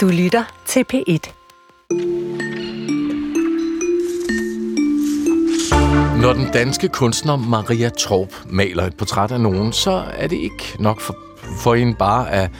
Du 0.00 0.08
lytter 0.08 0.44
til 0.66 0.84
P1. 0.92 1.32
Når 6.20 6.32
den 6.32 6.46
danske 6.52 6.88
kunstner 6.88 7.36
Maria 7.36 7.88
Torp 7.88 8.28
maler 8.46 8.82
et 8.82 8.96
portræt 8.96 9.32
af 9.32 9.40
nogen, 9.40 9.72
så 9.72 10.04
er 10.12 10.26
det 10.26 10.36
ikke 10.36 10.76
nok 10.78 11.00
for, 11.00 11.16
for 11.62 11.74
en 11.74 11.94
bare 11.94 12.30
at, 12.30 12.50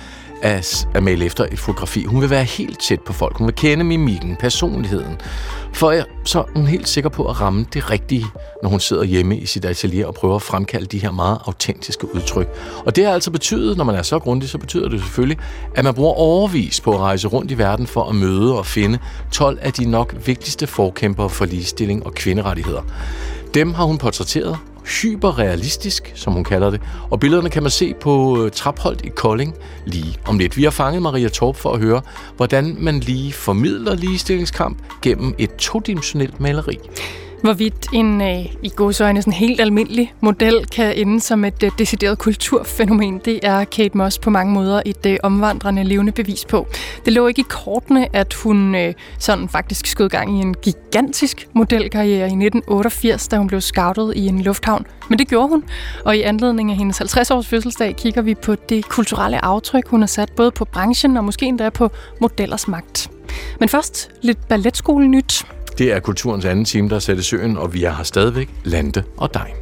at, 0.42 0.88
at 0.94 1.02
male 1.02 1.24
efter 1.24 1.46
et 1.52 1.58
fotografi. 1.58 2.04
Hun 2.04 2.20
vil 2.20 2.30
være 2.30 2.44
helt 2.44 2.80
tæt 2.80 3.00
på 3.00 3.12
folk. 3.12 3.38
Hun 3.38 3.46
vil 3.46 3.54
kende 3.54 3.84
mimikken, 3.84 4.36
personligheden. 4.40 5.16
For 5.72 5.94
så 6.24 6.38
er 6.38 6.44
hun 6.56 6.66
helt 6.66 6.88
sikker 6.88 7.10
på 7.10 7.24
at 7.24 7.40
ramme 7.40 7.66
det 7.74 7.90
rigtige, 7.90 8.26
når 8.62 8.70
hun 8.70 8.80
sidder 8.80 9.04
hjemme 9.04 9.36
i 9.36 9.46
sit 9.46 9.64
atelier 9.64 10.06
og 10.06 10.14
prøver 10.14 10.36
at 10.36 10.42
fremkalde 10.42 10.86
de 10.86 10.98
her 10.98 11.10
meget 11.10 11.38
autentiske 11.46 12.14
udtryk. 12.14 12.48
Og 12.86 12.96
det 12.96 13.04
har 13.04 13.12
altså 13.12 13.30
betydet, 13.30 13.76
når 13.76 13.84
man 13.84 13.94
er 13.94 14.02
så 14.02 14.18
grundig, 14.18 14.48
så 14.48 14.58
betyder 14.58 14.88
det 14.88 15.00
selvfølgelig, 15.00 15.38
at 15.74 15.84
man 15.84 15.94
bruger 15.94 16.12
overvis 16.12 16.80
på 16.80 16.92
at 16.92 16.98
rejse 16.98 17.28
rundt 17.28 17.50
i 17.50 17.58
verden 17.58 17.86
for 17.86 18.04
at 18.04 18.14
møde 18.14 18.58
og 18.58 18.66
finde 18.66 18.98
12 19.32 19.58
af 19.62 19.72
de 19.72 19.90
nok 19.90 20.16
vigtigste 20.26 20.66
forkæmpere 20.66 21.30
for 21.30 21.44
ligestilling 21.44 22.06
og 22.06 22.14
kvinderettigheder. 22.14 22.82
Dem 23.54 23.74
har 23.74 23.84
hun 23.84 23.98
portrætteret 23.98 24.58
hyperrealistisk, 24.90 26.12
som 26.14 26.32
hun 26.32 26.44
kalder 26.44 26.70
det, 26.70 26.80
og 27.10 27.20
billederne 27.20 27.50
kan 27.50 27.62
man 27.62 27.70
se 27.70 27.94
på 28.00 28.44
øh, 28.44 28.50
Trapholdt 28.50 29.04
i 29.04 29.08
Kolding 29.08 29.54
lige 29.86 30.18
om 30.26 30.38
lidt. 30.38 30.56
Vi 30.56 30.64
har 30.64 30.70
fanget 30.70 31.02
Maria 31.02 31.28
Torp 31.28 31.56
for 31.56 31.72
at 31.72 31.80
høre, 31.80 32.00
hvordan 32.36 32.76
man 32.78 33.00
lige 33.00 33.32
formidler 33.32 33.94
ligestillingskamp 33.94 34.78
gennem 35.02 35.34
et 35.38 35.54
todimensionelt 35.56 36.40
maleri. 36.40 36.78
Hvorvidt 37.42 37.86
en 37.92 38.20
øh, 38.20 38.46
i 38.62 38.70
godsøjne 38.76 39.22
sådan 39.22 39.32
helt 39.32 39.60
almindelig 39.60 40.14
model 40.20 40.66
kan 40.66 40.96
ende 40.96 41.20
som 41.20 41.44
et 41.44 41.62
øh, 41.62 41.70
decideret 41.78 42.18
kulturfænomen, 42.18 43.20
det 43.24 43.40
er 43.42 43.64
Kate 43.64 43.98
Moss 43.98 44.18
på 44.18 44.30
mange 44.30 44.52
måder 44.52 44.82
et 44.86 45.06
øh, 45.06 45.16
omvandrende 45.22 45.84
levende 45.84 46.12
bevis 46.12 46.44
på. 46.44 46.66
Det 47.04 47.12
lå 47.12 47.26
ikke 47.26 47.40
i 47.40 47.44
kortene, 47.48 48.16
at 48.16 48.34
hun 48.34 48.74
øh, 48.74 48.94
sådan 49.18 49.48
faktisk 49.48 49.86
skød 49.86 50.08
gang 50.08 50.38
i 50.38 50.40
en 50.40 50.54
gigantisk 50.54 51.48
modelkarriere 51.52 52.20
i 52.20 52.44
1988, 52.44 53.28
da 53.28 53.36
hun 53.36 53.46
blev 53.46 53.60
scoutet 53.60 54.16
i 54.16 54.26
en 54.26 54.42
lufthavn. 54.42 54.86
Men 55.08 55.18
det 55.18 55.28
gjorde 55.28 55.48
hun, 55.48 55.64
og 56.04 56.16
i 56.16 56.22
anledning 56.22 56.70
af 56.70 56.76
hendes 56.76 57.00
50-års 57.00 57.46
fødselsdag 57.46 57.96
kigger 57.96 58.22
vi 58.22 58.34
på 58.34 58.54
det 58.54 58.88
kulturelle 58.88 59.44
aftryk, 59.44 59.88
hun 59.88 60.00
har 60.00 60.06
sat 60.06 60.32
både 60.36 60.50
på 60.50 60.64
branchen 60.64 61.16
og 61.16 61.24
måske 61.24 61.46
endda 61.46 61.70
på 61.70 61.90
modellers 62.20 62.68
magt. 62.68 63.10
Men 63.60 63.68
først 63.68 64.10
lidt 64.22 64.48
balletskole 64.48 65.08
nyt. 65.08 65.44
Det 65.80 65.92
er 65.92 66.00
kulturens 66.00 66.44
anden 66.44 66.64
time, 66.64 66.88
der 66.88 66.98
sætter 66.98 67.22
søen, 67.22 67.56
og 67.56 67.74
vi 67.74 67.82
har 67.82 68.02
stadigvæk 68.02 68.48
Lande 68.64 69.02
og 69.16 69.34
dig. 69.34 69.54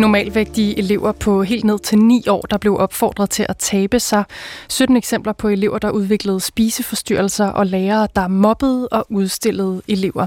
Normalvægtige 0.00 0.78
elever 0.78 1.12
på 1.12 1.42
helt 1.42 1.64
ned 1.64 1.78
til 1.78 1.98
9 1.98 2.24
år, 2.28 2.40
der 2.40 2.58
blev 2.58 2.76
opfordret 2.78 3.30
til 3.30 3.46
at 3.48 3.56
tabe 3.56 4.00
sig. 4.00 4.24
17 4.68 4.96
eksempler 4.96 5.32
på 5.32 5.48
elever, 5.48 5.78
der 5.78 5.90
udviklede 5.90 6.40
spiseforstyrrelser, 6.40 7.46
og 7.46 7.66
lærere, 7.66 8.08
der 8.16 8.28
mobbede 8.28 8.88
og 8.88 9.06
udstillede 9.08 9.82
elever. 9.88 10.26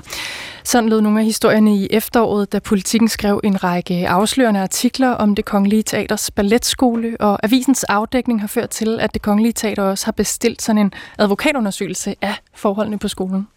Sådan 0.64 0.90
lød 0.90 1.02
nogle 1.02 1.20
af 1.20 1.26
historierne 1.26 1.76
i 1.76 1.88
efteråret, 1.92 2.52
da 2.52 2.60
politikken 2.60 3.10
skrev 3.10 3.42
en 3.44 3.64
række 3.64 4.10
afslørende 4.10 4.60
artikler 4.60 5.10
om 5.10 5.36
det 5.36 5.46
Kongelige 5.46 5.84
Teaters 5.84 6.32
balletskole, 6.32 7.18
og 7.20 7.46
avisens 7.46 7.84
afdækning 7.84 8.42
har 8.42 8.48
ført 8.48 8.70
til, 8.70 9.00
at 9.00 9.14
det 9.14 9.22
Kongelige 9.22 9.54
Teater 9.54 9.84
også 9.84 10.06
har 10.06 10.12
bestilt 10.12 10.62
sådan 10.62 10.82
en 10.82 10.94
advokatundersøgelse 11.18 12.16
af 12.22 12.36
forholdene 12.56 13.00
på 13.00 13.08
skolen. 13.08 13.48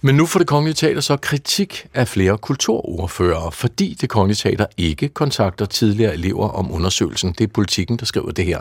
Men 0.00 0.14
nu 0.14 0.26
får 0.26 0.38
det 0.38 0.48
Kongelige 0.48 0.74
Teater 0.74 1.00
så 1.00 1.16
kritik 1.16 1.86
af 1.94 2.08
flere 2.08 2.38
kulturordfører, 2.38 3.50
fordi 3.50 3.96
det 4.00 4.08
Kongelige 4.08 4.36
Teater 4.36 4.66
ikke 4.76 5.08
kontakter 5.08 5.55
tidligere 5.64 6.14
elever 6.14 6.48
om 6.48 6.72
undersøgelsen. 6.72 7.34
Det 7.38 7.44
er 7.44 7.48
politikken, 7.48 7.96
der 7.96 8.04
skriver 8.04 8.30
det 8.30 8.44
her. 8.44 8.60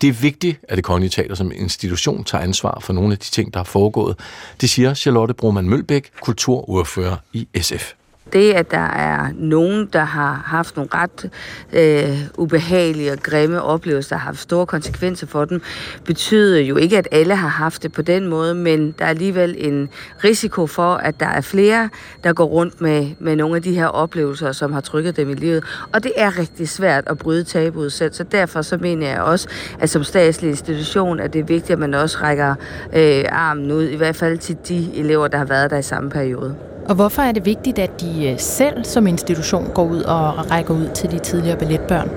Det 0.00 0.08
er 0.08 0.12
vigtigt, 0.12 0.60
at 0.68 0.76
det 0.76 0.84
Kongelige 0.84 1.10
Teater 1.10 1.34
som 1.34 1.52
institution 1.54 2.24
tager 2.24 2.44
ansvar 2.44 2.78
for 2.80 2.92
nogle 2.92 3.12
af 3.12 3.18
de 3.18 3.30
ting, 3.30 3.54
der 3.54 3.60
er 3.60 3.64
foregået. 3.64 4.16
Det 4.60 4.70
siger 4.70 4.94
Charlotte 4.94 5.34
Broman 5.34 5.68
Mølbæk, 5.68 6.10
kulturordfører 6.20 7.16
i 7.32 7.48
SF. 7.60 7.92
Det, 8.32 8.52
at 8.52 8.70
der 8.70 8.78
er 8.78 9.28
nogen, 9.34 9.88
der 9.92 10.04
har 10.04 10.42
haft 10.46 10.76
nogle 10.76 10.90
ret 10.94 11.30
øh, 11.72 12.18
ubehagelige 12.38 13.12
og 13.12 13.18
grimme 13.18 13.62
oplevelser, 13.62 14.16
der 14.16 14.20
har 14.20 14.26
haft 14.26 14.40
store 14.40 14.66
konsekvenser 14.66 15.26
for 15.26 15.44
dem, 15.44 15.62
betyder 16.04 16.60
jo 16.60 16.76
ikke, 16.76 16.98
at 16.98 17.08
alle 17.10 17.36
har 17.36 17.48
haft 17.48 17.82
det 17.82 17.92
på 17.92 18.02
den 18.02 18.28
måde, 18.28 18.54
men 18.54 18.94
der 18.98 19.04
er 19.04 19.08
alligevel 19.08 19.54
en 19.58 19.88
risiko 20.24 20.66
for, 20.66 20.94
at 20.94 21.20
der 21.20 21.26
er 21.26 21.40
flere, 21.40 21.88
der 22.24 22.32
går 22.32 22.44
rundt 22.44 22.80
med, 22.80 23.10
med 23.18 23.36
nogle 23.36 23.56
af 23.56 23.62
de 23.62 23.74
her 23.74 23.86
oplevelser, 23.86 24.52
som 24.52 24.72
har 24.72 24.80
trykket 24.80 25.16
dem 25.16 25.30
i 25.30 25.34
livet. 25.34 25.64
Og 25.92 26.02
det 26.02 26.12
er 26.16 26.38
rigtig 26.38 26.68
svært 26.68 27.04
at 27.06 27.18
bryde 27.18 27.44
tabuet 27.44 27.92
selv, 27.92 28.12
så 28.12 28.24
derfor 28.24 28.62
så 28.62 28.76
mener 28.76 29.08
jeg 29.08 29.20
også, 29.20 29.48
at 29.80 29.90
som 29.90 30.04
statslig 30.04 30.50
institution, 30.50 31.20
at 31.20 31.32
det 31.32 31.38
er 31.38 31.44
vigtigt, 31.44 31.70
at 31.70 31.78
man 31.78 31.94
også 31.94 32.18
rækker 32.22 32.54
øh, 32.92 33.24
armen 33.28 33.72
ud, 33.72 33.84
i 33.84 33.96
hvert 33.96 34.16
fald 34.16 34.38
til 34.38 34.56
de 34.68 34.90
elever, 34.94 35.28
der 35.28 35.38
har 35.38 35.44
været 35.44 35.70
der 35.70 35.78
i 35.78 35.82
samme 35.82 36.10
periode. 36.10 36.69
Og 36.90 36.96
hvorfor 36.96 37.22
er 37.22 37.32
det 37.32 37.44
vigtigt, 37.44 37.78
at 37.78 38.00
de 38.00 38.30
øh, 38.30 38.38
selv 38.38 38.84
som 38.84 39.06
institution 39.06 39.70
går 39.74 39.84
ud 39.84 40.02
og 40.02 40.50
rækker 40.50 40.74
ud 40.74 40.88
til 40.94 41.10
de 41.10 41.18
tidligere 41.18 41.58
balletbørn? 41.58 42.10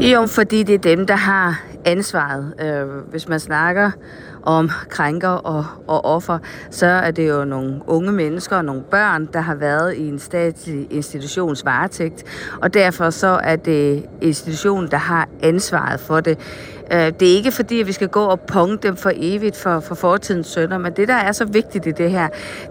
Jo, 0.00 0.26
fordi 0.26 0.62
det 0.62 0.74
er 0.74 0.78
dem, 0.78 1.06
der 1.06 1.16
har 1.16 1.64
ansvaret. 1.84 2.54
Øh, 2.60 3.10
hvis 3.10 3.28
man 3.28 3.40
snakker 3.40 3.90
om 4.42 4.70
krænker 4.88 5.28
og, 5.28 5.64
og 5.86 6.04
offer, 6.04 6.38
så 6.70 6.86
er 6.86 7.10
det 7.10 7.28
jo 7.28 7.44
nogle 7.44 7.80
unge 7.86 8.12
mennesker 8.12 8.56
og 8.56 8.64
nogle 8.64 8.82
børn, 8.82 9.28
der 9.32 9.40
har 9.40 9.54
været 9.54 9.94
i 9.94 10.08
en 10.08 10.18
statslig 10.18 10.86
institutions 10.90 11.64
varetægt, 11.64 12.24
og 12.62 12.74
derfor 12.74 13.10
så 13.10 13.40
er 13.42 13.56
det 13.56 14.06
institutionen, 14.20 14.90
der 14.90 14.96
har 14.96 15.28
ansvaret 15.42 16.00
for 16.00 16.20
det. 16.20 16.38
Øh, 16.92 17.12
det 17.20 17.32
er 17.32 17.36
ikke 17.36 17.52
fordi, 17.52 17.80
at 17.80 17.86
vi 17.86 17.92
skal 17.92 18.08
gå 18.08 18.24
og 18.24 18.40
punge 18.40 18.78
dem 18.82 18.96
for 18.96 19.12
evigt 19.14 19.56
for, 19.56 19.80
for 19.80 19.94
fortidens 19.94 20.46
sønder, 20.46 20.78
men 20.78 20.92
det, 20.92 21.08
der 21.08 21.14
er 21.14 21.32
så 21.32 21.44
vigtigt 21.44 21.86
i 21.86 21.90
det 21.90 22.10
her, 22.10 22.28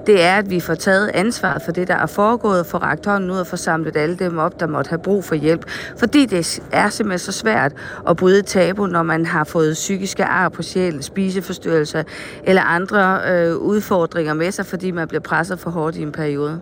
det 0.08 0.24
er, 0.24 0.36
at 0.36 0.50
vi 0.50 0.60
får 0.60 0.76
taget 0.76 1.12
ansvaret 1.14 1.62
for 1.62 1.72
det, 1.72 1.88
der 1.88 1.96
er 1.96 2.06
foregået, 2.06 2.66
for 2.66 2.78
rakt 2.78 3.06
hånden 3.06 3.32
ud 3.32 3.38
og 3.38 3.48
få 3.48 3.56
samlet 3.56 3.98
alle 3.98 4.16
dem 4.16 4.38
op, 4.38 4.60
der 4.60 4.68
måtte 4.68 4.90
have 4.90 5.00
brug 5.00 5.24
for 5.24 5.36
hjælp. 5.36 5.70
Fordi 5.98 6.26
det 6.26 6.60
er 6.72 6.90
simpelthen 6.90 7.20
så 7.20 7.32
svært 7.32 7.74
at 8.10 8.18
bryde 8.18 8.42
tabu, 8.42 8.86
når 8.86 9.04
man 9.04 9.26
har 9.26 9.44
fået 9.44 9.74
psykiske 9.74 10.26
ar 10.26 10.50
på 10.50 10.64
sjælen, 10.64 11.02
spiseforstyrrelser 11.02 12.04
eller 12.44 12.62
andre 12.62 13.20
øh, 13.32 13.56
udfordringer 13.56 14.34
med 14.34 14.52
sig, 14.52 14.66
fordi 14.66 14.92
man 14.92 15.08
bliver 15.08 15.22
presset 15.22 15.60
for 15.60 15.70
hårdt 15.70 15.96
i 15.96 16.02
en 16.02 16.12
periode. 16.12 16.62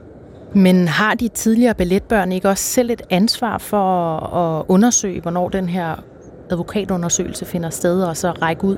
Men 0.54 0.88
har 0.88 1.14
de 1.14 1.28
tidligere 1.28 1.74
balletbørn 1.74 2.32
ikke 2.32 2.50
også 2.50 2.64
selv 2.64 2.92
et 2.92 3.02
ansvar 3.10 3.58
for 3.58 4.18
at 4.36 4.66
undersøge, 4.68 5.22
hvornår 5.22 5.50
den 5.50 5.70
her 5.70 6.04
advokatundersøgelse 6.52 7.46
finder 7.46 7.70
sted, 7.70 8.04
og 8.04 8.18
så 8.18 8.32
række 8.32 8.64
ud? 8.64 8.78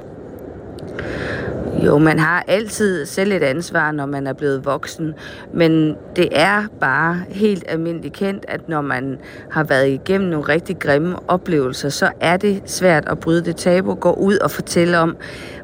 Jo, 1.85 1.97
man 1.97 2.19
har 2.19 2.43
altid 2.47 3.05
selv 3.05 3.31
et 3.31 3.43
ansvar, 3.43 3.91
når 3.91 4.05
man 4.05 4.27
er 4.27 4.33
blevet 4.33 4.65
voksen, 4.65 5.13
men 5.53 5.95
det 6.15 6.29
er 6.31 6.63
bare 6.79 7.23
helt 7.29 7.63
almindeligt 7.67 8.13
kendt, 8.13 8.45
at 8.47 8.69
når 8.69 8.81
man 8.81 9.17
har 9.51 9.63
været 9.63 9.89
igennem 9.89 10.29
nogle 10.29 10.47
rigtig 10.47 10.79
grimme 10.79 11.15
oplevelser, 11.27 11.89
så 11.89 12.11
er 12.19 12.37
det 12.37 12.61
svært 12.65 13.07
at 13.07 13.19
bryde 13.19 13.45
det 13.45 13.55
tabu, 13.55 13.93
gå 13.93 14.11
ud 14.11 14.37
og 14.37 14.51
fortælle 14.51 14.99
om, 14.99 15.17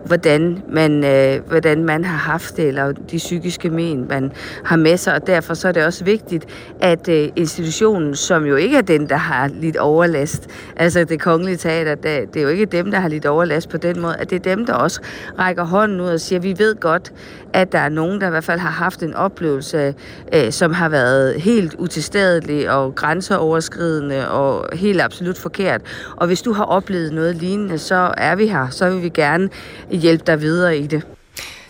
hvordan 0.06 0.64
man, 0.70 1.04
øh, 1.04 1.48
hvordan 1.48 1.86
man 1.86 2.06
har 2.06 2.18
haft 2.18 2.58
det, 2.58 2.68
eller 2.68 2.92
de 2.92 3.18
psykiske 3.18 3.70
men, 3.70 4.08
man 4.10 4.32
har 4.64 4.76
med 4.76 4.98
sig, 4.98 5.14
og 5.14 5.28
derfor 5.28 5.54
så 5.54 5.68
er 5.68 5.72
det 5.72 5.86
også 5.86 6.04
vigtigt, 6.04 6.46
at 6.82 7.10
øh, 7.10 7.30
institutionen, 7.36 8.16
som 8.16 8.46
jo 8.46 8.56
ikke 8.56 8.78
er 8.78 8.82
den, 8.82 9.10
der 9.10 9.16
har 9.16 9.48
lidt 9.48 9.78
overlast, 9.78 10.48
altså 10.76 11.04
det 11.04 11.22
kongelige 11.22 11.58
teater, 11.58 11.96
det, 11.96 12.34
det 12.34 12.40
er 12.40 12.44
jo 12.44 12.50
ikke 12.50 12.66
dem, 12.66 12.92
der 12.92 13.00
har 13.00 13.10
lidt 13.10 13.26
overlast 13.26 13.70
på 13.70 13.78
den 13.78 14.02
måde, 14.02 14.16
at 14.16 14.30
det 14.30 14.36
er 14.36 14.56
dem, 14.56 14.66
der 14.66 14.74
også 14.74 15.02
rækker 15.40 15.64
hånden 15.64 16.02
ud 16.02 16.08
og 16.08 16.20
siger, 16.20 16.40
vi 16.40 16.56
ved 16.58 16.76
godt, 16.76 17.14
at 17.54 17.72
der 17.72 17.80
er 17.80 17.90
nogen, 17.90 18.22
der 18.22 18.28
i 18.28 18.30
hvert 18.30 18.44
fald 18.44 18.60
har 18.60 18.70
haft 18.70 19.04
en 19.04 19.14
oplevelse, 19.14 19.96
øh, 20.34 20.52
som 20.52 20.74
har 20.74 20.90
været 20.90 21.42
helt 21.42 21.76
utilstedelig 21.80 22.72
og 22.72 22.96
grænseoverskridende 22.96 24.30
og 24.32 24.70
helt 24.74 25.02
absolut 25.02 25.38
forkert. 25.38 25.82
Og 26.16 26.28
hvis 26.28 26.42
du 26.42 26.54
har 26.54 26.64
oplevet 26.64 27.14
noget 27.14 27.36
lignende, 27.36 27.78
så 27.78 28.14
er 28.18 28.36
vi 28.36 28.48
her. 28.48 28.70
Så 28.70 28.90
vil 28.90 29.04
vi 29.04 29.10
gerne 29.10 29.50
hjælpe 29.92 30.24
dig 30.28 30.42
videre 30.42 30.78
i 30.78 30.88
det. 30.88 31.17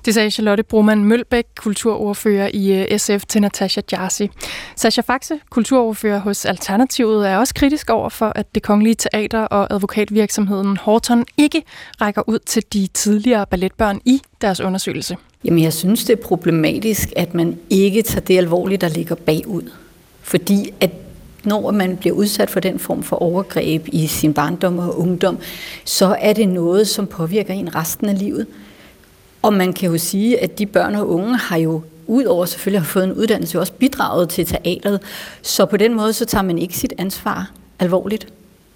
Det 0.07 0.13
sagde 0.13 0.31
Charlotte 0.31 0.63
Broman 0.63 1.04
Mølbæk, 1.04 1.45
kulturordfører 1.57 2.50
i 2.54 2.74
øh, 2.74 3.00
SF 3.00 3.25
til 3.27 3.42
Natasha 3.42 3.81
Jarsi. 3.92 4.30
Sasha 4.75 5.01
Faxe, 5.01 5.39
kulturordfører 5.50 6.19
hos 6.19 6.45
Alternativet, 6.45 7.30
er 7.30 7.38
også 7.38 7.54
kritisk 7.54 7.89
over 7.89 8.09
for, 8.09 8.31
at 8.36 8.56
det 8.56 8.63
kongelige 8.63 8.95
teater 8.95 9.39
og 9.39 9.74
advokatvirksomheden 9.74 10.77
Horton 10.77 11.25
ikke 11.38 11.63
rækker 12.01 12.30
ud 12.30 12.39
til 12.39 12.63
de 12.74 12.88
tidligere 12.94 13.45
balletbørn 13.45 14.01
i 14.06 14.21
deres 14.42 14.59
undersøgelse. 14.59 15.18
Jamen, 15.45 15.63
jeg 15.63 15.74
synes, 15.74 16.04
det 16.04 16.19
er 16.19 16.24
problematisk, 16.24 17.09
at 17.15 17.33
man 17.33 17.59
ikke 17.69 18.01
tager 18.01 18.25
det 18.25 18.38
alvorligt, 18.38 18.81
der 18.81 18.89
ligger 18.89 19.15
bagud. 19.15 19.71
Fordi 20.21 20.74
at 20.80 20.92
når 21.44 21.71
man 21.71 21.98
bliver 21.98 22.15
udsat 22.15 22.50
for 22.50 22.59
den 22.59 22.80
form 22.80 23.04
for 23.04 23.15
overgreb 23.15 23.88
i 23.88 24.07
sin 24.07 24.33
barndom 24.33 24.80
og 24.80 25.00
ungdom, 25.00 25.38
så 25.86 26.15
er 26.19 26.33
det 26.33 26.48
noget, 26.48 26.88
som 26.88 27.07
påvirker 27.07 27.54
en 27.54 27.75
resten 27.75 28.09
af 28.09 28.19
livet. 28.19 28.48
Og 29.42 29.54
man 29.54 29.74
kan 29.74 29.92
jo 29.92 29.98
sige, 29.98 30.44
at 30.44 30.60
de 30.60 30.66
børn 30.66 30.95
og 30.95 31.10
unge 31.10 31.38
har 31.38 31.57
jo 31.57 31.81
udover 32.07 32.45
selvfølgelig 32.45 32.78
at 32.78 32.81
have 32.81 32.92
fået 32.92 33.04
en 33.04 33.13
uddannelse, 33.13 33.60
også 33.60 33.74
bidraget 33.74 34.30
til 34.30 34.45
teateret. 34.45 35.01
Så 35.42 35.66
på 35.66 35.78
den 35.78 35.94
måde, 35.94 36.13
så 36.13 36.25
tager 36.25 36.44
man 36.44 36.57
ikke 36.57 36.78
sit 36.78 36.94
ansvar 36.98 37.51
alvorligt. 37.80 38.28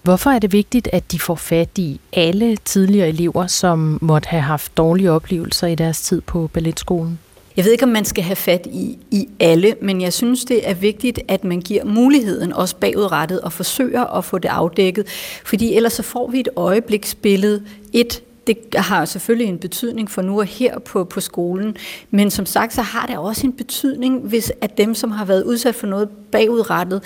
Hvorfor 0.02 0.30
er 0.30 0.38
det 0.38 0.52
vigtigt, 0.52 0.88
at 0.92 1.12
de 1.12 1.18
får 1.18 1.34
fat 1.34 1.78
i 1.78 2.00
alle 2.12 2.56
tidligere 2.64 3.08
elever, 3.08 3.46
som 3.46 3.98
måtte 4.00 4.28
have 4.28 4.42
haft 4.42 4.76
dårlige 4.76 5.10
oplevelser 5.10 5.66
i 5.66 5.74
deres 5.74 6.00
tid 6.00 6.20
på 6.20 6.50
balletskolen? 6.52 7.18
Jeg 7.56 7.64
ved 7.64 7.72
ikke, 7.72 7.84
om 7.84 7.90
man 7.90 8.04
skal 8.04 8.24
have 8.24 8.36
fat 8.36 8.66
i, 8.72 8.98
i 9.10 9.28
alle, 9.40 9.74
men 9.82 10.00
jeg 10.00 10.12
synes, 10.12 10.44
det 10.44 10.68
er 10.70 10.74
vigtigt, 10.74 11.20
at 11.28 11.44
man 11.44 11.60
giver 11.60 11.84
muligheden 11.84 12.52
også 12.52 12.76
bagudrettet 12.76 13.40
og 13.40 13.52
forsøger 13.52 14.04
at 14.04 14.24
få 14.24 14.38
det 14.38 14.48
afdækket, 14.48 15.06
fordi 15.44 15.74
ellers 15.74 15.92
så 15.92 16.02
får 16.02 16.30
vi 16.30 16.40
et 16.40 16.48
øjebliksbillede, 16.56 17.62
et 17.92 18.22
det 18.46 18.56
har 18.74 19.04
selvfølgelig 19.04 19.48
en 19.48 19.58
betydning 19.58 20.10
for 20.10 20.22
nu 20.22 20.38
og 20.38 20.46
her 20.46 20.78
på, 20.78 21.04
på 21.04 21.20
skolen, 21.20 21.76
men 22.10 22.30
som 22.30 22.46
sagt, 22.46 22.74
så 22.74 22.82
har 22.82 23.06
det 23.06 23.18
også 23.18 23.46
en 23.46 23.52
betydning, 23.52 24.20
hvis 24.20 24.52
at 24.60 24.78
dem, 24.78 24.94
som 24.94 25.10
har 25.10 25.24
været 25.24 25.44
udsat 25.44 25.74
for 25.74 25.86
noget 25.86 26.08
bagudrettet, 26.08 27.02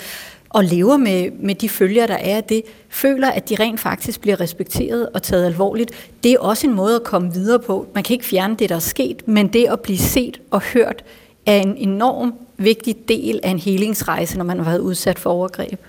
og 0.49 0.63
lever 0.63 0.97
med, 0.97 1.31
med 1.31 1.55
de 1.55 1.69
følger, 1.69 2.07
der 2.07 2.13
er 2.13 2.35
af 2.37 2.43
det, 2.43 2.61
føler, 2.89 3.29
at 3.29 3.49
de 3.49 3.55
rent 3.55 3.79
faktisk 3.79 4.21
bliver 4.21 4.41
respekteret 4.41 5.09
og 5.09 5.23
taget 5.23 5.45
alvorligt. 5.45 6.11
Det 6.23 6.31
er 6.31 6.39
også 6.39 6.67
en 6.67 6.73
måde 6.73 6.95
at 6.95 7.03
komme 7.03 7.33
videre 7.33 7.59
på. 7.59 7.87
Man 7.95 8.03
kan 8.03 8.13
ikke 8.13 8.25
fjerne 8.25 8.55
det, 8.55 8.69
der 8.69 8.75
er 8.75 8.79
sket, 8.79 9.27
men 9.27 9.47
det 9.47 9.65
at 9.65 9.79
blive 9.79 9.97
set 9.97 10.41
og 10.51 10.61
hørt 10.61 11.03
er 11.45 11.57
en 11.57 11.77
enorm 11.77 12.33
vigtig 12.57 12.95
del 13.07 13.39
af 13.43 13.49
en 13.49 13.59
helingsrejse, 13.59 14.37
når 14.37 14.45
man 14.45 14.57
har 14.57 14.65
været 14.65 14.79
udsat 14.79 15.19
for 15.19 15.29
overgreb. 15.29 15.79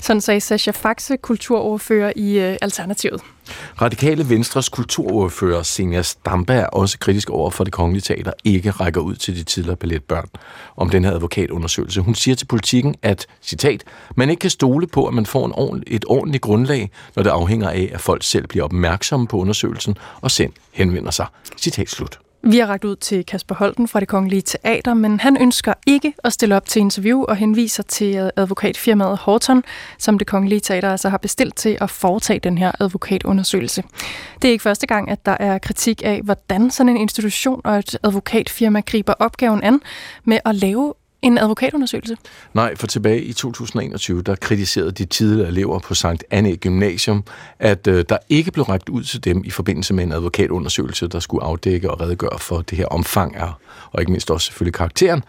Sådan 0.00 0.20
sagde 0.20 0.40
Sascha 0.40 0.70
Faxe, 0.70 1.16
kulturordfører 1.16 2.12
i 2.16 2.38
øh, 2.38 2.56
Alternativet. 2.60 3.20
Radikale 3.82 4.28
Venstres 4.28 4.68
kulturordfører 4.68 5.62
Senja 5.62 6.02
Stampe 6.02 6.52
er 6.52 6.66
også 6.66 6.98
kritisk 6.98 7.30
over 7.30 7.50
for 7.50 7.64
det 7.64 7.72
kongelige 7.72 8.02
teater 8.02 8.32
ikke 8.44 8.70
rækker 8.70 9.00
ud 9.00 9.14
til 9.14 9.36
de 9.36 9.42
tidligere 9.42 9.76
balletbørn 9.76 10.28
om 10.76 10.90
den 10.90 11.04
her 11.04 11.12
advokatundersøgelse. 11.12 12.00
Hun 12.00 12.14
siger 12.14 12.34
til 12.34 12.46
politikken, 12.46 12.94
at, 13.02 13.26
citat, 13.42 13.84
man 14.16 14.30
ikke 14.30 14.40
kan 14.40 14.50
stole 14.50 14.86
på, 14.86 15.06
at 15.06 15.14
man 15.14 15.26
får 15.26 15.46
en 15.46 15.52
ordentlig, 15.52 15.94
et 15.94 16.04
ordentligt 16.08 16.42
grundlag, 16.42 16.90
når 17.16 17.22
det 17.22 17.30
afhænger 17.30 17.70
af, 17.70 17.90
at 17.94 18.00
folk 18.00 18.22
selv 18.22 18.46
bliver 18.46 18.64
opmærksomme 18.64 19.26
på 19.26 19.36
undersøgelsen 19.36 19.96
og 20.20 20.30
selv 20.30 20.52
henvender 20.72 21.10
sig. 21.10 21.26
Citat 21.56 21.88
slut. 21.88 22.18
Vi 22.42 22.58
har 22.58 22.66
ragt 22.66 22.84
ud 22.84 22.96
til 22.96 23.26
Kasper 23.26 23.54
Holten 23.54 23.88
fra 23.88 24.00
det 24.00 24.08
Kongelige 24.08 24.42
Teater, 24.42 24.94
men 24.94 25.20
han 25.20 25.36
ønsker 25.40 25.74
ikke 25.86 26.14
at 26.24 26.32
stille 26.32 26.56
op 26.56 26.66
til 26.66 26.80
interview 26.80 27.22
og 27.22 27.36
henviser 27.36 27.82
til 27.82 28.30
advokatfirmaet 28.36 29.18
Horton, 29.18 29.62
som 29.98 30.18
det 30.18 30.26
Kongelige 30.26 30.60
Teater 30.60 30.90
altså 30.90 31.08
har 31.08 31.18
bestilt 31.18 31.56
til 31.56 31.78
at 31.80 31.90
foretage 31.90 32.40
den 32.40 32.58
her 32.58 32.72
advokatundersøgelse. 32.80 33.82
Det 34.42 34.48
er 34.48 34.52
ikke 34.52 34.62
første 34.62 34.86
gang, 34.86 35.10
at 35.10 35.26
der 35.26 35.36
er 35.40 35.58
kritik 35.58 36.02
af, 36.04 36.20
hvordan 36.24 36.70
sådan 36.70 36.88
en 36.88 36.96
institution 36.96 37.60
og 37.64 37.78
et 37.78 37.98
advokatfirma 38.02 38.80
griber 38.80 39.14
opgaven 39.18 39.62
an 39.62 39.80
med 40.24 40.38
at 40.44 40.54
lave 40.54 40.94
en 41.22 41.38
advokatundersøgelse? 41.38 42.16
Nej, 42.54 42.76
for 42.76 42.86
tilbage 42.86 43.22
i 43.22 43.32
2021, 43.32 44.22
der 44.22 44.34
kritiserede 44.34 44.92
de 44.92 45.04
tidligere 45.04 45.48
elever 45.48 45.78
på 45.78 45.94
Sankt 45.94 46.24
Anne 46.30 46.56
Gymnasium, 46.56 47.24
at 47.58 47.86
øh, 47.86 48.04
der 48.08 48.18
ikke 48.28 48.50
blev 48.50 48.64
rækket 48.64 48.88
ud 48.88 49.02
til 49.02 49.24
dem 49.24 49.42
i 49.44 49.50
forbindelse 49.50 49.94
med 49.94 50.04
en 50.04 50.12
advokatundersøgelse, 50.12 51.08
der 51.08 51.20
skulle 51.20 51.44
afdække 51.44 51.90
og 51.90 52.00
redegøre 52.00 52.38
for 52.38 52.62
det 52.62 52.78
her 52.78 52.86
omfang 52.86 53.36
af, 53.36 53.52
og 53.92 54.00
ikke 54.00 54.12
mindst 54.12 54.30
også 54.30 54.46
selvfølgelig 54.46 54.74
karakteren 54.74 55.22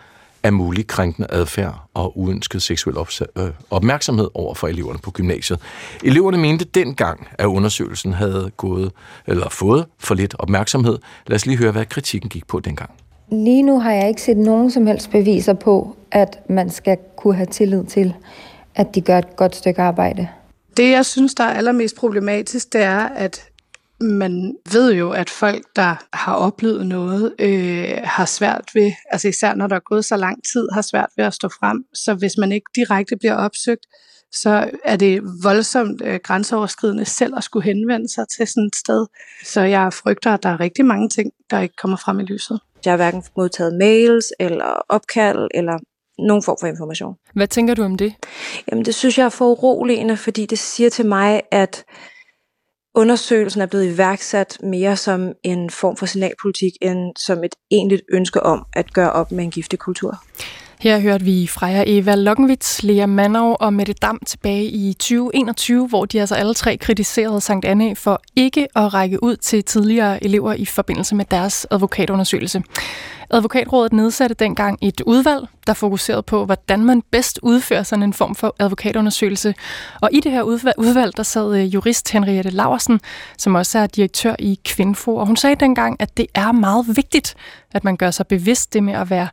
af 0.43 0.53
mulig 0.53 0.87
krænkende 0.87 1.27
adfærd 1.31 1.81
og 1.93 2.19
uønsket 2.19 2.61
seksuel 2.61 2.97
øh, 3.37 3.49
opmærksomhed 3.69 4.29
over 4.33 4.55
for 4.55 4.67
eleverne 4.67 4.99
på 4.99 5.11
gymnasiet. 5.11 5.59
Eleverne 6.03 6.37
mente 6.37 6.65
dengang, 6.65 7.27
at 7.37 7.45
undersøgelsen 7.45 8.13
havde 8.13 8.51
gået 8.57 8.91
eller 9.27 9.49
fået 9.49 9.85
for 9.99 10.15
lidt 10.15 10.35
opmærksomhed. 10.39 10.97
Lad 11.27 11.35
os 11.35 11.45
lige 11.45 11.57
høre, 11.57 11.71
hvad 11.71 11.85
kritikken 11.85 12.29
gik 12.29 12.47
på 12.47 12.59
dengang. 12.59 12.91
Lige 13.31 13.63
nu 13.63 13.79
har 13.79 13.91
jeg 13.91 14.07
ikke 14.07 14.21
set 14.21 14.37
nogen 14.37 14.71
som 14.71 14.87
helst 14.87 15.11
beviser 15.11 15.53
på, 15.53 15.95
at 16.11 16.39
man 16.49 16.69
skal 16.69 16.97
kunne 17.15 17.35
have 17.35 17.45
tillid 17.45 17.83
til, 17.85 18.13
at 18.75 18.95
de 18.95 19.01
gør 19.01 19.17
et 19.17 19.35
godt 19.35 19.55
stykke 19.55 19.81
arbejde. 19.81 20.29
Det, 20.77 20.91
jeg 20.91 21.05
synes, 21.05 21.35
der 21.35 21.43
er 21.43 21.53
allermest 21.53 21.95
problematisk, 21.95 22.73
det 22.73 22.81
er, 22.81 22.99
at 22.99 23.49
man 24.01 24.55
ved 24.71 24.93
jo, 24.93 25.11
at 25.11 25.29
folk, 25.29 25.65
der 25.75 25.95
har 26.13 26.33
oplevet 26.33 26.87
noget, 26.87 27.35
øh, 27.39 27.97
har 28.03 28.25
svært 28.25 28.69
ved, 28.73 28.91
altså 29.11 29.27
især 29.27 29.53
når 29.55 29.67
der 29.67 29.75
er 29.75 29.89
gået 29.89 30.05
så 30.05 30.17
lang 30.17 30.43
tid, 30.53 30.67
har 30.73 30.81
svært 30.81 31.09
ved 31.17 31.25
at 31.25 31.33
stå 31.33 31.47
frem. 31.47 31.83
Så 31.93 32.13
hvis 32.13 32.37
man 32.37 32.51
ikke 32.51 32.65
direkte 32.75 33.17
bliver 33.17 33.35
opsøgt, 33.35 33.85
så 34.31 34.69
er 34.85 34.95
det 34.95 35.21
voldsomt 35.43 36.01
øh, 36.05 36.19
grænseoverskridende 36.23 37.05
selv 37.05 37.33
at 37.37 37.43
skulle 37.43 37.63
henvende 37.63 38.13
sig 38.13 38.25
til 38.27 38.47
sådan 38.47 38.67
et 38.67 38.75
sted. 38.75 39.05
Så 39.45 39.61
jeg 39.61 39.93
frygter, 39.93 40.33
at 40.33 40.43
der 40.43 40.49
er 40.49 40.59
rigtig 40.59 40.85
mange 40.85 41.09
ting, 41.09 41.31
der 41.49 41.59
ikke 41.59 41.75
kommer 41.75 41.97
frem 41.97 42.19
i 42.19 42.23
lyset. 42.23 42.59
Jeg 42.85 42.91
har 42.91 42.97
hverken 42.97 43.23
modtaget 43.37 43.73
mails 43.73 44.25
eller 44.39 44.81
opkald 44.89 45.47
eller 45.53 45.77
nogen 46.19 46.43
form 46.43 46.57
for 46.59 46.67
information. 46.67 47.15
Hvad 47.33 47.47
tænker 47.47 47.73
du 47.73 47.83
om 47.83 47.95
det? 47.95 48.13
Jamen 48.71 48.85
det 48.85 48.95
synes 48.95 49.17
jeg 49.17 49.25
er 49.25 49.29
for 49.29 49.45
uroligende, 49.45 50.17
fordi 50.17 50.45
det 50.45 50.59
siger 50.59 50.89
til 50.89 51.05
mig, 51.05 51.41
at 51.51 51.83
undersøgelsen 52.95 53.61
er 53.61 53.65
blevet 53.65 53.93
iværksat 53.93 54.57
mere 54.63 54.95
som 54.97 55.33
en 55.43 55.69
form 55.69 55.95
for 55.97 56.05
signalpolitik, 56.05 56.71
end 56.81 57.15
som 57.17 57.43
et 57.43 57.55
egentligt 57.71 58.01
ønske 58.11 58.43
om 58.43 58.65
at 58.73 58.93
gøre 58.93 59.11
op 59.11 59.31
med 59.31 59.43
en 59.43 59.51
giftig 59.51 59.79
kultur. 59.79 60.23
Her 60.79 60.99
hørte 60.99 61.25
vi 61.25 61.47
Freja 61.47 61.83
Eva 61.87 62.15
Lokkenvits, 62.15 62.83
Lea 62.83 63.05
Manov 63.05 63.57
og 63.59 63.73
Mette 63.73 63.93
Dam 63.93 64.19
tilbage 64.25 64.63
i 64.63 64.93
2021, 64.93 65.87
hvor 65.87 66.05
de 66.05 66.19
altså 66.19 66.35
alle 66.35 66.53
tre 66.53 66.77
kritiserede 66.77 67.41
Sankt 67.41 67.65
Anne 67.65 67.95
for 67.95 68.21
ikke 68.35 68.67
at 68.75 68.93
række 68.93 69.23
ud 69.23 69.35
til 69.35 69.63
tidligere 69.63 70.23
elever 70.23 70.53
i 70.53 70.65
forbindelse 70.65 71.15
med 71.15 71.25
deres 71.31 71.67
advokatundersøgelse. 71.71 72.63
Advokatrådet 73.31 73.93
nedsatte 73.93 74.35
dengang 74.35 74.77
et 74.81 75.01
udvalg, 75.01 75.47
der 75.67 75.73
fokuserede 75.73 76.23
på, 76.23 76.45
hvordan 76.45 76.85
man 76.85 77.01
bedst 77.11 77.39
udfører 77.43 77.83
sådan 77.83 78.03
en 78.03 78.13
form 78.13 78.35
for 78.35 78.55
advokatundersøgelse. 78.59 79.55
Og 80.01 80.09
i 80.11 80.19
det 80.19 80.31
her 80.31 80.43
udvalg, 80.77 81.17
der 81.17 81.23
sad 81.23 81.55
øh, 81.55 81.73
jurist 81.73 82.11
Henriette 82.11 82.49
Laversen, 82.49 82.99
som 83.37 83.55
også 83.55 83.79
er 83.79 83.87
direktør 83.87 84.35
i 84.39 84.59
Kvinfo, 84.65 85.15
og 85.15 85.27
hun 85.27 85.35
sagde 85.35 85.55
dengang, 85.55 85.95
at 85.99 86.17
det 86.17 86.25
er 86.35 86.51
meget 86.51 86.85
vigtigt, 86.95 87.35
at 87.71 87.83
man 87.83 87.97
gør 87.97 88.11
sig 88.11 88.27
bevidst 88.27 88.73
det 88.73 88.83
med 88.83 88.93
at 88.93 89.09
være 89.09 89.27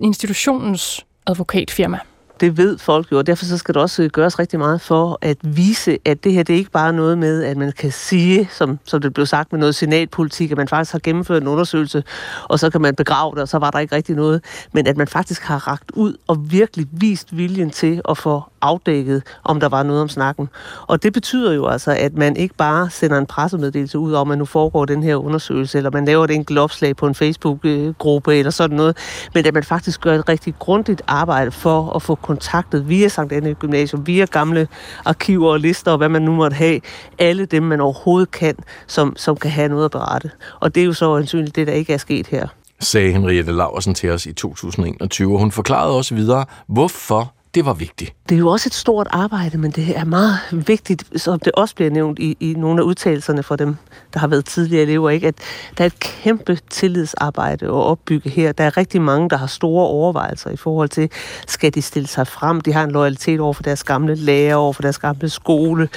institutionens 0.00 1.06
advokatfirma 1.26 1.98
det 2.42 2.56
ved 2.56 2.78
folk 2.78 3.12
jo, 3.12 3.18
og 3.18 3.26
derfor 3.26 3.44
så 3.44 3.58
skal 3.58 3.74
der 3.74 3.80
også 3.80 4.02
øh, 4.02 4.10
gøres 4.10 4.38
rigtig 4.38 4.58
meget 4.58 4.80
for 4.80 5.18
at 5.20 5.36
vise, 5.42 5.98
at 6.04 6.24
det 6.24 6.32
her 6.32 6.42
det 6.42 6.52
er 6.52 6.58
ikke 6.58 6.70
bare 6.70 6.92
noget 6.92 7.18
med, 7.18 7.44
at 7.44 7.56
man 7.56 7.72
kan 7.72 7.92
sige, 7.92 8.48
som, 8.52 8.78
som 8.84 9.00
det 9.00 9.14
blev 9.14 9.26
sagt 9.26 9.52
med 9.52 9.60
noget 9.60 9.74
senatpolitik, 9.74 10.50
at 10.50 10.56
man 10.56 10.68
faktisk 10.68 10.92
har 10.92 11.00
gennemført 11.02 11.42
en 11.42 11.48
undersøgelse, 11.48 12.04
og 12.44 12.58
så 12.58 12.70
kan 12.70 12.80
man 12.80 12.94
begrave 12.94 13.34
det, 13.34 13.42
og 13.42 13.48
så 13.48 13.58
var 13.58 13.70
der 13.70 13.78
ikke 13.78 13.96
rigtig 13.96 14.16
noget, 14.16 14.44
men 14.72 14.86
at 14.86 14.96
man 14.96 15.08
faktisk 15.08 15.42
har 15.42 15.68
ragt 15.68 15.90
ud 15.94 16.16
og 16.26 16.52
virkelig 16.52 16.86
vist 16.92 17.36
viljen 17.36 17.70
til 17.70 18.00
at 18.08 18.18
få 18.18 18.51
afdækket, 18.62 19.22
om 19.44 19.60
der 19.60 19.68
var 19.68 19.82
noget 19.82 20.02
om 20.02 20.08
snakken. 20.08 20.48
Og 20.86 21.02
det 21.02 21.12
betyder 21.12 21.52
jo 21.52 21.66
altså, 21.66 21.96
at 21.98 22.14
man 22.14 22.36
ikke 22.36 22.54
bare 22.54 22.90
sender 22.90 23.18
en 23.18 23.26
pressemeddelelse 23.26 23.98
ud 23.98 24.12
om, 24.12 24.30
at 24.30 24.38
nu 24.38 24.44
foregår 24.44 24.84
den 24.84 25.02
her 25.02 25.16
undersøgelse, 25.16 25.78
eller 25.78 25.90
man 25.90 26.04
laver 26.04 26.24
et 26.24 26.30
enkelt 26.30 26.58
opslag 26.58 26.96
på 26.96 27.06
en 27.06 27.14
Facebook-gruppe 27.14 28.36
eller 28.36 28.50
sådan 28.50 28.76
noget, 28.76 28.96
men 29.34 29.46
at 29.46 29.54
man 29.54 29.64
faktisk 29.64 30.00
gør 30.00 30.14
et 30.14 30.28
rigtig 30.28 30.54
grundigt 30.58 31.02
arbejde 31.06 31.50
for 31.50 31.92
at 31.92 32.02
få 32.02 32.14
kontaktet 32.14 32.88
via 32.88 33.08
Sankt 33.08 33.32
Anne 33.32 33.54
Gymnasium, 33.54 34.06
via 34.06 34.24
gamle 34.24 34.68
arkiver 35.04 35.50
og 35.50 35.60
lister, 35.60 35.90
og 35.92 35.98
hvad 35.98 36.08
man 36.08 36.22
nu 36.22 36.32
måtte 36.32 36.54
have, 36.54 36.80
alle 37.18 37.44
dem, 37.44 37.62
man 37.62 37.80
overhovedet 37.80 38.30
kan, 38.30 38.56
som, 38.86 39.16
som 39.16 39.36
kan 39.36 39.50
have 39.50 39.68
noget 39.68 39.84
at 39.84 39.90
berette. 39.90 40.30
Og 40.60 40.74
det 40.74 40.80
er 40.80 40.84
jo 40.84 40.92
så 40.92 41.16
ansynligt 41.16 41.56
det, 41.56 41.66
der 41.66 41.72
ikke 41.72 41.92
er 41.92 41.98
sket 41.98 42.26
her 42.26 42.46
sagde 42.84 43.12
Henriette 43.12 43.52
Laversen 43.52 43.94
til 43.94 44.10
os 44.10 44.26
i 44.26 44.32
2021, 44.32 45.32
og 45.32 45.38
hun 45.38 45.50
forklarede 45.52 45.96
også 45.96 46.14
videre, 46.14 46.44
hvorfor 46.66 47.32
det 47.54 47.64
var 47.64 47.72
vigtigt. 47.72 48.14
Det 48.28 48.34
er 48.34 48.38
jo 48.38 48.48
også 48.48 48.68
et 48.68 48.74
stort 48.74 49.06
arbejde, 49.10 49.58
men 49.58 49.70
det 49.70 49.98
er 49.98 50.04
meget 50.04 50.38
vigtigt, 50.50 51.04
som 51.16 51.40
det 51.40 51.52
også 51.52 51.74
bliver 51.74 51.90
nævnt 51.90 52.18
i, 52.18 52.36
i 52.40 52.54
nogle 52.54 52.80
af 52.80 52.84
udtalelserne 52.84 53.42
for 53.42 53.56
dem, 53.56 53.76
der 54.14 54.20
har 54.20 54.26
været 54.26 54.44
tidligere 54.44 54.82
elever, 54.82 55.10
ikke? 55.10 55.26
at 55.26 55.34
der 55.78 55.84
er 55.84 55.86
et 55.86 55.98
kæmpe 56.00 56.58
tillidsarbejde 56.70 57.66
at 57.66 57.70
opbygge 57.70 58.30
her. 58.30 58.52
Der 58.52 58.64
er 58.64 58.76
rigtig 58.76 59.02
mange, 59.02 59.30
der 59.30 59.36
har 59.36 59.46
store 59.46 59.86
overvejelser 59.86 60.50
i 60.50 60.56
forhold 60.56 60.88
til, 60.88 61.10
skal 61.46 61.74
de 61.74 61.82
stille 61.82 62.08
sig 62.08 62.26
frem? 62.26 62.60
De 62.60 62.72
har 62.72 62.84
en 62.84 62.90
loyalitet 62.90 63.40
over 63.40 63.52
for 63.52 63.62
deres 63.62 63.84
gamle 63.84 64.14
lærer, 64.14 64.54
over 64.54 64.72
for 64.72 64.82
deres 64.82 64.98
gamle 64.98 65.28
skole. 65.28 65.88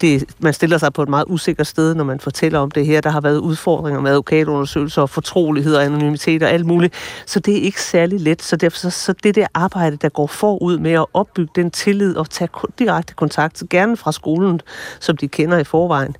Det, 0.00 0.24
man 0.38 0.52
stiller 0.52 0.78
sig 0.78 0.92
på 0.92 1.02
et 1.02 1.08
meget 1.08 1.24
usikkert 1.28 1.66
sted, 1.66 1.94
når 1.94 2.04
man 2.04 2.20
fortæller 2.20 2.58
om 2.58 2.70
det 2.70 2.86
her. 2.86 3.00
Der 3.00 3.10
har 3.10 3.20
været 3.20 3.38
udfordringer 3.38 4.00
med 4.00 4.10
advokatundersøgelser 4.10 5.02
og 5.02 5.10
fortrolighed 5.10 5.74
og 5.74 5.84
anonymitet 5.84 6.42
og 6.42 6.50
alt 6.50 6.66
muligt. 6.66 6.94
Så 7.26 7.40
det 7.40 7.58
er 7.58 7.62
ikke 7.62 7.82
særlig 7.82 8.20
let. 8.20 8.42
Så 8.42 8.56
derfor 8.56 8.78
så, 8.78 8.90
så 8.90 9.12
det 9.22 9.34
der 9.34 9.46
arbejde, 9.54 9.96
der 9.96 10.08
går 10.08 10.26
forud 10.26 10.78
med 10.78 11.01
at 11.02 11.08
opbygge 11.14 11.52
den 11.54 11.70
tillid 11.70 12.16
og 12.16 12.30
tage 12.30 12.48
direkte 12.78 13.14
kontakt, 13.14 13.62
gerne 13.70 13.96
fra 13.96 14.12
skolen, 14.12 14.60
som 15.00 15.16
de 15.16 15.28
kender 15.28 15.58
i 15.58 15.64
forvejen. 15.64 16.16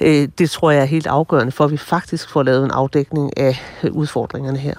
Øh, 0.00 0.28
det 0.38 0.50
tror 0.50 0.70
jeg 0.70 0.80
er 0.80 0.86
helt 0.86 1.06
afgørende 1.06 1.52
for, 1.52 1.64
at 1.64 1.70
vi 1.70 1.76
faktisk 1.76 2.30
får 2.30 2.42
lavet 2.42 2.64
en 2.64 2.70
afdækning 2.70 3.38
af 3.38 3.60
øh, 3.82 3.92
udfordringerne 3.92 4.58
her. 4.58 4.74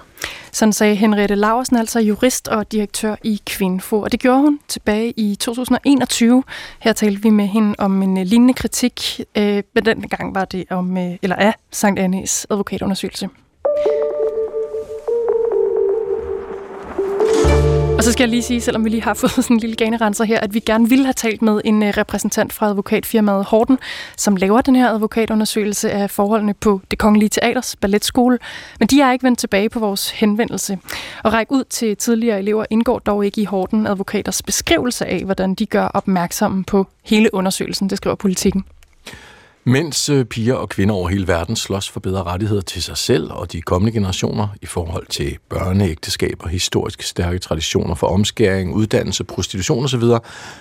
Sådan 0.52 0.72
sagde 0.72 0.94
Henriette 0.94 1.34
Laversen, 1.34 1.76
altså 1.76 2.00
jurist 2.00 2.48
og 2.48 2.72
direktør 2.72 3.16
i 3.22 3.40
Kvinfo. 3.46 4.00
Og 4.00 4.12
det 4.12 4.20
gjorde 4.20 4.40
hun 4.40 4.60
tilbage 4.68 5.10
i 5.16 5.34
2021. 5.34 6.42
Her 6.78 6.92
talte 6.92 7.22
vi 7.22 7.30
med 7.30 7.46
hende 7.46 7.74
om 7.78 8.02
en 8.02 8.18
øh, 8.18 8.26
lignende 8.26 8.54
kritik, 8.54 9.20
men 9.74 9.84
den 9.84 10.08
gang 10.08 10.34
var 10.34 10.44
det 10.44 10.64
om, 10.70 10.96
eller 10.96 11.36
af 11.36 11.54
Sankt 11.70 12.00
Annes 12.00 12.46
advokatundersøgelse. 12.50 13.28
Så 18.10 18.12
skal 18.12 18.24
jeg 18.24 18.30
lige 18.30 18.42
sige, 18.42 18.60
selvom 18.60 18.84
vi 18.84 18.88
lige 18.88 19.02
har 19.02 19.14
fået 19.20 19.30
sådan 19.32 19.56
en 19.56 19.60
lille 19.60 19.76
ganerenser 19.76 20.24
her, 20.24 20.40
at 20.40 20.54
vi 20.54 20.60
gerne 20.60 20.88
ville 20.88 21.04
have 21.04 21.12
talt 21.12 21.42
med 21.42 21.60
en 21.64 21.82
øh, 21.82 21.88
repræsentant 21.96 22.52
fra 22.52 22.66
advokatfirmaet 22.66 23.44
Horten, 23.44 23.78
som 24.16 24.36
laver 24.36 24.60
den 24.60 24.76
her 24.76 24.90
advokatundersøgelse 24.90 25.90
af 25.90 26.10
forholdene 26.10 26.54
på 26.54 26.80
det 26.90 26.98
Kongelige 26.98 27.28
Teaters 27.28 27.76
balletskole. 27.76 28.38
Men 28.78 28.88
de 28.88 29.00
er 29.00 29.12
ikke 29.12 29.22
vendt 29.22 29.38
tilbage 29.38 29.68
på 29.68 29.78
vores 29.78 30.10
henvendelse. 30.10 30.78
Og 31.24 31.32
række 31.32 31.52
ud 31.52 31.64
til 31.64 31.96
tidligere 31.96 32.38
elever 32.38 32.64
indgår 32.70 32.98
dog 32.98 33.24
ikke 33.24 33.40
i 33.40 33.44
Horten 33.44 33.86
advokaters 33.86 34.42
beskrivelse 34.42 35.06
af, 35.06 35.24
hvordan 35.24 35.54
de 35.54 35.66
gør 35.66 35.84
opmærksomme 35.84 36.64
på 36.64 36.86
hele 37.04 37.34
undersøgelsen, 37.34 37.90
det 37.90 37.96
skriver 37.98 38.16
politikken. 38.16 38.64
Mens 39.70 40.08
øh, 40.08 40.24
piger 40.24 40.54
og 40.54 40.68
kvinder 40.68 40.94
over 40.94 41.08
hele 41.08 41.28
verden 41.28 41.56
slås 41.56 41.88
for 41.88 42.00
bedre 42.00 42.22
rettigheder 42.22 42.60
til 42.62 42.82
sig 42.82 42.96
selv 42.96 43.32
og 43.32 43.52
de 43.52 43.62
kommende 43.62 43.92
generationer 43.92 44.48
i 44.62 44.66
forhold 44.66 45.06
til 45.06 45.38
børneægteskaber, 45.48 46.48
historisk 46.48 47.02
stærke 47.02 47.38
traditioner 47.38 47.94
for 47.94 48.06
omskæring, 48.06 48.74
uddannelse, 48.74 49.24
prostitution 49.24 49.84
osv., 49.84 50.02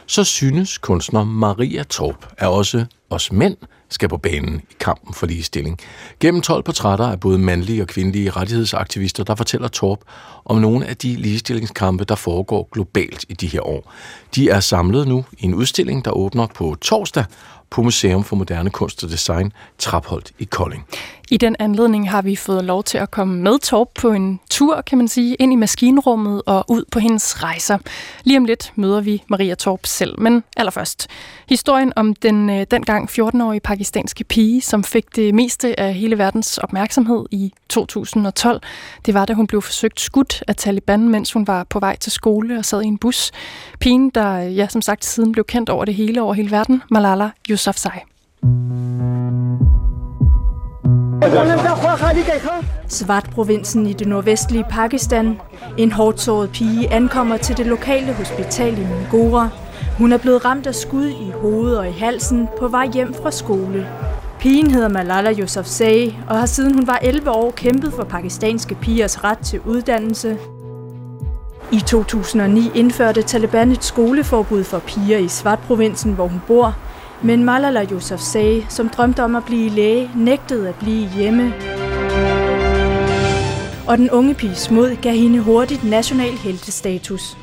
så 0.08 0.24
synes 0.24 0.78
kunstner 0.78 1.24
Maria 1.24 1.84
Torp, 1.84 2.26
at 2.38 2.48
også 2.48 2.86
os 3.10 3.32
mænd 3.32 3.58
skal 3.90 4.10
på 4.10 4.18
banen 4.18 4.62
i 4.70 4.74
kampen 4.80 5.14
for 5.14 5.26
ligestilling. 5.26 5.80
Gennem 6.20 6.42
12 6.42 6.64
portrætter 6.64 7.06
af 7.06 7.20
både 7.20 7.40
mandlige 7.40 7.82
og 7.82 7.88
kvindelige 7.88 8.30
rettighedsaktivister, 8.30 9.24
der 9.24 9.36
fortæller 9.36 9.68
Torp 9.68 10.00
om 10.46 10.58
nogle 10.58 10.86
af 10.86 10.98
de 10.98 11.16
ligestillingskampe, 11.16 12.04
der 12.04 12.16
foregår 12.16 12.70
globalt 12.72 13.26
i 13.30 13.34
de 13.34 13.48
her 13.48 13.68
år. 13.68 13.94
De 14.36 14.50
er 14.50 14.60
samlet 14.60 15.08
nu 15.08 15.26
i 15.38 15.46
en 15.46 15.54
udstilling, 15.54 16.06
der 16.06 16.12
åbner 16.12 16.48
på 16.48 16.76
torsdag, 16.82 17.26
på 17.70 17.82
Museum 17.82 18.24
for 18.24 18.36
Moderne 18.36 18.70
Kunst 18.70 19.04
og 19.04 19.10
Design, 19.10 19.54
Trapholdt 19.78 20.32
i 20.40 20.44
Kolding. 20.44 20.88
I 21.32 21.38
den 21.38 21.56
anledning 21.60 22.10
har 22.10 22.22
vi 22.22 22.36
fået 22.36 22.66
lov 22.66 22.84
til 22.84 22.98
at 22.98 23.12
komme 23.12 23.42
med 23.42 23.60
Torp 23.60 23.88
på 24.00 24.12
en 24.12 24.40
tur, 24.50 24.82
kan 24.82 24.98
man 24.98 25.08
sige, 25.08 25.36
ind 25.36 25.54
i 25.54 25.56
maskinrummet 25.56 26.42
og 26.46 26.66
ud 26.68 26.84
på 26.92 27.00
hendes 27.00 27.44
rejser. 27.44 27.78
Lige 28.24 28.38
om 28.38 28.46
lidt 28.46 28.74
møder 28.76 29.02
vi 29.02 29.24
Maria 29.28 29.56
Torp 29.56 29.86
selv, 29.86 30.20
men 30.20 30.44
allerførst. 30.58 31.08
Historien 31.50 31.94
om 31.96 32.16
den 32.16 32.50
øh, 32.50 32.66
dengang 32.72 33.10
14-årige 33.10 33.60
pakistanske 33.60 34.24
pige, 34.24 34.62
som 34.62 34.84
fik 34.84 35.16
det 35.16 35.36
meste 35.36 35.80
af 35.80 35.94
hele 35.94 36.18
verdens 36.18 36.58
opmærksomhed 36.58 37.26
i 37.32 37.54
2012. 37.70 38.62
Det 39.06 39.14
var, 39.14 39.26
da 39.26 39.34
hun 39.34 39.48
blev 39.48 39.62
forsøgt 39.62 40.00
skudt 40.00 40.44
af 40.48 40.56
Taliban, 40.56 41.10
mens 41.10 41.32
hun 41.32 41.48
var 41.48 41.64
på 41.64 41.80
vej 41.80 41.96
til 41.96 42.12
skole 42.12 42.58
og 42.58 42.66
sad 42.66 42.82
i 42.82 42.86
en 42.86 42.98
bus. 42.98 43.32
Pigen, 43.80 44.10
der 44.10 44.46
øh, 44.46 44.58
ja, 44.58 44.68
som 44.68 44.82
sagt 44.82 45.06
siden 45.06 45.32
blev 45.32 45.46
kendt 45.46 45.70
over 45.70 45.86
det 45.86 45.94
hele 45.94 46.22
over 46.22 46.34
hele 46.34 46.52
verden, 46.52 46.84
Malala 46.92 47.30
Yousafzai. 47.50 48.00
Svart-provinsen 52.88 53.86
i 53.88 53.94
det 53.94 54.08
nordvestlige 54.08 54.66
Pakistan. 54.70 55.42
En 55.78 55.92
hårdt 55.92 56.52
pige 56.52 56.94
ankommer 56.94 57.38
til 57.38 57.58
det 57.58 57.66
lokale 57.66 58.14
hospital 58.14 58.74
i 58.74 58.86
Mingora. 58.86 59.50
Hun 59.98 60.12
er 60.12 60.18
blevet 60.18 60.46
ramt 60.46 60.68
af 60.68 60.76
skud 60.76 61.08
i 61.08 61.32
hovedet 61.42 61.80
og 61.80 61.88
i 61.88 61.92
halsen 61.92 62.48
på 62.60 62.68
vej 62.68 62.88
hjem 62.94 63.14
fra 63.14 63.32
skole. 63.32 63.88
Pigen 64.40 64.72
hedder 64.72 64.90
Malala 64.90 65.34
Yousafzai 65.40 66.18
og 66.30 66.40
har 66.40 66.46
siden 66.46 66.74
hun 66.74 66.88
var 66.88 67.00
11 67.02 67.32
år 67.32 67.52
kæmpet 67.52 67.94
for 67.94 68.04
pakistanske 68.04 68.76
pigers 68.76 69.24
ret 69.24 69.40
til 69.40 69.60
uddannelse. 69.66 70.38
I 71.72 71.80
2009 71.80 72.72
indførte 72.76 73.22
Taliban 73.22 73.72
et 73.72 73.84
skoleforbud 73.84 74.64
for 74.64 74.80
piger 74.80 75.18
i 75.18 75.28
Svart-provinsen, 75.28 76.14
hvor 76.14 76.28
hun 76.28 76.42
bor, 76.48 76.76
men 77.24 77.44
Malala 77.44 77.86
Yousafzai, 77.92 78.66
som 78.70 78.90
drømte 78.90 79.24
om 79.24 79.36
at 79.36 79.44
blive 79.44 79.70
læge, 79.70 80.12
nægtede 80.16 80.70
at 80.70 80.76
blive 80.76 81.10
hjemme. 81.10 81.54
Og 83.88 83.98
den 83.98 84.10
unge 84.12 84.34
piges 84.34 84.72
mod 84.72 84.96
gav 85.02 85.14
hende 85.14 85.40
hurtigt 85.40 85.84
national 85.84 86.32
heltestatus. 86.32 87.38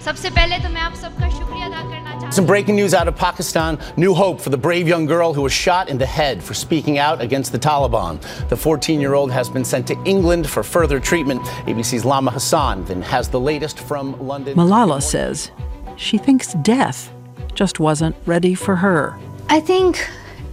Some 2.30 2.46
breaking 2.46 2.76
news 2.76 2.94
out 2.94 3.08
of 3.08 3.14
Pakistan. 3.14 3.78
New 3.96 4.14
hope 4.14 4.40
for 4.40 4.50
the 4.50 4.58
brave 4.58 4.88
young 4.88 5.08
girl 5.08 5.32
who 5.32 5.42
was 5.42 5.52
shot 5.52 5.88
in 5.88 5.98
the 5.98 6.06
head 6.06 6.40
for 6.40 6.54
speaking 6.54 6.98
out 6.98 7.20
against 7.22 7.52
the 7.52 7.58
Taliban. 7.58 8.20
The 8.48 8.56
14 8.56 9.00
year 9.00 9.14
old 9.14 9.32
has 9.32 9.50
been 9.50 9.64
sent 9.64 9.86
to 9.86 9.94
England 10.04 10.46
for 10.46 10.62
further 10.62 11.00
treatment. 11.00 11.42
ABC's 11.66 12.04
Lama 12.04 12.30
Hassan 12.30 12.84
then 12.84 13.02
has 13.02 13.28
the 13.28 13.40
latest 13.40 13.78
from 13.78 14.14
London. 14.28 14.56
Malala 14.56 15.00
says 15.00 15.50
she 15.96 16.18
thinks 16.18 16.54
death 16.62 17.10
just 17.54 17.80
wasn't 17.80 18.14
ready 18.26 18.54
for 18.54 18.76
her. 18.76 19.16
I 19.48 19.60
think 19.60 19.96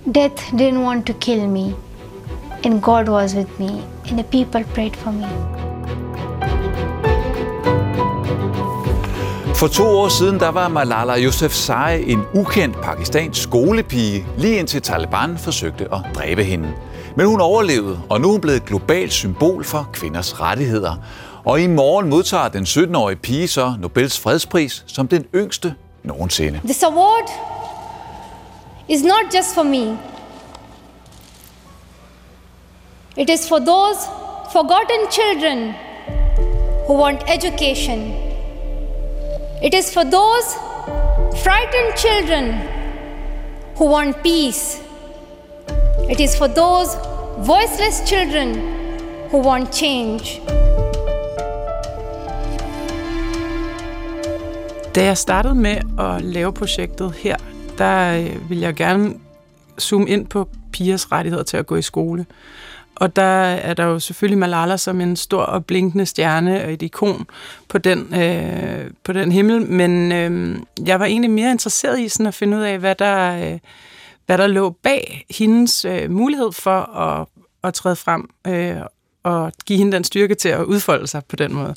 death 0.06 0.52
didn't 0.52 0.84
want 0.84 1.06
to 1.08 1.14
kill 1.14 1.48
me, 1.48 1.76
and 2.64 2.82
God 2.82 3.10
was 3.10 3.36
with 3.36 3.60
me, 3.60 3.82
and 4.10 4.20
the 4.20 4.24
people 4.24 4.64
prayed 4.74 4.96
for 4.96 5.12
me. 5.12 5.26
For 9.56 9.68
to 9.68 9.84
år 9.84 10.10
siden 10.10 10.40
der 10.40 10.50
var 10.50 10.68
Malala 10.68 11.24
Yousafzai 11.24 12.12
en 12.12 12.24
ukendt 12.34 12.82
pakistansk 12.82 13.44
skolepige, 13.44 14.26
lige 14.38 14.58
indtil 14.58 14.82
Taliban 14.82 15.38
forsøgte 15.38 15.84
at 15.94 16.00
dræbe 16.16 16.44
hende. 16.44 16.74
Men 17.16 17.26
hun 17.26 17.42
overlevede, 17.42 18.00
og 18.10 18.22
nu 18.22 18.28
er 18.28 18.32
hun 18.32 18.42
blevet 18.42 18.58
et 18.58 18.66
globalt 18.66 19.14
symbol 19.14 19.64
for 19.64 19.90
kvinders 19.94 20.42
rettigheder. 20.42 20.96
Og 21.46 21.62
i 21.62 21.68
morgen 21.68 22.10
modtager 22.10 22.48
den 22.48 22.64
17-årige 22.64 23.16
pige 23.18 23.48
så 23.48 23.74
Nobels 23.80 24.20
fredspris 24.20 24.84
som 24.88 25.08
den 25.08 25.26
yngste 25.36 25.76
nogensinde. 26.04 26.60
This 26.64 26.84
award 26.84 27.53
is 28.88 29.04
not 29.04 29.32
just 29.32 29.56
for 29.56 29.64
me. 29.64 29.98
It 33.16 33.30
is 33.30 33.48
for 33.48 33.60
those 33.60 34.06
forgotten 34.52 35.08
children 35.10 35.76
who 36.88 36.94
want 36.94 37.24
education. 37.30 38.00
It 39.62 39.74
is 39.74 39.94
for 39.94 40.04
those 40.04 40.56
frightened 41.44 41.96
children 41.96 42.54
who 43.78 43.86
want 43.86 44.22
peace. 44.24 44.82
It 46.10 46.20
is 46.20 46.36
for 46.36 46.48
those 46.48 46.96
voiceless 47.40 48.02
children 48.10 48.56
who 49.30 49.38
want 49.38 49.72
change. 49.72 50.42
Da 54.96 55.04
jeg 55.04 55.18
startede 55.18 55.56
med 55.56 55.78
at 56.00 56.22
lave 56.22 56.54
projektet 56.54 57.12
her, 57.24 57.53
der 57.78 58.22
øh, 58.22 58.50
vil 58.50 58.60
jeg 58.60 58.76
gerne 58.76 59.14
zoome 59.80 60.10
ind 60.10 60.28
på 60.28 60.50
pigers 60.74 61.12
rettigheder 61.12 61.44
til 61.44 61.58
at 61.58 61.66
gå 61.66 61.76
i 61.76 61.82
skole. 61.82 62.26
Og 62.96 63.16
der 63.16 63.22
er 63.22 63.74
der 63.74 63.84
jo 63.84 64.00
selvfølgelig 64.00 64.38
Malala 64.38 64.78
som 64.78 65.02
en 65.02 65.16
stor 65.16 65.42
og 65.42 65.66
blinkende 65.66 66.06
stjerne 66.06 66.64
og 66.64 66.74
et 66.74 66.82
ikon 66.82 67.28
på 67.70 67.78
den, 67.78 68.22
øh, 68.22 68.92
på 69.04 69.14
den 69.14 69.32
himmel, 69.32 69.62
men 69.62 70.12
øh, 70.12 70.60
jeg 70.88 71.00
var 71.00 71.06
egentlig 71.06 71.32
mere 71.32 71.52
interesseret 71.52 72.00
i 72.00 72.10
sådan 72.10 72.28
at 72.28 72.34
finde 72.34 72.58
ud 72.58 72.62
af, 72.62 72.80
hvad 72.80 72.96
der, 72.96 73.52
øh, 73.54 73.60
hvad 74.26 74.38
der 74.38 74.48
lå 74.48 74.70
bag 74.70 75.26
hendes 75.38 75.86
øh, 75.86 76.12
mulighed 76.12 76.52
for 76.52 76.98
at, 77.00 77.28
at 77.64 77.74
træde 77.74 77.96
frem 77.96 78.30
øh, 78.48 78.78
og 79.24 79.52
give 79.66 79.78
hende 79.80 79.92
den 79.92 80.04
styrke 80.04 80.36
til 80.36 80.50
at 80.50 80.64
udfolde 80.64 81.08
sig 81.08 81.22
på 81.30 81.36
den 81.36 81.54
måde. 81.54 81.74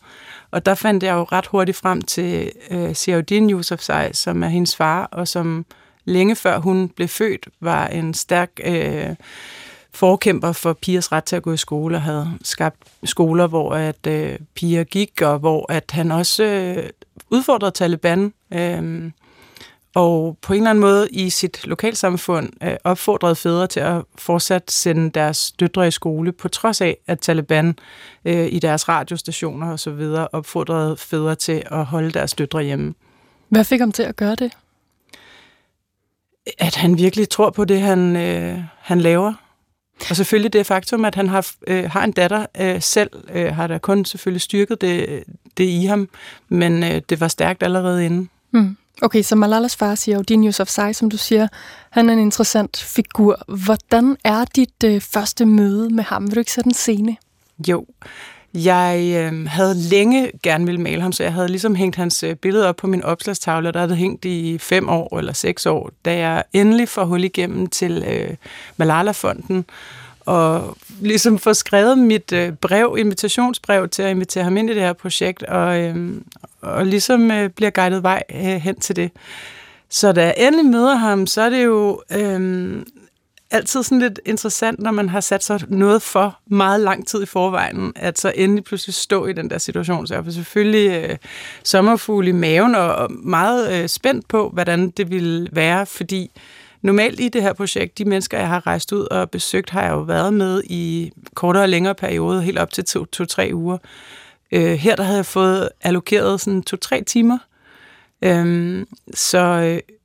Og 0.50 0.66
der 0.66 0.74
fandt 0.74 1.02
jeg 1.02 1.14
jo 1.14 1.22
ret 1.22 1.46
hurtigt 1.46 1.76
frem 1.76 2.02
til 2.02 2.52
øh, 2.70 2.94
Siaudin 2.94 3.50
Yousafzai, 3.50 4.12
som 4.12 4.42
er 4.42 4.48
hendes 4.48 4.76
far, 4.76 5.04
og 5.04 5.28
som 5.28 5.66
længe 6.06 6.36
før 6.36 6.58
hun 6.58 6.88
blev 6.88 7.08
født, 7.08 7.48
var 7.60 7.86
en 7.86 8.14
stærk 8.14 8.50
øh, 8.64 9.14
forkæmper 9.94 10.52
for 10.52 10.72
pigers 10.72 11.12
ret 11.12 11.24
til 11.24 11.36
at 11.36 11.42
gå 11.42 11.52
i 11.52 11.56
skole, 11.56 11.96
og 11.96 12.02
havde 12.02 12.30
skabt 12.42 12.76
skoler, 13.04 13.46
hvor 13.46 13.74
at 13.74 14.06
øh, 14.06 14.38
piger 14.54 14.84
gik, 14.84 15.22
og 15.22 15.38
hvor 15.38 15.72
at 15.72 15.90
han 15.90 16.12
også 16.12 16.44
øh, 16.44 16.90
udfordrede 17.30 17.70
Taliban, 17.70 18.32
øh, 18.52 19.10
og 19.94 20.38
på 20.42 20.52
en 20.52 20.56
eller 20.56 20.70
anden 20.70 20.80
måde 20.80 21.08
i 21.10 21.30
sit 21.30 21.66
lokalsamfund 21.66 22.50
øh, 22.62 22.76
opfordrede 22.84 23.34
fædre 23.34 23.66
til 23.66 23.80
at 23.80 24.02
fortsat 24.18 24.70
sende 24.70 25.10
deres 25.10 25.52
døtre 25.52 25.88
i 25.88 25.90
skole, 25.90 26.32
på 26.32 26.48
trods 26.48 26.80
af, 26.80 26.96
at 27.06 27.20
Taliban 27.20 27.78
øh, 28.24 28.48
i 28.52 28.58
deres 28.58 28.88
radiostationer 28.88 29.72
og 29.72 29.80
så 29.80 29.90
videre 29.90 30.28
opfordrede 30.32 30.96
fædre 30.96 31.34
til 31.34 31.62
at 31.66 31.84
holde 31.84 32.10
deres 32.10 32.34
døtre 32.34 32.62
hjemme. 32.62 32.94
Hvad 33.48 33.64
fik 33.64 33.80
ham 33.80 33.92
til 33.92 34.02
at 34.02 34.16
gøre 34.16 34.34
det? 34.34 34.52
At 36.58 36.74
han 36.74 36.98
virkelig 36.98 37.28
tror 37.28 37.50
på 37.50 37.64
det, 37.64 37.80
han, 37.80 38.16
øh, 38.16 38.58
han 38.80 39.00
laver. 39.00 39.32
Og 40.10 40.16
selvfølgelig 40.16 40.52
det 40.52 40.66
faktum, 40.66 41.04
at 41.04 41.14
han 41.14 41.28
har, 41.28 41.46
øh, 41.66 41.90
har 41.90 42.04
en 42.04 42.12
datter 42.12 42.46
øh, 42.60 42.82
selv, 42.82 43.10
øh, 43.32 43.54
har 43.54 43.66
da 43.66 43.78
kun 43.78 44.04
selvfølgelig 44.04 44.40
styrket 44.40 44.80
det, 44.80 45.24
det 45.56 45.64
i 45.64 45.84
ham, 45.84 46.08
men 46.48 46.82
øh, 46.82 47.02
det 47.08 47.20
var 47.20 47.28
stærkt 47.28 47.62
allerede 47.62 48.06
inden. 48.06 48.30
Mm. 48.52 48.76
Okay, 49.02 49.22
så 49.22 49.36
Malalas 49.36 49.76
far 49.76 49.94
siger 49.94 50.16
jo, 50.16 50.22
din 50.22 50.44
Yousafzai, 50.44 50.92
som 50.92 51.10
du 51.10 51.16
siger, 51.16 51.48
han 51.90 52.08
er 52.08 52.12
en 52.12 52.18
interessant 52.18 52.76
figur. 52.76 53.42
Hvordan 53.48 54.16
er 54.24 54.44
dit 54.44 54.84
øh, 54.84 55.00
første 55.00 55.46
møde 55.46 55.94
med 55.94 56.04
ham? 56.04 56.26
Vil 56.26 56.34
du 56.34 56.40
ikke 56.40 56.52
sætte 56.52 56.68
en 56.68 56.74
scene? 56.74 57.16
Jo, 57.68 57.86
jeg 58.64 59.14
øh, 59.16 59.46
havde 59.46 59.74
længe 59.74 60.30
gerne 60.42 60.66
ville 60.66 60.80
male 60.80 61.02
ham, 61.02 61.12
så 61.12 61.22
jeg 61.22 61.32
havde 61.32 61.48
ligesom 61.48 61.74
hængt 61.74 61.96
hans 61.96 62.22
øh, 62.22 62.36
billede 62.36 62.68
op 62.68 62.76
på 62.76 62.86
min 62.86 63.02
opslagstavle, 63.02 63.72
der 63.72 63.80
havde 63.80 63.96
hængt 63.96 64.24
i 64.24 64.58
fem 64.58 64.88
år 64.88 65.18
eller 65.18 65.32
seks 65.32 65.66
år, 65.66 65.90
da 66.04 66.18
jeg 66.18 66.44
endelig 66.52 66.88
får 66.88 67.04
hul 67.04 67.24
igennem 67.24 67.66
til 67.66 68.04
øh, 68.08 68.34
Malala-fonden 68.76 69.64
og 70.26 70.76
ligesom 71.00 71.38
få 71.38 71.54
skrevet 71.54 71.98
mit 71.98 72.32
øh, 72.32 72.52
brev, 72.52 72.96
invitationsbrev 72.98 73.88
til 73.88 74.02
at 74.02 74.10
invitere 74.10 74.44
ham 74.44 74.56
ind 74.56 74.70
i 74.70 74.74
det 74.74 74.82
her 74.82 74.92
projekt, 74.92 75.42
og, 75.42 75.80
øh, 75.80 76.14
og 76.60 76.86
ligesom 76.86 77.30
øh, 77.30 77.50
bliver 77.50 77.70
guidet 77.70 78.02
vej 78.02 78.22
øh, 78.34 78.40
hen 78.40 78.80
til 78.80 78.96
det. 78.96 79.10
Så 79.88 80.12
da 80.12 80.22
jeg 80.22 80.34
endelig 80.38 80.66
møder 80.66 80.94
ham, 80.94 81.26
så 81.26 81.42
er 81.42 81.50
det 81.50 81.64
jo 81.64 82.02
øh, 82.12 82.82
altid 83.50 83.82
sådan 83.82 83.98
lidt 83.98 84.20
interessant, 84.26 84.80
når 84.80 84.90
man 84.90 85.08
har 85.08 85.20
sat 85.20 85.44
sig 85.44 85.60
noget 85.68 86.02
for 86.02 86.38
meget 86.46 86.80
lang 86.80 87.06
tid 87.06 87.22
i 87.22 87.26
forvejen, 87.26 87.92
at 87.96 88.18
så 88.18 88.32
endelig 88.34 88.64
pludselig 88.64 88.94
stå 88.94 89.26
i 89.26 89.32
den 89.32 89.50
der 89.50 89.58
situation. 89.58 90.06
Så 90.06 90.14
jeg 90.14 90.26
var 90.26 90.32
selvfølgelig 90.32 90.90
øh, 90.90 91.16
sommerfugl 91.64 92.28
i 92.28 92.32
maven 92.32 92.74
og, 92.74 93.12
meget 93.12 93.82
øh, 93.82 93.88
spændt 93.88 94.28
på, 94.28 94.48
hvordan 94.48 94.90
det 94.90 95.10
ville 95.10 95.48
være, 95.52 95.86
fordi 95.86 96.30
normalt 96.82 97.20
i 97.20 97.28
det 97.28 97.42
her 97.42 97.52
projekt, 97.52 97.98
de 97.98 98.04
mennesker, 98.04 98.38
jeg 98.38 98.48
har 98.48 98.66
rejst 98.66 98.92
ud 98.92 99.06
og 99.10 99.30
besøgt, 99.30 99.70
har 99.70 99.82
jeg 99.82 99.90
jo 99.90 100.00
været 100.00 100.34
med 100.34 100.62
i 100.64 101.12
kortere 101.34 101.62
og 101.62 101.68
længere 101.68 101.94
perioder, 101.94 102.40
helt 102.40 102.58
op 102.58 102.72
til 102.72 102.84
to-tre 102.84 103.50
to, 103.50 103.56
uger. 103.56 103.78
Øh, 104.52 104.72
her 104.72 104.96
der 104.96 105.02
havde 105.02 105.16
jeg 105.16 105.26
fået 105.26 105.68
allokeret 105.82 106.40
sådan 106.40 106.62
to-tre 106.62 107.02
timer. 107.02 107.38
Øhm, 108.22 108.86
så 109.14 109.38
øh, 109.38 109.95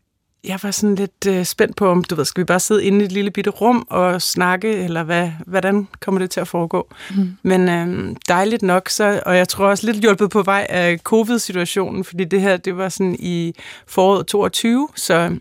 jeg 0.43 0.59
var 0.63 0.71
sådan 0.71 0.95
lidt 0.95 1.27
øh, 1.27 1.45
spændt 1.45 1.75
på, 1.75 1.89
om 1.89 2.03
du 2.03 2.15
ved, 2.15 2.25
skal 2.25 2.41
vi 2.41 2.45
bare 2.45 2.59
sidde 2.59 2.83
inde 2.83 3.01
i 3.01 3.05
et 3.05 3.11
lille 3.11 3.31
bitte 3.31 3.49
rum 3.49 3.87
og 3.89 4.21
snakke, 4.21 4.73
eller 4.73 5.03
hvad, 5.03 5.31
hvordan 5.47 5.87
kommer 5.99 6.19
det 6.19 6.29
til 6.29 6.39
at 6.39 6.47
foregå? 6.47 6.87
Mm. 7.15 7.37
Men 7.43 7.69
øh, 7.69 8.15
dejligt 8.27 8.61
nok, 8.61 8.89
så, 8.89 9.21
og 9.25 9.37
jeg 9.37 9.47
tror 9.47 9.67
også 9.67 9.85
lidt 9.85 9.97
hjulpet 9.97 10.29
på 10.29 10.43
vej 10.43 10.67
af 10.69 10.97
covid-situationen, 10.97 12.03
fordi 12.03 12.23
det 12.23 12.41
her, 12.41 12.57
det 12.57 12.77
var 12.77 12.89
sådan 12.89 13.15
i 13.19 13.55
foråret 13.87 14.27
22, 14.27 14.89
så 14.95 15.37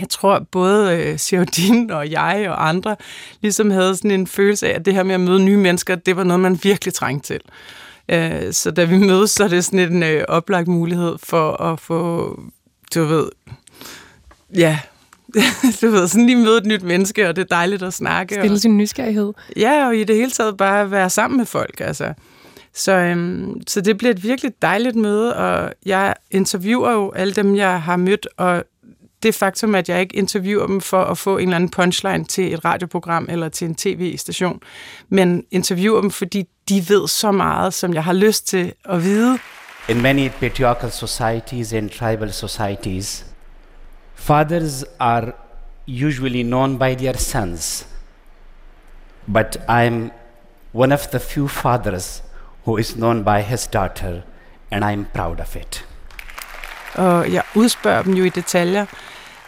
jeg 0.00 0.08
tror, 0.08 0.46
både 0.50 1.18
øh, 1.32 1.88
og 1.90 2.10
jeg 2.10 2.46
og 2.48 2.68
andre 2.68 2.96
ligesom 3.40 3.70
havde 3.70 3.96
sådan 3.96 4.10
en 4.10 4.26
følelse 4.26 4.68
af, 4.68 4.74
at 4.74 4.84
det 4.84 4.94
her 4.94 5.02
med 5.02 5.14
at 5.14 5.20
møde 5.20 5.44
nye 5.44 5.56
mennesker, 5.56 5.94
det 5.94 6.16
var 6.16 6.24
noget, 6.24 6.40
man 6.40 6.58
virkelig 6.62 6.94
trængte 6.94 7.26
til. 7.26 7.40
Øh, 8.08 8.52
så 8.52 8.70
da 8.70 8.84
vi 8.84 8.96
mødes, 8.96 9.30
så 9.30 9.44
er 9.44 9.48
det 9.48 9.64
sådan 9.64 9.92
en 9.92 10.02
øh, 10.02 10.24
oplagt 10.28 10.68
mulighed 10.68 11.16
for 11.22 11.52
at 11.52 11.80
få, 11.80 12.40
du 12.94 13.04
ved, 13.04 13.28
ja, 14.56 14.78
du 15.80 15.90
ved, 15.90 16.08
sådan 16.08 16.26
lige 16.26 16.36
møde 16.36 16.58
et 16.58 16.66
nyt 16.66 16.82
menneske, 16.82 17.28
og 17.28 17.36
det 17.36 17.42
er 17.42 17.56
dejligt 17.56 17.82
at 17.82 17.94
snakke. 17.94 18.34
Stille 18.34 18.54
og, 18.54 18.60
sin 18.60 18.76
nysgerrighed. 18.76 19.32
Ja, 19.56 19.86
og 19.86 19.96
i 19.96 20.04
det 20.04 20.16
hele 20.16 20.30
taget 20.30 20.56
bare 20.56 20.90
være 20.90 21.10
sammen 21.10 21.38
med 21.38 21.46
folk, 21.46 21.80
altså. 21.80 22.12
Så, 22.74 22.92
øhm, 22.92 23.60
så 23.66 23.80
det 23.80 23.98
bliver 23.98 24.10
et 24.10 24.22
virkelig 24.22 24.52
dejligt 24.62 24.96
møde, 24.96 25.36
og 25.36 25.72
jeg 25.86 26.14
interviewer 26.30 26.92
jo 26.92 27.10
alle 27.10 27.34
dem, 27.34 27.56
jeg 27.56 27.82
har 27.82 27.96
mødt, 27.96 28.28
og 28.36 28.64
det 29.22 29.34
faktum, 29.34 29.74
at 29.74 29.88
jeg 29.88 30.00
ikke 30.00 30.16
interviewer 30.16 30.66
dem 30.66 30.80
for 30.80 31.04
at 31.04 31.18
få 31.18 31.38
en 31.38 31.42
eller 31.42 31.56
anden 31.56 31.70
punchline 31.70 32.24
til 32.24 32.54
et 32.54 32.64
radioprogram 32.64 33.26
eller 33.30 33.48
til 33.48 33.68
en 33.68 33.74
tv-station, 33.74 34.60
men 35.08 35.44
interviewer 35.50 36.00
dem, 36.00 36.10
fordi 36.10 36.44
de 36.68 36.84
ved 36.88 37.08
så 37.08 37.32
meget, 37.32 37.74
som 37.74 37.94
jeg 37.94 38.04
har 38.04 38.12
lyst 38.12 38.46
til 38.46 38.72
at 38.84 39.04
vide. 39.04 39.38
In 39.88 40.02
many 40.02 40.28
patriarchal 40.40 40.90
societies 40.90 41.72
and 41.72 41.90
tribal 41.90 42.32
societies, 42.32 43.26
fathers 44.18 44.84
are 44.98 45.32
usually 45.86 46.42
known 46.42 46.78
by 46.78 46.94
their 46.94 47.16
sons. 47.16 47.86
But 49.26 49.56
I'm 49.68 50.10
one 50.72 50.92
of 50.92 51.10
the 51.10 51.18
few 51.18 51.48
fathers 51.48 52.22
who 52.64 52.78
is 52.78 52.96
known 52.96 53.24
by 53.24 53.42
his 53.42 53.66
daughter, 53.66 54.22
and 54.70 54.84
I'm 54.84 55.04
proud 55.14 55.40
of 55.40 55.56
it. 55.56 55.84
Og 56.94 57.32
jeg 57.32 57.42
udspørger 57.54 58.02
dem 58.02 58.14
jo 58.14 58.24
i 58.24 58.28
detaljer. 58.28 58.86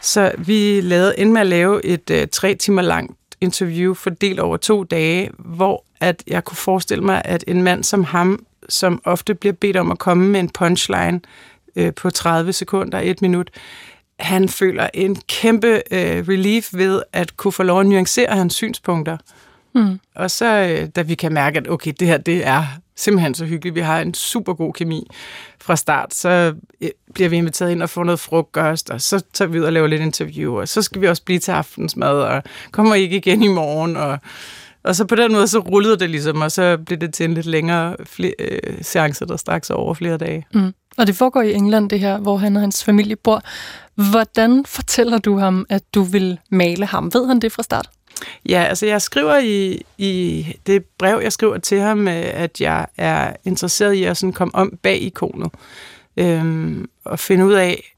Så 0.00 0.32
vi 0.38 0.80
lavede 0.80 1.14
ind 1.18 1.32
med 1.32 1.40
at 1.40 1.46
lave 1.46 1.84
et 1.84 2.10
øh, 2.10 2.28
tre 2.28 2.54
timer 2.54 2.82
langt 2.82 3.12
interview 3.40 3.94
fordelt 3.94 4.40
over 4.40 4.56
to 4.56 4.84
dage, 4.84 5.30
hvor 5.38 5.84
at 6.00 6.22
jeg 6.26 6.44
kunne 6.44 6.56
forestille 6.56 7.04
mig, 7.04 7.22
at 7.24 7.44
en 7.46 7.62
mand 7.62 7.84
som 7.84 8.04
ham, 8.04 8.44
som 8.68 9.02
ofte 9.04 9.34
bliver 9.34 9.52
bedt 9.52 9.76
om 9.76 9.90
at 9.90 9.98
komme 9.98 10.28
med 10.28 10.40
en 10.40 10.48
punchline 10.48 11.20
øh, 11.76 11.94
på 11.94 12.10
30 12.10 12.52
sekunder, 12.52 13.00
et 13.02 13.22
minut, 13.22 13.50
han 14.20 14.48
føler 14.48 14.88
en 14.94 15.16
kæmpe 15.28 15.82
uh, 15.90 15.98
relief 16.28 16.68
ved 16.72 17.02
at 17.12 17.36
kunne 17.36 17.52
få 17.52 17.62
lov 17.62 17.80
at 17.80 17.86
nuancere 17.86 18.36
hans 18.36 18.54
synspunkter. 18.54 19.16
Mm. 19.74 20.00
Og 20.16 20.30
så, 20.30 20.78
uh, 20.82 20.88
da 20.96 21.02
vi 21.02 21.14
kan 21.14 21.32
mærke, 21.32 21.58
at 21.58 21.68
okay, 21.68 21.92
det 22.00 22.08
her, 22.08 22.18
det 22.18 22.46
er 22.46 22.64
simpelthen 22.96 23.34
så 23.34 23.44
hyggeligt. 23.44 23.74
Vi 23.74 23.80
har 23.80 24.00
en 24.00 24.14
super 24.14 24.54
god 24.54 24.72
kemi 24.72 25.06
fra 25.60 25.76
start. 25.76 26.14
Så 26.14 26.54
bliver 27.14 27.28
vi 27.28 27.36
inviteret 27.36 27.70
ind 27.70 27.82
og 27.82 27.90
får 27.90 28.04
noget 28.04 28.20
frokost, 28.20 28.90
og 28.90 29.00
så 29.00 29.24
tager 29.32 29.48
vi 29.48 29.60
ud 29.60 29.64
og 29.64 29.72
laver 29.72 29.86
lidt 29.86 30.02
interview, 30.02 30.60
og 30.60 30.68
så 30.68 30.82
skal 30.82 31.00
vi 31.00 31.08
også 31.08 31.24
blive 31.24 31.38
til 31.38 31.52
aftensmad, 31.52 32.20
og 32.22 32.42
kommer 32.70 32.94
ikke 32.94 33.16
igen 33.16 33.42
i 33.42 33.48
morgen, 33.48 33.96
og, 33.96 34.18
og 34.84 34.96
så 34.96 35.04
på 35.04 35.14
den 35.14 35.32
måde, 35.32 35.48
så 35.48 35.58
rullede 35.58 35.98
det 35.98 36.10
ligesom, 36.10 36.40
og 36.40 36.52
så 36.52 36.78
blev 36.86 36.98
det 36.98 37.14
til 37.14 37.24
en 37.24 37.34
lidt 37.34 37.46
længere 37.46 37.96
flere, 38.04 38.34
øh, 38.38 38.78
seance, 38.82 39.26
der 39.26 39.36
straks 39.36 39.70
over 39.70 39.94
flere 39.94 40.16
dage. 40.16 40.46
Mm. 40.54 40.74
Og 40.98 41.06
det 41.06 41.16
foregår 41.16 41.42
i 41.42 41.52
England, 41.52 41.90
det 41.90 42.00
her, 42.00 42.18
hvor 42.18 42.36
han 42.36 42.56
og 42.56 42.60
hans 42.60 42.84
familie 42.84 43.16
bor. 43.16 43.42
Hvordan 44.10 44.64
fortæller 44.66 45.18
du 45.18 45.38
ham, 45.38 45.66
at 45.68 45.82
du 45.94 46.02
vil 46.02 46.38
male 46.50 46.86
ham? 46.86 47.14
Ved 47.14 47.26
han 47.26 47.40
det 47.40 47.52
fra 47.52 47.62
start? 47.62 47.90
Ja, 48.48 48.62
altså 48.62 48.86
jeg 48.86 49.02
skriver 49.02 49.38
i, 49.38 49.82
i 49.98 50.46
det 50.66 50.84
brev, 50.98 51.20
jeg 51.22 51.32
skriver 51.32 51.58
til 51.58 51.80
ham, 51.80 52.08
øh, 52.08 52.24
at 52.34 52.60
jeg 52.60 52.86
er 52.96 53.36
interesseret 53.44 53.92
i 53.92 54.04
at 54.04 54.16
sådan 54.16 54.32
komme 54.32 54.54
om 54.54 54.78
bag 54.82 55.02
ikonet 55.02 55.50
øhm, 56.16 56.90
og 57.04 57.18
finde 57.18 57.46
ud 57.46 57.52
af, 57.52 57.96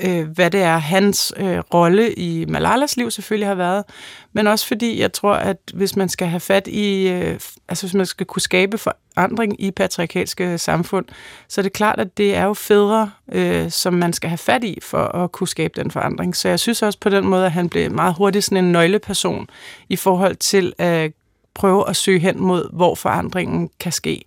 øh, 0.00 0.28
hvad 0.28 0.50
det 0.50 0.62
er, 0.62 0.78
hans 0.78 1.32
øh, 1.36 1.58
rolle 1.58 2.12
i 2.12 2.44
Malalas 2.44 2.96
liv 2.96 3.10
selvfølgelig 3.10 3.48
har 3.48 3.54
været, 3.54 3.84
men 4.32 4.46
også 4.46 4.66
fordi 4.66 5.00
jeg 5.00 5.12
tror, 5.12 5.34
at 5.34 5.56
hvis 5.74 5.96
man 5.96 6.08
skal 6.08 6.28
have 6.28 6.40
fat 6.40 6.66
i, 6.66 7.08
øh, 7.08 7.40
altså 7.68 7.86
hvis 7.86 7.94
man 7.94 8.06
skal 8.06 8.26
kunne 8.26 8.42
skabe 8.42 8.78
forandring 8.78 9.62
i 9.62 9.70
patriarkalske 9.70 10.58
samfund, 10.58 11.04
så 11.48 11.60
er 11.60 11.62
det 11.62 11.72
klart, 11.72 12.00
at 12.00 12.18
det 12.18 12.36
er 12.36 12.44
jo 12.44 12.54
fædre, 12.54 13.10
øh, 13.32 13.70
som 13.70 13.94
man 13.94 14.12
skal 14.12 14.30
have 14.30 14.38
fat 14.38 14.64
i 14.64 14.78
for 14.82 15.04
at 15.04 15.32
kunne 15.32 15.48
skabe 15.48 15.80
den 15.82 15.90
forandring. 15.90 16.36
Så 16.36 16.48
jeg 16.48 16.60
synes 16.60 16.82
også 16.82 16.98
på 16.98 17.08
den 17.08 17.24
måde, 17.26 17.46
at 17.46 17.52
han 17.52 17.68
blev 17.68 17.90
meget 17.90 18.14
hurtigt 18.14 18.44
sådan 18.44 18.64
en 18.64 18.72
nøgleperson 18.72 19.48
i 19.88 19.96
forhold 19.96 20.36
til 20.36 20.72
at 20.78 21.12
prøve 21.54 21.88
at 21.88 21.96
søge 21.96 22.18
hen 22.18 22.40
mod, 22.40 22.68
hvor 22.72 22.94
forandringen 22.94 23.70
kan 23.80 23.92
ske. 23.92 24.24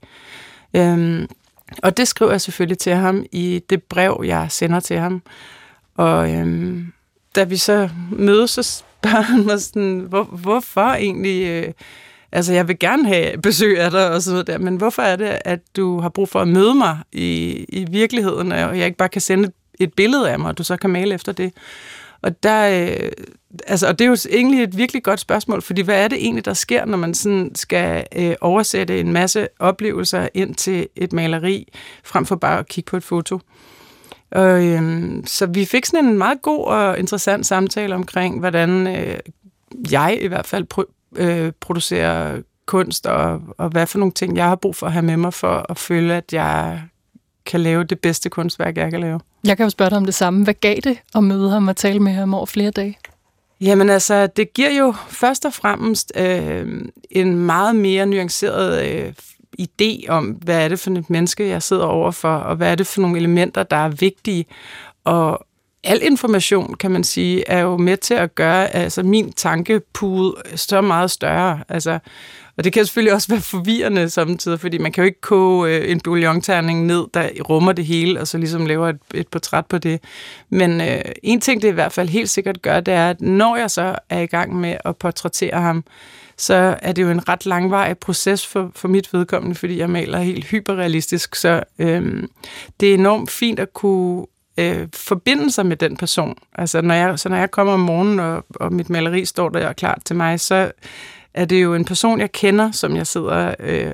Øhm, 0.74 1.28
og 1.84 1.98
det 1.98 2.08
skriver 2.08 2.32
jeg 2.32 2.42
selvfølgelig 2.42 2.78
til 2.78 2.94
ham 2.94 3.26
i 3.32 3.62
det 3.70 3.84
brev, 3.84 4.24
jeg 4.26 4.48
sender 4.50 4.80
til 4.80 4.98
ham. 4.98 5.22
Og 5.96 6.34
øhm, 6.34 6.94
da 7.36 7.44
vi 7.44 7.58
så 7.58 7.90
mødes, 8.12 8.52
så 8.52 8.64
spørger 8.64 9.22
han 9.22 9.46
mig 9.46 9.62
sådan, 9.62 10.06
hvor, 10.10 10.24
hvorfor 10.24 10.82
egentlig... 10.82 11.48
Øh, 11.48 11.74
altså, 12.32 12.54
jeg 12.54 12.68
vil 12.68 12.80
gerne 12.80 13.08
have 13.08 13.38
besøg 13.38 13.80
af 13.80 13.92
dig 13.92 14.12
og 14.12 14.22
sådan 14.22 14.34
noget 14.34 14.48
der, 14.48 14.58
men 14.58 14.76
hvorfor 14.76 15.02
er 15.02 15.16
det, 15.16 15.38
at 15.46 15.60
du 15.76 16.00
har 16.00 16.10
brug 16.10 16.30
for 16.30 16.40
at 16.40 16.48
møde 16.48 16.76
mig 16.76 17.00
i, 17.12 17.66
i 17.70 17.86
virkeligheden, 17.92 18.52
og 18.52 18.78
jeg 18.78 18.86
ikke 18.86 18.98
bare 18.98 19.10
kan 19.10 19.22
sende 19.22 19.52
et, 19.80 19.94
billede 19.94 20.32
af 20.32 20.40
mig, 20.40 20.48
og 20.48 20.58
du 20.58 20.64
så 20.64 20.78
kan 20.78 20.90
male 20.90 21.16
efter 21.16 21.32
det? 21.32 21.54
Og, 22.22 22.44
der, 22.44 22.86
øh, 22.86 23.12
altså, 23.68 23.88
og 23.88 24.00
det 24.00 24.06
er 24.06 24.10
jo 24.10 24.18
egentlig 24.30 24.64
et 24.64 24.78
virkelig 24.78 25.04
godt 25.04 25.20
spørgsmål, 25.20 25.62
fordi 25.62 25.82
hvad 25.82 26.04
er 26.04 26.08
det 26.08 26.18
egentlig, 26.18 26.46
der 26.46 26.54
sker, 26.54 26.86
når 26.86 26.98
man 26.98 27.14
sådan 27.14 27.52
skal 27.56 28.08
øh, 28.16 28.36
oversætte 28.42 29.00
en 29.00 29.14
masse 29.14 29.48
oplevelser 29.60 30.28
ind 30.34 30.56
til 30.56 30.88
et 30.96 31.14
maleri, 31.14 31.68
frem 32.04 32.26
for 32.26 32.36
bare 32.36 32.60
at 32.60 32.68
kigge 32.68 32.90
på 32.90 32.98
et 32.98 33.04
foto? 33.04 33.40
Og, 34.32 34.66
øhm, 34.66 35.24
så 35.28 35.46
vi 35.46 35.66
fik 35.66 35.86
sådan 35.86 36.06
en 36.06 36.18
meget 36.18 36.42
god 36.42 36.66
og 36.66 37.00
interessant 37.00 37.46
samtale 37.46 37.96
omkring, 37.96 38.40
hvordan 38.40 38.88
øh, 38.88 39.18
jeg 39.92 40.18
i 40.22 40.28
hvert 40.28 40.46
fald 40.46 40.66
pro- 40.74 41.12
øh, 41.16 41.52
producerer 41.60 42.42
kunst, 42.66 43.08
og, 43.08 43.42
og 43.58 43.70
hvad 43.70 43.88
for 43.88 44.00
nogle 44.00 44.12
ting, 44.12 44.38
jeg 44.38 44.46
har 44.46 44.56
brug 44.56 44.76
for 44.76 44.88
at 44.88 44.94
have 44.94 45.06
med 45.06 45.18
mig, 45.18 45.34
for 45.34 45.66
at 45.70 45.78
føle, 45.78 46.14
at 46.14 46.34
jeg 46.34 46.82
kan 47.46 47.62
lave 47.62 47.84
det 47.84 48.00
bedste 48.00 48.30
kunstværk, 48.30 48.78
jeg 48.78 48.92
kan 48.92 49.00
lave. 49.00 49.20
Jeg 49.44 49.58
kan 49.58 49.64
jo 49.64 49.70
spørge 49.70 49.90
dig 49.90 49.98
om 49.98 50.06
det 50.06 50.16
samme. 50.16 50.44
Hvad 50.44 50.54
gav 50.54 50.76
det 50.84 50.98
at 51.16 51.24
møde 51.24 51.50
ham 51.50 51.68
og 51.68 51.76
tale 51.76 52.00
med 52.00 52.12
ham 52.12 52.34
over 52.34 52.46
flere 52.46 52.72
dage? 52.72 52.98
Jamen 53.62 53.90
altså, 53.90 54.28
det 54.28 54.54
giver 54.54 54.72
jo 54.72 54.94
først 55.10 55.46
og 55.46 55.54
fremmest 55.54 56.12
øh, 56.16 56.82
en 57.12 57.36
meget 57.36 57.76
mere 57.76 58.06
nuanceret 58.06 58.86
øh, 58.86 59.14
idé 59.60 60.10
om, 60.10 60.26
hvad 60.26 60.64
er 60.64 60.68
det 60.68 60.80
for 60.80 60.92
et 60.92 61.10
menneske, 61.10 61.48
jeg 61.48 61.64
sidder 61.64 61.86
overfor, 61.86 62.36
og 62.36 62.56
hvad 62.56 62.72
er 62.72 62.76
det 62.76 62.88
for 62.88 63.02
nogle 63.02 63.18
elementer, 63.18 63.64
der 63.64 63.76
er 63.76 63.90
vigtige. 63.90 64.46
Og 65.04 65.46
al 65.84 66.00
information, 66.04 66.74
kan 66.74 66.92
man 66.92 67.04
sige, 67.04 67.44
er 67.48 67.60
jo 67.60 67.78
med 67.78 67.98
til 67.98 68.14
at 68.14 68.36
gøre 68.36 68.76
altså, 68.76 69.04
min 69.04 69.32
tankepool 69.32 70.42
så 70.56 70.82
meget 70.82 71.12
større. 71.12 71.64
Altså, 71.70 72.00
og 72.58 72.64
det 72.64 72.74
kan 72.74 72.86
selvfølgelig 72.86 73.14
også 73.14 73.28
være 73.28 73.42
forvirrende 73.42 74.10
samtidig, 74.10 74.60
fordi 74.60 74.78
man 74.78 74.92
kan 74.92 75.04
jo 75.04 75.06
ikke 75.06 75.22
koge 75.22 75.70
øh, 75.70 75.92
en 75.92 76.00
bouillonterning 76.00 76.86
ned, 76.86 77.06
der 77.14 77.30
rummer 77.50 77.72
det 77.72 77.86
hele, 77.86 78.20
og 78.20 78.28
så 78.28 78.38
ligesom 78.38 78.66
laver 78.66 78.90
et, 78.90 79.00
et 79.14 79.28
portræt 79.28 79.66
på 79.66 79.78
det. 79.78 80.00
Men 80.50 80.82
øh, 80.82 81.02
en 81.24 81.42
ting, 81.42 81.62
det 81.62 81.68
i 81.68 81.72
hvert 81.72 81.92
fald 81.92 82.10
helt 82.10 82.30
sikkert 82.30 82.62
gør, 82.62 82.80
det 82.80 82.94
er, 82.94 83.10
at 83.10 83.22
når 83.22 83.56
jeg 83.56 83.72
så 83.72 83.96
er 84.10 84.20
i 84.20 84.26
gang 84.26 84.56
med 84.56 84.78
at 84.86 84.98
portrættere 84.98 85.62
ham, 85.62 85.84
så 86.38 86.78
er 86.82 86.92
det 86.92 87.02
jo 87.02 87.10
en 87.10 87.30
ret 87.30 87.46
langvarig 87.46 87.98
proces 87.98 88.48
for, 88.48 88.72
for 88.76 88.88
mit 88.88 89.14
vedkommende, 89.14 89.56
fordi 89.56 89.78
jeg 89.78 89.90
maler 89.90 90.20
helt 90.20 90.46
hyperrealistisk. 90.46 91.36
Så 91.36 91.64
øhm, 91.80 92.30
det 92.80 92.90
er 92.90 92.94
enormt 92.94 93.32
fint 93.32 93.60
at 93.60 93.74
kunne 93.74 94.26
øh, 94.58 94.88
forbinde 94.94 95.52
sig 95.52 95.66
med 95.66 95.78
den 95.78 95.98
person. 95.98 96.38
Altså 96.56 96.82
når 96.82 96.94
jeg, 96.96 97.20
så 97.20 97.30
når 97.30 97.38
jeg 97.38 97.52
kommer 97.52 97.74
om 97.74 97.80
morgenen, 97.80 98.20
og, 98.20 98.46
og 98.56 98.74
mit 98.74 98.90
maleri 98.90 99.26
står 99.26 99.50
der 99.50 99.74
klar 99.74 100.00
til 100.06 100.16
mig, 100.16 100.40
så 100.40 100.72
er 101.34 101.46
det 101.46 101.64
jo 101.64 101.74
en 101.74 101.86
person, 101.86 102.20
jeg 102.20 102.32
kender, 102.32 102.72
som 102.72 102.96
jeg 102.96 103.08
sidder 103.08 103.56
øh, 103.60 103.94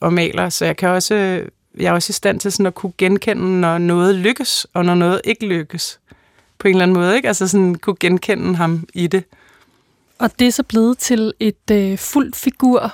og 0.00 0.12
maler, 0.12 0.48
så 0.48 0.64
jeg 0.64 0.76
kan 0.76 0.88
også, 0.88 1.14
øh, 1.14 1.48
jeg 1.82 1.88
er 1.88 1.92
også 1.92 2.10
i 2.10 2.12
stand 2.12 2.40
til 2.40 2.52
sådan 2.52 2.66
at 2.66 2.74
kunne 2.74 2.92
genkende, 2.98 3.60
når 3.60 3.78
noget 3.78 4.14
lykkes, 4.14 4.66
og 4.74 4.84
når 4.84 4.94
noget 4.94 5.20
ikke 5.24 5.46
lykkes. 5.46 6.00
På 6.58 6.68
en 6.68 6.74
eller 6.74 6.82
anden 6.82 6.96
måde, 6.96 7.16
ikke? 7.16 7.28
Altså 7.28 7.48
sådan 7.48 7.74
kunne 7.74 7.96
genkende 8.00 8.56
ham 8.56 8.88
i 8.94 9.06
det. 9.06 9.24
Og 10.18 10.38
det 10.38 10.46
er 10.46 10.52
så 10.52 10.62
blevet 10.62 10.98
til 10.98 11.32
et 11.40 11.70
øh, 11.70 11.98
fuldt 11.98 12.36
figur 12.36 12.92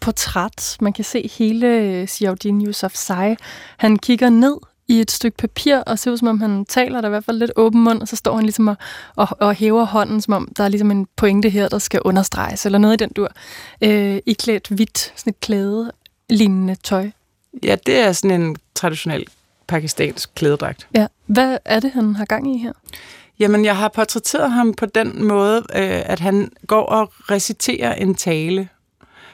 portræt. 0.00 0.76
Man 0.80 0.92
kan 0.92 1.04
se 1.04 1.30
hele 1.38 1.66
øh, 1.66 2.08
Ziauddin 2.08 2.66
Yousafzai. 2.66 3.36
Han 3.76 3.98
kigger 3.98 4.30
ned 4.30 4.56
i 4.88 5.00
et 5.00 5.10
stykke 5.10 5.36
papir, 5.36 5.76
og 5.76 5.98
ser 5.98 6.10
ud 6.10 6.16
som 6.16 6.28
om 6.28 6.40
han 6.40 6.64
taler 6.64 7.00
der 7.00 7.08
i 7.08 7.10
hvert 7.10 7.24
fald 7.24 7.38
lidt 7.38 7.52
åben 7.56 7.84
mund, 7.84 8.02
og 8.02 8.08
så 8.08 8.16
står 8.16 8.36
han 8.36 8.44
ligesom 8.44 8.68
og, 8.68 8.76
og, 9.16 9.28
og 9.40 9.54
hæver 9.54 9.84
hånden, 9.84 10.20
som 10.20 10.34
om 10.34 10.48
der 10.56 10.64
er 10.64 10.68
ligesom 10.68 10.90
en 10.90 11.06
pointe 11.16 11.50
her, 11.50 11.68
der 11.68 11.78
skal 11.78 12.00
understreges, 12.04 12.66
eller 12.66 12.78
noget 12.78 12.94
i 12.94 13.04
den 13.04 13.10
dur. 13.16 13.28
Øh, 13.82 14.18
I 14.26 14.32
klædt 14.32 14.68
hvidt, 14.68 15.12
sådan 15.16 15.30
et 15.30 15.40
klæde 15.40 15.92
lignende 16.30 16.74
tøj. 16.74 17.10
Ja, 17.62 17.76
det 17.86 17.98
er 17.98 18.12
sådan 18.12 18.40
en 18.40 18.56
traditionel 18.74 19.26
pakistansk 19.66 20.34
klædedragt. 20.34 20.88
Ja. 20.94 21.06
Hvad 21.26 21.58
er 21.64 21.80
det, 21.80 21.90
han 21.92 22.16
har 22.16 22.24
gang 22.24 22.54
i 22.54 22.58
her? 22.58 22.72
Jamen, 23.42 23.64
jeg 23.64 23.76
har 23.76 23.88
portrætteret 23.88 24.50
ham 24.50 24.74
på 24.74 24.86
den 24.86 25.24
måde, 25.24 25.56
øh, 25.56 26.02
at 26.06 26.20
han 26.20 26.50
går 26.66 26.82
og 26.82 27.12
reciterer 27.30 27.94
en 27.94 28.14
tale. 28.14 28.68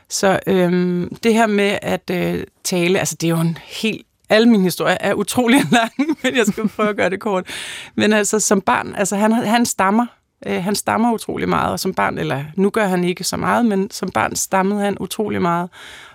Så 0.08 0.38
øh, 0.46 1.06
det 1.22 1.34
her 1.34 1.46
med 1.46 1.78
at 1.82 2.10
øh, 2.10 2.44
tale, 2.64 2.98
altså 2.98 3.14
det 3.20 3.26
er 3.26 3.30
jo 3.30 3.40
en 3.40 3.58
helt 3.64 4.06
alle 4.28 4.48
mine 4.48 4.62
historier 4.62 4.96
er 5.00 5.14
utrolig 5.14 5.60
lange, 5.72 6.16
men 6.22 6.36
jeg 6.36 6.46
skal 6.46 6.68
prøve 6.68 6.88
at 6.88 6.96
gøre 6.96 7.10
det 7.10 7.20
kort. 7.20 7.46
Men 7.94 8.12
altså 8.12 8.40
som 8.40 8.60
barn, 8.60 8.94
altså 8.94 9.16
han, 9.16 9.32
han 9.32 9.66
stammer. 9.66 10.06
Øh, 10.46 10.64
han 10.64 10.74
stammer 10.74 11.12
utrolig 11.12 11.48
meget, 11.48 11.72
og 11.72 11.80
som 11.80 11.94
barn, 11.94 12.18
eller 12.18 12.44
nu 12.56 12.70
gør 12.70 12.86
han 12.86 13.04
ikke 13.04 13.24
så 13.24 13.36
meget, 13.36 13.66
men 13.66 13.90
som 13.90 14.10
barn 14.10 14.36
stammede 14.36 14.80
han 14.80 14.96
utrolig 15.00 15.42
meget. 15.42 15.70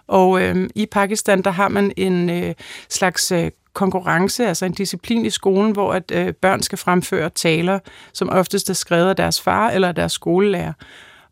Og 0.07 0.41
øh, 0.41 0.69
i 0.75 0.85
Pakistan, 0.85 1.41
der 1.41 1.51
har 1.51 1.69
man 1.69 1.91
en 1.97 2.29
øh, 2.29 2.53
slags 2.89 3.31
øh, 3.31 3.51
konkurrence, 3.73 4.47
altså 4.47 4.65
en 4.65 4.73
disciplin 4.73 5.25
i 5.25 5.29
skolen, 5.29 5.71
hvor 5.71 5.93
at 5.93 6.11
øh, 6.11 6.33
børn 6.33 6.61
skal 6.61 6.77
fremføre 6.77 7.29
taler, 7.29 7.79
som 8.13 8.29
oftest 8.29 8.69
er 8.69 8.73
skrevet 8.73 9.09
af 9.09 9.15
deres 9.15 9.41
far 9.41 9.69
eller 9.69 9.91
deres 9.91 10.11
skolelærer. 10.11 10.73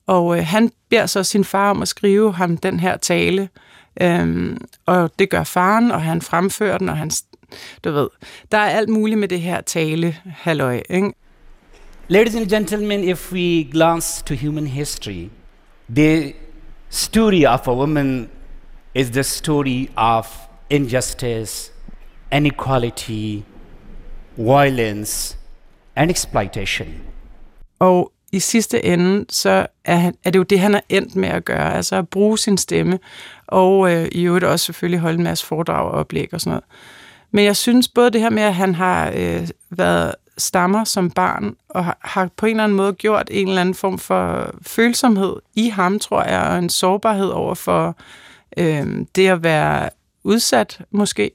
Og 0.08 0.38
øh, 0.38 0.46
han 0.46 0.72
beder 0.90 1.06
så 1.06 1.24
sin 1.24 1.44
far 1.44 1.70
om 1.70 1.82
at 1.82 1.88
skrive 1.88 2.34
ham 2.34 2.58
den 2.58 2.80
her 2.80 2.98
tale, 2.98 3.50
Øhm, 4.02 4.58
og 4.86 5.12
det 5.20 5.30
gør 5.30 5.44
faren, 5.44 5.92
og 5.92 6.02
han 6.02 6.22
fremfører 6.22 6.78
den, 6.78 6.90
og 6.90 6.98
han, 6.98 7.12
du 7.84 7.92
ved, 7.92 8.08
der 8.52 8.58
er 8.58 8.70
alt 8.70 8.90
muligt 8.90 9.20
med 9.20 9.28
det 9.28 9.42
her 9.42 9.62
tale, 9.62 10.18
halløj, 10.26 10.82
ikke? 10.90 11.14
Ladies 12.08 12.36
and 12.36 12.50
gentlemen, 12.50 13.04
if 13.04 13.32
we 13.34 13.68
glance 13.72 14.24
to 14.26 14.36
human 14.36 14.68
history, 14.68 15.30
the 15.96 16.34
story 16.90 17.46
of 17.46 17.68
a 17.68 17.74
woman 17.74 18.30
is 18.96 19.10
the 19.10 19.24
story 19.24 19.90
of 19.96 20.28
injustice, 20.70 21.71
inequality, 22.34 23.44
violence 24.38 25.38
and 25.96 26.12
exploitation. 26.12 26.88
Og 27.80 28.12
i 28.32 28.40
sidste 28.40 28.86
ende, 28.86 29.26
så 29.30 29.68
er, 29.86 29.96
han, 29.96 30.14
er 30.24 30.30
det 30.32 30.40
jo 30.40 30.44
det, 30.44 30.60
han 30.60 30.76
er 30.76 30.82
endt 30.90 31.16
med 31.16 31.30
at 31.30 31.46
gøre, 31.46 31.74
altså 31.74 31.96
at 31.96 32.10
bruge 32.10 32.38
sin 32.38 32.58
stemme, 32.58 33.00
og 33.48 33.92
øh, 33.94 34.08
i 34.12 34.24
øvrigt 34.24 34.46
også 34.46 34.66
selvfølgelig 34.66 35.00
holde 35.00 35.18
en 35.18 35.24
masse 35.24 35.46
foredrag 35.46 35.86
og 35.86 35.92
oplæg 35.92 36.34
og 36.34 36.42
sådan 36.42 36.52
noget. 36.52 36.64
Men 37.32 37.46
jeg 37.46 37.56
synes 37.56 37.88
både 37.88 38.12
det 38.12 38.22
her 38.22 38.30
med, 38.30 38.44
at 38.44 38.56
han 38.56 38.76
har 38.76 39.12
øh, 39.16 39.48
været 39.70 40.16
stammer 40.38 40.84
som 40.84 41.12
barn, 41.12 41.56
og 41.70 41.86
har, 41.86 41.98
har 42.02 42.30
på 42.38 42.46
en 42.46 42.50
eller 42.50 42.64
anden 42.64 42.78
måde 42.78 42.94
gjort 42.94 43.28
en 43.32 43.48
eller 43.48 43.62
anden 43.62 43.76
form 43.76 44.00
for 44.00 44.56
følsomhed 44.62 45.36
i 45.56 45.70
ham, 45.70 46.00
tror 46.00 46.24
jeg, 46.24 46.42
og 46.42 46.58
en 46.58 46.70
sårbarhed 46.70 47.30
over 47.30 47.56
for 47.56 47.98
øh, 48.58 49.06
det 49.16 49.28
at 49.28 49.44
være 49.44 49.90
udsat, 50.24 50.80
måske. 50.92 51.32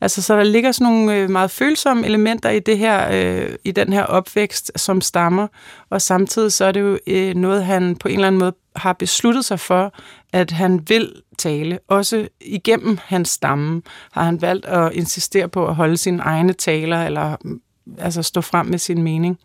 Altså, 0.00 0.22
så 0.22 0.36
der 0.36 0.42
ligger 0.42 0.72
sådan 0.72 0.92
nogle 0.92 1.16
øh, 1.16 1.30
meget 1.30 1.50
følsomme 1.50 2.06
elementer 2.06 2.50
i 2.50 2.58
det 2.58 2.78
her, 2.78 3.08
øh, 3.12 3.54
i 3.64 3.70
den 3.70 3.92
her 3.92 4.02
opvækst, 4.02 4.72
som 4.76 5.00
stammer, 5.00 5.46
og 5.90 6.02
samtidig 6.02 6.52
så 6.52 6.64
er 6.64 6.72
det 6.72 6.80
jo 6.80 6.98
øh, 7.06 7.34
noget, 7.34 7.64
han 7.64 7.96
på 7.96 8.08
en 8.08 8.14
eller 8.14 8.26
anden 8.26 8.38
måde 8.38 8.52
har 8.76 8.92
besluttet 8.92 9.44
sig 9.44 9.60
for, 9.60 9.92
at 10.32 10.50
han 10.50 10.88
vil 10.88 11.12
tale. 11.38 11.78
Også 11.88 12.28
igennem 12.40 12.98
hans 13.04 13.28
stamme 13.28 13.82
har 14.12 14.24
han 14.24 14.42
valgt 14.42 14.66
at 14.66 14.92
insistere 14.92 15.48
på 15.48 15.66
at 15.66 15.74
holde 15.74 15.96
sine 15.96 16.22
egne 16.22 16.52
taler, 16.52 17.02
eller 17.02 17.36
mm, 17.44 17.60
altså 17.98 18.22
stå 18.22 18.40
frem 18.40 18.66
med 18.66 18.78
sin 18.78 19.02
mening. 19.02 19.38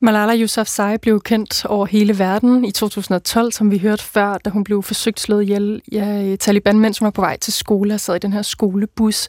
Malala 0.00 0.36
Yousafzai 0.36 0.98
blev 0.98 1.20
kendt 1.20 1.64
over 1.64 1.86
hele 1.86 2.18
verden 2.18 2.64
i 2.64 2.70
2012, 2.70 3.52
som 3.52 3.70
vi 3.70 3.78
hørte 3.78 4.04
før, 4.04 4.38
da 4.38 4.50
hun 4.50 4.64
blev 4.64 4.82
forsøgt 4.82 5.20
slået 5.20 5.42
ihjel 5.42 5.82
af 5.92 6.36
Taliban, 6.40 6.80
mens 6.80 6.98
hun 6.98 7.04
var 7.04 7.10
på 7.10 7.20
vej 7.20 7.36
til 7.38 7.52
skole 7.52 7.94
og 7.94 8.00
sad 8.00 8.16
i 8.16 8.18
den 8.18 8.32
her 8.32 8.42
skolebus. 8.42 9.28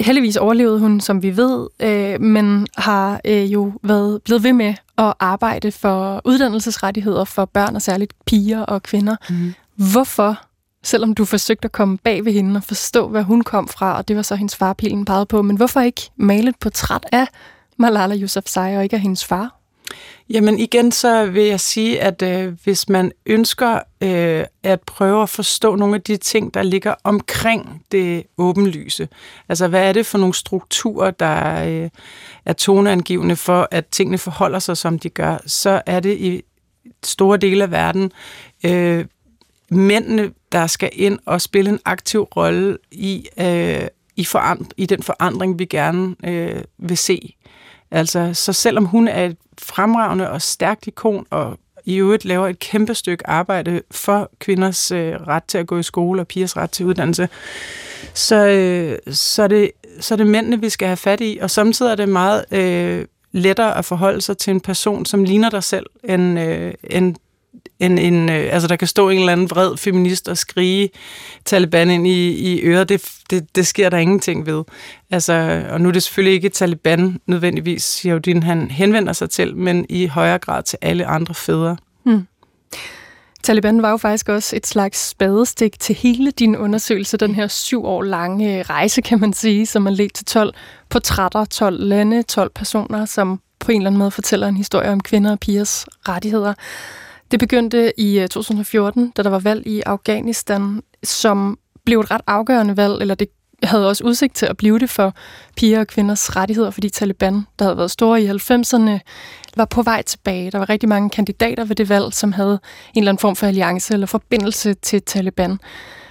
Heldigvis 0.00 0.36
overlevede 0.36 0.78
hun, 0.78 1.00
som 1.00 1.22
vi 1.22 1.36
ved, 1.36 1.66
øh, 1.80 2.20
men 2.20 2.66
har 2.76 3.20
øh, 3.24 3.52
jo 3.52 3.72
været 3.82 4.22
blevet 4.22 4.42
ved 4.42 4.52
med 4.52 4.74
at 4.98 5.14
arbejde 5.18 5.72
for 5.72 6.20
uddannelsesrettigheder 6.24 7.24
for 7.24 7.44
børn 7.44 7.76
og 7.76 7.82
særligt 7.82 8.12
piger 8.26 8.60
og 8.60 8.82
kvinder. 8.82 9.16
Mm. 9.30 9.54
Hvorfor, 9.92 10.40
selvom 10.82 11.14
du 11.14 11.24
forsøgte 11.24 11.64
at 11.64 11.72
komme 11.72 11.98
bag 11.98 12.24
ved 12.24 12.32
hende 12.32 12.58
og 12.58 12.62
forstå, 12.62 13.08
hvad 13.08 13.22
hun 13.22 13.42
kom 13.42 13.68
fra, 13.68 13.96
og 13.96 14.08
det 14.08 14.16
var 14.16 14.22
så 14.22 14.34
hendes 14.34 14.56
far, 14.56 14.72
pilen 14.72 15.04
pegede 15.04 15.26
på, 15.26 15.42
men 15.42 15.56
hvorfor 15.56 15.80
ikke 15.80 16.10
male 16.16 16.48
et 16.48 16.58
portræt 16.60 17.06
af 17.12 17.26
Malala 17.76 18.16
Yousafzai 18.16 18.76
og 18.76 18.82
ikke 18.82 18.96
af 18.96 19.02
hendes 19.02 19.24
far? 19.24 19.59
Jamen 20.30 20.58
igen, 20.58 20.92
så 20.92 21.26
vil 21.26 21.42
jeg 21.44 21.60
sige, 21.60 22.00
at 22.00 22.22
øh, 22.22 22.54
hvis 22.64 22.88
man 22.88 23.12
ønsker 23.26 23.80
øh, 24.00 24.44
at 24.62 24.80
prøve 24.80 25.22
at 25.22 25.28
forstå 25.28 25.76
nogle 25.76 25.94
af 25.94 26.02
de 26.02 26.16
ting, 26.16 26.54
der 26.54 26.62
ligger 26.62 26.94
omkring 27.04 27.84
det 27.92 28.24
åbenlyse, 28.38 29.08
altså 29.48 29.68
hvad 29.68 29.88
er 29.88 29.92
det 29.92 30.06
for 30.06 30.18
nogle 30.18 30.34
strukturer, 30.34 31.10
der 31.10 31.64
øh, 31.64 31.90
er 32.44 32.52
toneangivende 32.52 33.36
for, 33.36 33.68
at 33.70 33.86
tingene 33.86 34.18
forholder 34.18 34.58
sig, 34.58 34.76
som 34.76 34.98
de 34.98 35.08
gør, 35.08 35.38
så 35.46 35.82
er 35.86 36.00
det 36.00 36.18
i 36.18 36.42
store 37.04 37.36
dele 37.36 37.64
af 37.64 37.70
verden 37.70 38.12
øh, 38.66 39.04
mændene, 39.70 40.30
der 40.52 40.66
skal 40.66 40.90
ind 40.92 41.18
og 41.26 41.40
spille 41.40 41.70
en 41.70 41.80
aktiv 41.84 42.22
rolle 42.22 42.78
i, 42.90 43.26
øh, 43.40 43.86
i, 44.16 44.24
forand- 44.24 44.70
i 44.76 44.86
den 44.86 45.02
forandring, 45.02 45.58
vi 45.58 45.64
gerne 45.64 46.16
øh, 46.24 46.62
vil 46.78 46.98
se. 46.98 47.34
Altså, 47.90 48.30
så 48.34 48.52
selvom 48.52 48.84
hun 48.84 49.08
er 49.08 49.26
et 49.26 49.36
fremragende 49.58 50.30
og 50.30 50.42
stærkt 50.42 50.86
ikon, 50.86 51.26
og 51.30 51.58
i 51.84 51.96
øvrigt 51.96 52.24
laver 52.24 52.48
et 52.48 52.58
kæmpe 52.58 52.94
stykke 52.94 53.26
arbejde 53.26 53.82
for 53.90 54.30
kvinders 54.38 54.92
øh, 54.92 55.12
ret 55.12 55.44
til 55.44 55.58
at 55.58 55.66
gå 55.66 55.78
i 55.78 55.82
skole 55.82 56.20
og 56.20 56.28
pigers 56.28 56.56
ret 56.56 56.70
til 56.70 56.86
uddannelse, 56.86 57.28
så, 58.14 58.46
øh, 58.46 59.14
så, 59.14 59.42
er 59.42 59.48
det, 59.48 59.70
så 60.00 60.14
er 60.14 60.16
det 60.16 60.26
mændene, 60.26 60.60
vi 60.60 60.68
skal 60.68 60.88
have 60.88 60.96
fat 60.96 61.20
i, 61.20 61.38
og 61.42 61.50
samtidig 61.50 61.90
er 61.90 61.94
det 61.94 62.08
meget 62.08 62.44
øh, 62.50 63.06
lettere 63.32 63.78
at 63.78 63.84
forholde 63.84 64.20
sig 64.20 64.38
til 64.38 64.50
en 64.50 64.60
person, 64.60 65.06
som 65.06 65.24
ligner 65.24 65.50
dig 65.50 65.64
selv, 65.64 65.86
end, 66.04 66.40
øh, 66.40 66.74
end 66.90 67.16
en, 67.80 67.98
en, 67.98 68.28
øh, 68.28 68.48
altså 68.52 68.68
der 68.68 68.76
kan 68.76 68.88
stå 68.88 69.08
en 69.08 69.18
eller 69.18 69.32
anden 69.32 69.50
vred 69.50 69.76
feminist 69.76 70.28
og 70.28 70.38
skrige 70.38 70.90
Taliban 71.44 71.90
ind 71.90 72.06
i, 72.06 72.30
i 72.30 72.60
øret, 72.62 72.88
det, 72.88 73.10
det, 73.30 73.56
det 73.56 73.66
sker 73.66 73.88
der 73.88 73.98
ingenting 73.98 74.46
ved. 74.46 74.64
Altså, 75.10 75.64
og 75.70 75.80
nu 75.80 75.88
er 75.88 75.92
det 75.92 76.02
selvfølgelig 76.02 76.34
ikke 76.34 76.48
Taliban 76.48 77.20
nødvendigvis, 77.26 77.82
siger 77.82 78.40
han 78.42 78.70
henvender 78.70 79.12
sig 79.12 79.30
til, 79.30 79.56
men 79.56 79.86
i 79.88 80.06
højere 80.06 80.38
grad 80.38 80.62
til 80.62 80.78
alle 80.82 81.06
andre 81.06 81.34
fædre. 81.34 81.76
Hmm. 82.04 82.26
Taliban 83.42 83.82
var 83.82 83.90
jo 83.90 83.96
faktisk 83.96 84.28
også 84.28 84.56
et 84.56 84.66
slags 84.66 85.08
spadestik 85.08 85.80
til 85.80 85.94
hele 85.94 86.30
din 86.30 86.56
undersøgelse, 86.56 87.16
den 87.16 87.34
her 87.34 87.48
syv 87.48 87.84
år 87.84 88.02
lange 88.02 88.58
øh, 88.58 88.64
rejse, 88.70 89.02
kan 89.02 89.20
man 89.20 89.32
sige, 89.32 89.66
som 89.66 89.82
man 89.82 89.92
ledte 89.92 90.14
til 90.14 90.26
12 90.26 90.54
portrætter, 90.88 91.44
12 91.44 91.80
lande, 91.80 92.22
12 92.22 92.50
personer, 92.54 93.04
som 93.04 93.40
på 93.58 93.72
en 93.72 93.80
eller 93.80 93.90
anden 93.90 93.98
måde 93.98 94.10
fortæller 94.10 94.48
en 94.48 94.56
historie 94.56 94.90
om 94.90 95.00
kvinder 95.00 95.30
og 95.30 95.40
pigers 95.40 95.86
rettigheder. 96.08 96.54
Det 97.30 97.38
begyndte 97.38 98.00
i 98.00 98.18
øh, 98.18 98.28
2014, 98.28 99.10
da 99.10 99.22
der 99.22 99.30
var 99.30 99.38
valg 99.38 99.66
i 99.66 99.82
Afghanistan, 99.86 100.82
som 101.02 101.58
blev 101.84 102.00
et 102.00 102.10
ret 102.10 102.20
afgørende 102.26 102.76
valg, 102.76 103.00
eller 103.00 103.14
det 103.14 103.28
havde 103.62 103.88
også 103.88 104.04
udsigt 104.04 104.34
til 104.34 104.46
at 104.46 104.56
blive 104.56 104.78
det 104.78 104.90
for 104.90 105.14
piger 105.56 105.80
og 105.80 105.86
kvinders 105.86 106.36
rettigheder, 106.36 106.70
fordi 106.70 106.88
Taliban, 106.88 107.46
der 107.58 107.64
havde 107.64 107.76
været 107.76 107.90
store 107.90 108.22
i 108.22 108.30
90'erne, 108.30 108.98
var 109.56 109.64
på 109.64 109.82
vej 109.82 110.02
tilbage. 110.02 110.50
Der 110.50 110.58
var 110.58 110.68
rigtig 110.68 110.88
mange 110.88 111.10
kandidater 111.10 111.64
ved 111.64 111.76
det 111.76 111.88
valg, 111.88 112.12
som 112.14 112.32
havde 112.32 112.58
en 112.94 113.02
eller 113.02 113.10
anden 113.10 113.20
form 113.20 113.36
for 113.36 113.46
alliance 113.46 113.94
eller 113.94 114.06
forbindelse 114.06 114.74
til 114.74 115.02
Taliban. 115.02 115.58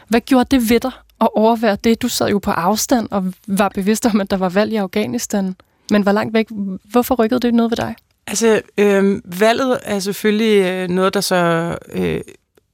Hvad 0.07 0.21
gjorde 0.21 0.57
det 0.57 0.69
ved 0.69 0.79
dig 0.79 0.91
at 1.21 1.29
overvære 1.35 1.77
det? 1.83 2.01
Du 2.01 2.07
sad 2.07 2.29
jo 2.29 2.39
på 2.39 2.51
afstand 2.51 3.07
og 3.11 3.33
var 3.47 3.69
bevidst 3.69 4.05
om, 4.05 4.21
at 4.21 4.31
der 4.31 4.37
var 4.37 4.49
valg 4.49 4.73
i 4.73 4.75
Afghanistan, 4.75 5.55
men 5.91 6.05
var 6.05 6.11
langt 6.11 6.33
væk. 6.33 6.47
Hvorfor 6.91 7.15
rykkede 7.15 7.39
det 7.39 7.53
noget 7.53 7.71
ved 7.71 7.77
dig? 7.77 7.95
Altså, 8.29 8.61
øh, 8.77 9.21
valget 9.39 9.79
er 9.83 9.99
selvfølgelig 9.99 10.63
øh, 10.63 10.89
noget, 10.89 11.13
der 11.13 11.21
så 11.21 11.77
øh, 11.93 12.21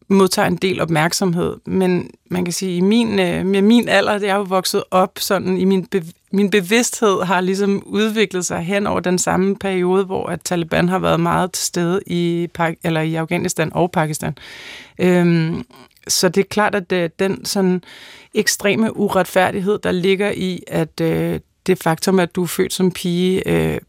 modtager 0.08 0.48
en 0.48 0.56
del 0.56 0.82
opmærksomhed, 0.82 1.56
men 1.66 2.10
man 2.30 2.46
kan 2.46 2.54
sige, 2.54 2.78
i 2.78 2.82
min, 2.82 3.20
øh, 3.20 3.46
med 3.46 3.62
min 3.62 3.90
alder, 3.90 4.18
det 4.18 4.30
er 4.30 4.36
jo 4.36 4.42
vokset 4.42 4.84
op 4.92 5.20
sådan 5.20 5.58
i 5.58 5.66
min, 5.66 5.88
min 6.32 6.50
bevidsthed 6.50 7.24
har 7.24 7.42
ligesom 7.42 7.84
udviklet 7.86 8.46
sig 8.46 8.60
hen 8.60 8.88
over 8.88 9.00
den 9.00 9.18
samme 9.18 9.56
periode, 9.56 10.06
hvor 10.06 10.28
at 10.28 10.42
Taliban 10.42 10.90
har 10.90 11.00
været 11.00 11.20
meget 11.20 11.52
til 11.52 11.66
stede 11.66 12.02
i, 12.06 12.48
eller 12.84 13.02
i 13.02 13.16
Afghanistan 13.16 13.74
og 13.74 13.92
Pakistan. 13.92 14.38
Øhm, 15.00 15.64
så 16.08 16.30
det 16.30 16.42
er 16.42 16.48
klart, 16.50 16.76
at 16.76 16.92
øh, 16.92 17.10
den 17.20 17.46
sådan 17.46 17.84
ekstreme 18.34 18.98
uretfærdighed, 18.98 19.80
der 19.80 19.92
ligger 19.92 20.32
i, 20.32 20.64
at 20.68 21.02
øh, 21.02 21.40
det 21.68 21.84
faktum, 21.84 22.20
at 22.20 22.36
du 22.36 22.44
er 22.44 22.48
født 22.48 22.74
som 22.74 22.92
pige, 22.92 23.50
øh, 23.50 23.80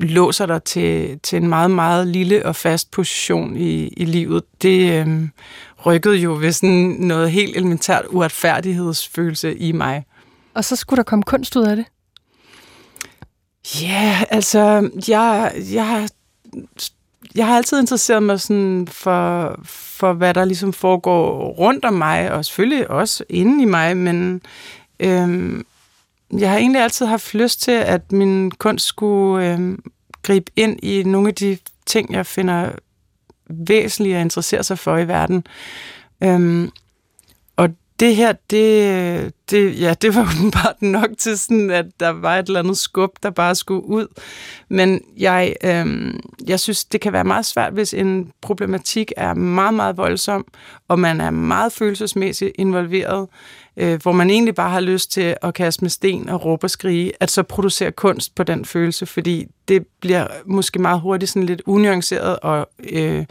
låser 0.00 0.46
dig 0.46 0.62
til, 0.62 1.18
til 1.22 1.36
en 1.36 1.48
meget, 1.48 1.70
meget 1.70 2.06
lille 2.06 2.46
og 2.46 2.56
fast 2.56 2.90
position 2.90 3.56
i, 3.56 3.86
i 3.86 4.04
livet, 4.04 4.42
det 4.62 5.06
øh, 5.06 5.28
rykkede 5.86 6.16
jo 6.16 6.36
ved 6.40 6.52
sådan 6.52 6.96
noget 6.98 7.30
helt 7.30 7.56
elementært 7.56 8.04
uretfærdighedsfølelse 8.10 9.56
i 9.56 9.72
mig. 9.72 10.04
Og 10.54 10.64
så 10.64 10.76
skulle 10.76 10.96
der 10.96 11.02
komme 11.02 11.22
kunst 11.22 11.56
ud 11.56 11.64
af 11.64 11.76
det? 11.76 11.84
Ja, 13.82 13.88
yeah, 13.88 14.22
altså, 14.30 14.90
jeg, 15.08 15.52
jeg, 15.72 16.08
jeg 17.34 17.46
har 17.46 17.56
altid 17.56 17.80
interesseret 17.80 18.22
mig 18.22 18.40
sådan 18.40 18.88
for, 18.90 19.58
for, 19.64 20.12
hvad 20.12 20.34
der 20.34 20.44
ligesom 20.44 20.72
foregår 20.72 21.48
rundt 21.48 21.84
om 21.84 21.94
mig, 21.94 22.32
og 22.32 22.44
selvfølgelig 22.44 22.90
også 22.90 23.24
inde 23.28 23.62
i 23.62 23.66
mig, 23.66 23.96
men 23.96 24.42
øhm, 25.00 25.66
jeg 26.32 26.50
har 26.50 26.58
egentlig 26.58 26.82
altid 26.82 27.06
haft 27.06 27.34
lyst 27.34 27.62
til, 27.62 27.72
at 27.72 28.12
min 28.12 28.50
kunst 28.50 28.86
skulle 28.86 29.52
øh, 29.52 29.78
gribe 30.22 30.52
ind 30.56 30.84
i 30.84 31.02
nogle 31.02 31.28
af 31.28 31.34
de 31.34 31.58
ting, 31.86 32.12
jeg 32.12 32.26
finder 32.26 32.70
væsentlige 33.50 34.16
at 34.16 34.20
interessere 34.20 34.62
sig 34.62 34.78
for 34.78 34.96
i 34.98 35.08
verden. 35.08 35.46
Øhm, 36.22 36.70
det 38.00 38.16
her, 38.16 38.32
det, 38.50 39.32
det, 39.50 39.80
ja, 39.80 39.94
det 40.02 40.14
var 40.14 40.28
åbenbart 40.38 40.82
nok 40.82 41.10
til 41.18 41.38
sådan, 41.38 41.70
at 41.70 41.86
der 42.00 42.08
var 42.08 42.38
et 42.38 42.46
eller 42.46 42.60
andet 42.60 42.78
skub, 42.78 43.10
der 43.22 43.30
bare 43.30 43.54
skulle 43.54 43.84
ud. 43.84 44.06
Men 44.68 45.00
jeg, 45.18 45.54
øhm, 45.64 46.20
jeg 46.46 46.60
synes, 46.60 46.84
det 46.84 47.00
kan 47.00 47.12
være 47.12 47.24
meget 47.24 47.46
svært, 47.46 47.72
hvis 47.72 47.94
en 47.94 48.32
problematik 48.42 49.12
er 49.16 49.34
meget, 49.34 49.74
meget 49.74 49.96
voldsom, 49.96 50.46
og 50.88 50.98
man 50.98 51.20
er 51.20 51.30
meget 51.30 51.72
følelsesmæssigt 51.72 52.52
involveret, 52.58 53.28
øh, 53.76 54.02
hvor 54.02 54.12
man 54.12 54.30
egentlig 54.30 54.54
bare 54.54 54.70
har 54.70 54.80
lyst 54.80 55.12
til 55.12 55.36
at 55.42 55.54
kaste 55.54 55.84
med 55.84 55.90
sten 55.90 56.28
og 56.28 56.44
råbe 56.44 56.66
og 56.66 56.70
skrige, 56.70 57.12
at 57.20 57.30
så 57.30 57.42
producere 57.42 57.92
kunst 57.92 58.34
på 58.34 58.42
den 58.42 58.64
følelse, 58.64 59.06
fordi 59.06 59.46
det 59.68 59.86
bliver 60.00 60.26
måske 60.46 60.78
meget 60.78 61.00
hurtigt 61.00 61.30
sådan 61.30 61.46
lidt 61.46 61.62
unuanceret 61.66 62.38
og, 62.38 62.68
øh, 62.92 63.24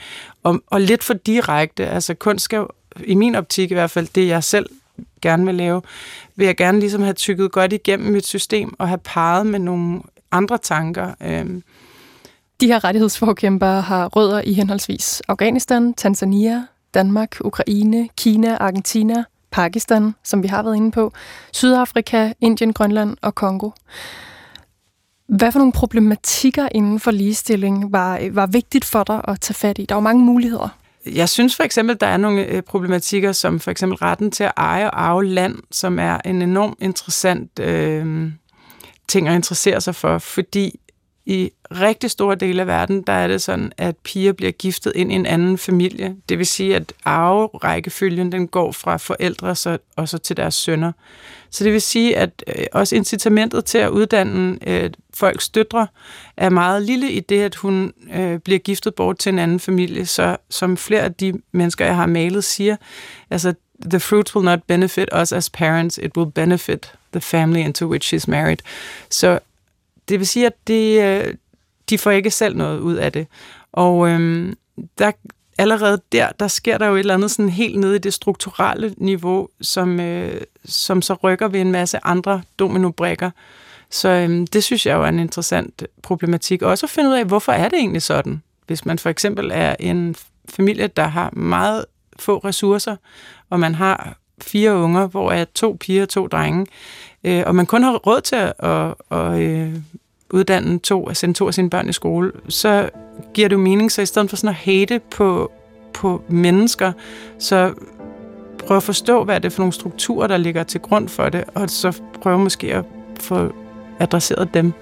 og, 0.44 0.62
og 0.68 0.82
lidt 0.82 1.04
for 1.04 1.14
direkte. 1.14 1.88
Altså 1.88 2.14
kunst 2.14 2.46
skal 2.46 2.66
i 3.04 3.16
min 3.16 3.36
optik 3.36 3.72
i 3.72 3.74
hvert 3.74 3.92
fald, 3.92 4.08
det 4.16 4.28
jeg 4.28 4.44
selv 4.44 4.70
gerne 5.22 5.46
vil 5.46 5.56
lave, 5.56 5.82
vil 6.36 6.46
jeg 6.46 6.58
gerne 6.58 6.80
ligesom 6.80 7.02
have 7.02 7.14
tykket 7.14 7.52
godt 7.52 7.74
igennem 7.74 8.12
mit 8.12 8.26
system 8.26 8.76
og 8.80 8.88
have 8.88 9.00
parret 9.04 9.48
med 9.48 9.60
nogle 9.60 10.02
andre 10.32 10.58
tanker. 10.58 11.14
Øhm. 11.22 11.64
De 12.62 12.68
her 12.68 12.84
rettighedsforkæmpere 12.84 13.82
har 13.82 14.08
rødder 14.08 14.42
i 14.42 14.54
henholdsvis 14.54 15.22
Afghanistan, 15.28 15.94
Tanzania, 15.94 16.66
Danmark, 16.94 17.38
Ukraine, 17.42 18.10
Kina, 18.18 18.58
Argentina, 18.58 19.24
Pakistan, 19.52 20.16
som 20.24 20.44
vi 20.44 20.48
har 20.48 20.64
været 20.64 20.76
inde 20.76 20.92
på, 20.92 21.14
Sydafrika, 21.54 22.32
Indien, 22.42 22.74
Grønland 22.74 23.18
og 23.22 23.36
Kongo. 23.36 23.70
Hvad 25.28 25.52
for 25.52 25.60
nogle 25.60 25.74
problematikker 25.74 26.68
inden 26.72 27.00
for 27.00 27.12
ligestilling 27.12 27.92
var, 27.92 28.30
var 28.32 28.48
vigtigt 28.48 28.86
for 28.86 29.04
dig 29.04 29.22
at 29.28 29.42
tage 29.42 29.56
fat 29.56 29.80
i? 29.80 29.86
Der 29.86 29.96
er 29.96 29.98
jo 29.98 30.02
mange 30.02 30.24
muligheder. 30.24 30.70
Jeg 31.06 31.30
synes 31.30 31.56
for 31.56 31.64
eksempel, 31.64 31.98
der 32.00 32.08
er 32.08 32.18
nogle 32.18 32.46
øh, 32.46 32.62
problematikker, 32.62 33.32
som 33.32 33.60
for 33.60 33.72
eksempel 33.72 33.98
retten 33.98 34.32
til 34.32 34.44
at 34.44 34.52
eje 34.58 34.86
og 34.86 35.02
arve 35.02 35.26
land, 35.26 35.58
som 35.72 36.00
er 36.00 36.18
en 36.26 36.42
enorm 36.42 36.78
interessant 36.80 37.60
øh, 37.60 38.32
ting 39.08 39.28
at 39.28 39.36
interessere 39.36 39.82
sig 39.82 39.96
for, 39.96 40.18
fordi 40.18 40.80
i 41.26 41.52
rigtig 41.72 42.12
store 42.12 42.36
dele 42.36 42.62
af 42.62 42.68
verden, 42.68 43.02
der 43.02 43.14
er 43.14 43.28
det 43.28 43.42
sådan, 43.42 43.72
at 43.78 43.98
piger 43.98 44.34
bliver 44.34 44.52
giftet 44.52 44.94
ind 44.96 45.12
i 45.12 45.16
en 45.16 45.26
anden 45.26 45.58
familie. 45.58 46.16
Det 46.30 46.38
vil 46.38 46.46
sige, 46.46 46.76
at 46.76 46.94
arverækkefølgen 47.06 48.32
den 48.32 48.48
går 48.48 48.72
fra 48.72 48.98
forældre 48.98 49.56
så, 49.56 49.78
og 49.96 50.10
så 50.10 50.18
til 50.18 50.38
deres 50.38 50.56
sønner. 50.56 50.92
Så 51.50 51.64
det 51.64 51.74
vil 51.74 51.82
sige, 51.82 52.18
at 52.18 52.44
øh, 52.48 52.66
også 52.72 52.96
incitamentet 52.96 53.66
til 53.66 53.78
at 53.78 53.90
uddanne 53.90 54.58
øh, 54.68 54.90
folks 55.14 55.50
døtre 55.50 55.88
er 56.38 56.50
meget 56.50 56.82
lille 56.82 57.12
i 57.12 57.20
det, 57.20 57.42
at 57.42 57.56
hun 57.56 57.94
øh, 58.14 58.40
bliver 58.40 58.60
giftet 58.60 58.96
bort 58.96 59.18
til 59.18 59.30
en 59.30 59.40
anden 59.40 59.60
familie. 59.60 60.06
Så 60.06 60.38
som 60.50 60.78
flere 60.78 61.02
af 61.02 61.14
de 61.14 61.34
mennesker, 61.52 61.86
jeg 61.86 61.96
har 61.96 62.06
malet, 62.06 62.44
siger, 62.44 62.76
altså, 63.30 63.54
the 63.90 64.00
fruit 64.00 64.36
will 64.36 64.46
not 64.46 64.60
benefit 64.68 65.10
us 65.22 65.32
as 65.32 65.50
parents, 65.50 66.00
it 66.04 66.18
will 66.18 66.32
benefit 66.32 66.94
the 67.12 67.22
family 67.22 67.60
into 67.60 67.88
which 67.88 68.16
she's 68.16 68.32
married. 68.32 68.58
Så 69.10 69.40
det 70.10 70.20
vil 70.20 70.28
sige, 70.28 70.46
at 70.46 70.54
det, 70.68 71.04
øh, 71.04 71.34
de 71.90 71.98
får 71.98 72.12
ikke 72.12 72.32
selv 72.32 72.58
noget 72.58 72.80
ud 72.80 72.96
af 72.96 73.12
det. 73.12 73.28
Og 73.72 74.10
øhm, 74.10 74.58
der, 74.98 75.12
allerede 75.58 76.02
der, 76.12 76.30
der 76.40 76.48
sker 76.48 76.78
der 76.78 76.88
jo 76.88 76.96
et 76.96 77.00
eller 77.00 77.14
andet 77.14 77.32
sådan 77.32 77.50
helt 77.50 77.80
nede 77.80 77.96
i 77.96 78.00
det 78.00 78.14
strukturelle 78.14 78.94
niveau, 78.98 79.48
som, 79.62 80.00
øh, 80.00 80.42
som 80.66 81.02
så 81.02 81.14
rykker 81.14 81.48
ved 81.48 81.62
en 81.62 81.72
masse 81.72 82.00
andre 82.06 82.42
dominobrikker. 82.60 83.32
Så 83.90 84.10
øhm, 84.10 84.48
det 84.48 84.64
synes 84.64 84.86
jeg 84.86 84.96
jo 84.96 85.04
er 85.04 85.08
en 85.08 85.20
interessant 85.20 85.84
problematik. 86.04 86.62
Også 86.62 86.86
at 86.86 86.90
finde 86.90 87.10
ud 87.10 87.16
af, 87.16 87.26
hvorfor 87.26 87.52
er 87.52 87.70
det 87.70 87.80
egentlig 87.80 88.02
sådan? 88.02 88.42
Hvis 88.68 88.86
man 88.86 89.00
for 89.00 89.10
eksempel 89.10 89.52
er 89.54 89.76
en 89.80 90.16
familie, 90.50 90.88
der 90.88 91.08
har 91.08 91.30
meget 91.34 91.86
få 92.20 92.38
ressourcer, 92.38 92.96
og 93.50 93.60
man 93.60 93.76
har 93.76 94.18
fire 94.42 94.76
unger, 94.76 95.08
hvor 95.08 95.32
er 95.32 95.46
to 95.56 95.78
piger 95.80 96.02
og 96.02 96.10
to 96.10 96.28
drenge, 96.28 96.66
øh, 97.26 97.44
og 97.46 97.56
man 97.56 97.66
kun 97.66 97.84
har 97.84 97.96
råd 97.96 98.22
til 98.22 98.36
at, 98.36 98.54
at, 98.60 98.94
at 99.12 99.40
øh, 99.40 99.76
uddanne 100.30 100.80
to, 100.80 101.08
at 101.10 101.18
sende 101.18 101.36
to 101.36 101.48
af 101.48 101.54
sine 101.54 101.70
børn 101.70 101.90
i 101.90 101.94
skole, 101.94 102.32
så 102.50 102.90
giver 103.34 103.48
det 103.48 103.56
jo 103.56 103.62
mening, 103.62 103.92
så 103.92 104.02
i 104.02 104.06
stedet 104.06 104.30
for 104.30 104.38
sådan 104.38 104.50
at 104.50 104.56
hate 104.56 105.00
på, 105.00 105.52
på 105.94 106.22
mennesker, 106.28 106.92
så 107.40 107.74
prøv 108.68 108.78
at 108.78 108.84
forstå, 108.84 109.24
hvad 109.24 109.40
det 109.40 109.46
er 109.46 109.50
for 109.50 109.62
nogle 109.62 109.74
strukturer, 109.74 110.28
der 110.28 110.38
ligger 110.38 110.64
til 110.64 110.82
grund 110.82 111.10
for 111.10 111.30
det, 111.30 111.44
og 111.56 111.70
så 111.70 112.02
prøve 112.22 112.40
måske 112.40 112.74
at 112.74 112.86
få 113.20 113.52
adresseret 114.00 114.54
dem. 114.54 114.74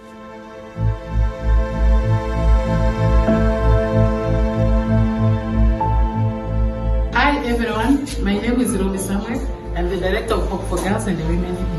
Hi 7.14 7.30
everyone, 7.50 8.08
my 8.24 8.48
name 8.48 8.62
is 8.62 8.72
Ruby 8.80 8.98
Samuel. 8.98 9.40
I'm 9.76 9.90
the 9.90 10.00
director 10.00 10.36
of 10.36 10.48
Hope 10.50 10.64
for 10.70 10.78
Girls 10.78 11.08
and 11.08 11.18
Women 11.18 11.56
in 11.58 11.73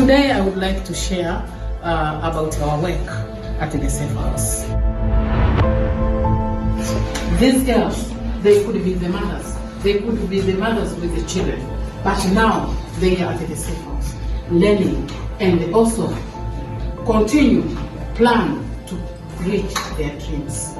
Today 0.00 0.30
I 0.30 0.40
would 0.40 0.56
like 0.56 0.82
to 0.86 0.94
share 0.94 1.44
uh, 1.82 2.20
about 2.22 2.58
our 2.60 2.80
work 2.80 3.06
at 3.60 3.70
the 3.70 3.90
Safe 3.90 4.10
House. 4.12 4.62
These 7.38 7.64
girls, 7.64 8.10
they 8.42 8.64
could 8.64 8.82
be 8.82 8.94
the 8.94 9.10
mothers. 9.10 9.54
They 9.82 9.98
could 10.00 10.30
be 10.30 10.40
the 10.40 10.54
mothers 10.54 10.94
with 10.94 11.14
the 11.14 11.22
children. 11.28 11.60
But 12.02 12.16
now 12.32 12.74
they 12.98 13.20
are 13.22 13.34
at 13.34 13.46
the 13.46 13.54
Safe 13.54 13.76
House, 13.82 14.14
learning 14.50 15.10
and 15.38 15.74
also 15.74 16.08
continue, 17.04 17.60
plan 18.14 18.56
to 18.86 18.94
reach 19.44 19.74
their 19.98 20.18
dreams. 20.18 20.70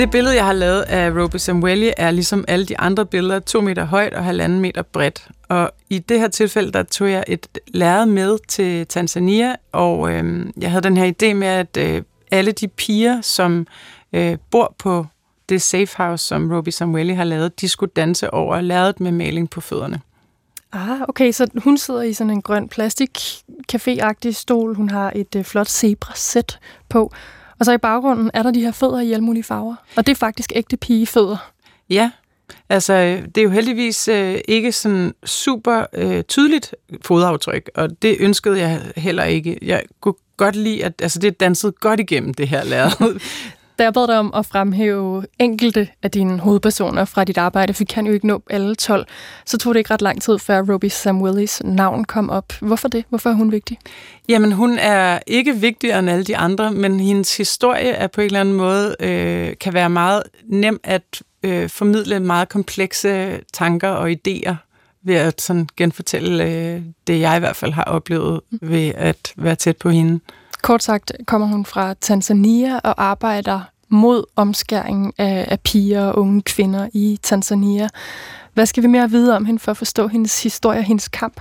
Det 0.00 0.10
billede, 0.10 0.34
jeg 0.34 0.44
har 0.44 0.52
lavet 0.52 0.82
af 0.82 1.10
Roby 1.10 1.36
Samueli, 1.36 1.92
er 1.96 2.10
ligesom 2.10 2.44
alle 2.48 2.66
de 2.66 2.78
andre 2.78 3.06
billeder, 3.06 3.38
to 3.38 3.60
meter 3.60 3.84
højt 3.84 4.14
og 4.14 4.24
halvanden 4.24 4.60
meter 4.60 4.82
bredt. 4.82 5.28
Og 5.48 5.70
i 5.90 5.98
det 5.98 6.20
her 6.20 6.28
tilfælde, 6.28 6.72
der 6.72 6.82
tog 6.82 7.10
jeg 7.10 7.24
et 7.28 7.58
lærred 7.66 8.06
med 8.06 8.38
til 8.48 8.86
Tanzania, 8.86 9.56
og 9.72 10.12
øh, 10.12 10.46
jeg 10.60 10.70
havde 10.70 10.82
den 10.82 10.96
her 10.96 11.12
idé 11.12 11.34
med, 11.34 11.48
at 11.48 11.76
øh, 11.76 12.02
alle 12.30 12.52
de 12.52 12.68
piger, 12.68 13.20
som 13.20 13.66
øh, 14.12 14.38
bor 14.50 14.74
på 14.78 15.06
det 15.48 15.62
safe 15.62 15.96
house, 15.96 16.24
som 16.24 16.52
Roby 16.52 16.68
Samueli 16.68 17.12
har 17.12 17.24
lavet, 17.24 17.60
de 17.60 17.68
skulle 17.68 17.92
danse 17.96 18.34
over 18.34 18.60
lærredet 18.60 19.00
med 19.00 19.12
maling 19.12 19.50
på 19.50 19.60
fødderne. 19.60 20.00
Ah, 20.72 21.00
okay, 21.08 21.32
så 21.32 21.46
hun 21.64 21.78
sidder 21.78 22.02
i 22.02 22.12
sådan 22.12 22.30
en 22.30 22.42
grøn 22.42 22.68
plastik 22.68 23.18
café 23.72 24.32
stol. 24.32 24.74
Hun 24.74 24.90
har 24.90 25.12
et 25.14 25.36
øh, 25.36 25.44
flot 25.44 25.68
zebra-sæt 25.68 26.58
på. 26.88 27.12
Og 27.60 27.66
så 27.66 27.72
i 27.72 27.78
baggrunden 27.78 28.30
er 28.34 28.42
der 28.42 28.50
de 28.50 28.60
her 28.60 28.72
fødder 28.72 29.00
i 29.00 29.12
alle 29.12 29.24
mulige 29.24 29.42
farver. 29.42 29.74
Og 29.96 30.06
det 30.06 30.12
er 30.12 30.16
faktisk 30.16 30.52
ægte 30.54 30.76
pigefødder. 30.76 31.52
Ja, 31.90 32.10
altså 32.68 32.92
øh, 32.92 33.22
det 33.22 33.38
er 33.38 33.42
jo 33.42 33.50
heldigvis 33.50 34.08
øh, 34.08 34.38
ikke 34.48 34.72
sådan 34.72 35.14
super 35.24 35.84
øh, 35.92 36.22
tydeligt 36.22 36.74
fodaftryk, 37.02 37.70
og 37.74 38.02
det 38.02 38.16
ønskede 38.20 38.60
jeg 38.60 38.80
heller 38.96 39.24
ikke. 39.24 39.58
Jeg 39.62 39.82
kunne 40.00 40.14
godt 40.36 40.56
lide, 40.56 40.84
at 40.84 40.92
altså, 41.02 41.18
det 41.18 41.40
dansede 41.40 41.72
godt 41.72 42.00
igennem 42.00 42.34
det 42.34 42.48
her 42.48 42.64
lærred. 42.64 43.20
Da 43.80 43.84
jeg 43.84 43.94
bad 43.94 44.06
dig 44.06 44.18
om 44.18 44.32
at 44.34 44.46
fremhæve 44.46 45.24
enkelte 45.38 45.88
af 46.02 46.10
dine 46.10 46.38
hovedpersoner 46.38 47.04
fra 47.04 47.24
dit 47.24 47.38
arbejde, 47.38 47.74
for 47.74 47.78
vi 47.78 47.84
kan 47.84 48.06
jo 48.06 48.12
ikke 48.12 48.26
nå 48.26 48.42
alle 48.50 48.74
12, 48.74 49.06
så 49.46 49.58
tog 49.58 49.74
det 49.74 49.80
ikke 49.80 49.94
ret 49.94 50.02
lang 50.02 50.22
tid, 50.22 50.38
før 50.38 50.62
Roby 50.72 50.88
Samuelis 50.88 51.62
navn 51.64 52.04
kom 52.04 52.30
op. 52.30 52.52
Hvorfor 52.60 52.88
det? 52.88 53.04
Hvorfor 53.08 53.30
er 53.30 53.34
hun 53.34 53.52
vigtig? 53.52 53.78
Jamen, 54.28 54.52
hun 54.52 54.78
er 54.78 55.18
ikke 55.26 55.56
vigtigere 55.56 55.98
end 55.98 56.10
alle 56.10 56.24
de 56.24 56.36
andre, 56.36 56.72
men 56.72 57.00
hendes 57.00 57.36
historie 57.36 57.90
er 57.90 58.06
på 58.06 58.20
en 58.20 58.24
eller 58.24 58.40
anden 58.40 58.54
måde, 58.54 58.96
øh, 59.00 59.56
kan 59.60 59.74
være 59.74 59.90
meget 59.90 60.22
nem 60.44 60.80
at 60.84 61.22
øh, 61.42 61.68
formidle 61.68 62.20
meget 62.20 62.48
komplekse 62.48 63.40
tanker 63.52 63.88
og 63.88 64.10
idéer 64.10 64.54
ved 65.02 65.14
at 65.14 65.40
sådan 65.40 65.68
genfortælle 65.76 66.44
øh, 66.44 66.82
det, 67.06 67.20
jeg 67.20 67.36
i 67.36 67.40
hvert 67.40 67.56
fald 67.56 67.72
har 67.72 67.84
oplevet 67.84 68.40
ved 68.50 68.92
at 68.94 69.32
være 69.36 69.54
tæt 69.54 69.76
på 69.76 69.90
hende. 69.90 70.20
Kort 70.62 70.82
sagt 70.82 71.12
kommer 71.26 71.46
hun 71.46 71.64
fra 71.64 71.94
Tanzania 71.94 72.78
og 72.78 73.04
arbejder 73.04 73.69
mod 73.90 74.24
omskæring 74.36 75.14
af, 75.18 75.46
af 75.48 75.60
piger 75.60 76.04
og 76.04 76.18
unge 76.18 76.42
kvinder 76.42 76.88
i 76.92 77.18
Tanzania. 77.22 77.88
Hvad 78.54 78.66
skal 78.66 78.82
vi 78.82 78.88
mere 78.88 79.10
vide 79.10 79.36
om 79.36 79.44
hende 79.44 79.60
for 79.60 79.70
at 79.70 79.76
forstå 79.76 80.08
hendes 80.08 80.42
historie 80.42 80.78
og 80.78 80.84
hendes 80.84 81.08
kamp? 81.08 81.40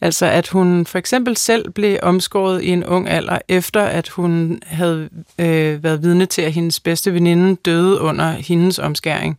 Altså 0.00 0.26
at 0.26 0.48
hun 0.48 0.86
for 0.86 0.98
eksempel 0.98 1.36
selv 1.36 1.70
blev 1.70 1.98
omskåret 2.02 2.62
i 2.62 2.68
en 2.68 2.84
ung 2.84 3.08
alder, 3.08 3.38
efter 3.48 3.82
at 3.82 4.08
hun 4.08 4.60
havde 4.66 5.08
øh, 5.38 5.84
været 5.84 6.02
vidne 6.02 6.26
til, 6.26 6.42
at 6.42 6.52
hendes 6.52 6.80
bedste 6.80 7.14
veninde 7.14 7.54
døde 7.54 8.00
under 8.00 8.30
hendes 8.30 8.78
omskæring. 8.78 9.38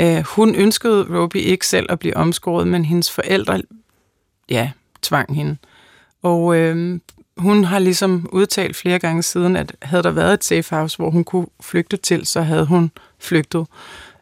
Øh, 0.00 0.24
hun 0.26 0.54
ønskede 0.54 1.06
Roby 1.10 1.36
ikke 1.36 1.66
selv 1.66 1.86
at 1.88 1.98
blive 1.98 2.16
omskåret, 2.16 2.68
men 2.68 2.84
hendes 2.84 3.10
forældre 3.10 3.62
ja, 4.50 4.70
tvang 5.02 5.36
hende. 5.36 5.56
Og 6.22 6.56
øh, 6.56 7.00
hun 7.38 7.64
har 7.64 7.78
ligesom 7.78 8.28
udtalt 8.32 8.76
flere 8.76 8.98
gange 8.98 9.22
siden, 9.22 9.56
at 9.56 9.76
havde 9.82 10.02
der 10.02 10.10
været 10.10 10.34
et 10.34 10.44
safe 10.44 10.76
house, 10.76 10.96
hvor 10.96 11.10
hun 11.10 11.24
kunne 11.24 11.46
flygte 11.60 11.96
til, 11.96 12.26
så 12.26 12.40
havde 12.40 12.66
hun 12.66 12.90
flygtet. 13.18 13.66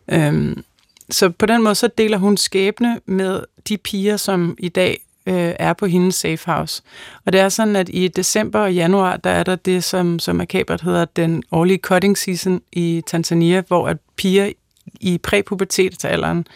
Øhm, 0.09 0.63
så 1.11 1.31
på 1.31 1.47
den 1.47 1.63
måde 1.63 1.75
så 1.75 1.89
deler 1.99 2.19
hun 2.19 2.37
skæbne 2.37 3.01
med 3.07 3.43
de 3.69 3.77
piger, 3.77 4.17
som 4.17 4.57
i 4.59 4.69
dag 4.69 5.01
øh, 5.27 5.53
er 5.59 5.73
på 5.73 5.87
hendes 5.87 6.15
safe 6.15 6.51
house. 6.51 6.83
Og 7.25 7.33
det 7.33 7.41
er 7.41 7.49
sådan, 7.49 7.77
at 7.77 7.89
i 7.89 8.09
december 8.09 8.61
og 8.61 8.75
januar, 8.75 9.17
der 9.17 9.31
er 9.31 9.43
der 9.43 9.57
det, 9.57 9.85
som, 9.85 10.19
som 10.19 10.37
makabert 10.37 10.81
hedder 10.81 11.05
den 11.05 11.43
årlige 11.53 11.79
cutting 11.79 12.19
season 12.19 12.61
i 12.73 13.03
Tanzania, 13.07 13.63
hvor 13.69 13.89
at 13.89 13.97
piger 14.17 14.53
i 15.01 15.19
præpubertetsalderen 15.19 16.47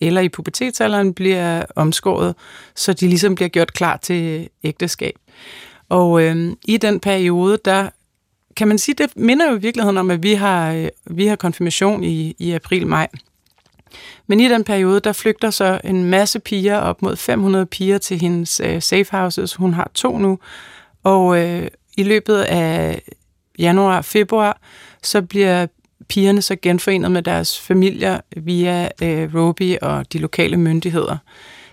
eller 0.00 0.20
i 0.20 0.28
pubertetsalderen 0.28 1.14
bliver 1.14 1.62
omskåret, 1.76 2.34
så 2.74 2.92
de 2.92 3.08
ligesom 3.08 3.34
bliver 3.34 3.48
gjort 3.48 3.72
klar 3.72 3.96
til 3.96 4.48
ægteskab. 4.64 5.14
Og 5.90 6.22
øh, 6.22 6.52
i 6.64 6.76
den 6.76 7.00
periode, 7.00 7.58
der 7.64 7.88
kan 8.56 8.68
man 8.68 8.78
sige, 8.78 8.94
det 8.94 9.16
minder 9.16 9.50
jo 9.50 9.56
i 9.56 9.60
virkeligheden 9.60 9.98
om, 9.98 10.10
at 10.10 10.22
vi 10.22 10.34
har, 10.34 10.72
øh, 10.72 10.88
vi 11.06 11.26
har 11.26 11.36
konfirmation 11.36 12.04
i, 12.04 12.36
i 12.38 12.52
april-maj. 12.52 13.08
Men 14.26 14.40
i 14.40 14.48
den 14.48 14.64
periode, 14.64 15.00
der 15.00 15.12
flygter 15.12 15.50
så 15.50 15.80
en 15.84 16.04
masse 16.04 16.38
piger, 16.40 16.76
op 16.76 17.02
mod 17.02 17.16
500 17.16 17.66
piger 17.66 17.98
til 17.98 18.20
hendes 18.20 18.60
øh, 18.64 18.82
safe 18.82 19.06
houses. 19.10 19.54
Hun 19.54 19.74
har 19.74 19.90
to 19.94 20.18
nu. 20.18 20.38
Og 21.02 21.38
øh, 21.38 21.68
i 21.96 22.02
løbet 22.02 22.36
af 22.38 23.02
januar 23.58 24.02
februar, 24.02 24.60
så 25.02 25.22
bliver 25.22 25.66
pigerne 26.08 26.42
så 26.42 26.56
genforenet 26.62 27.12
med 27.12 27.22
deres 27.22 27.60
familier 27.60 28.20
via 28.36 28.88
øh, 29.02 29.34
Roby 29.34 29.76
og 29.82 30.12
de 30.12 30.18
lokale 30.18 30.56
myndigheder. 30.56 31.16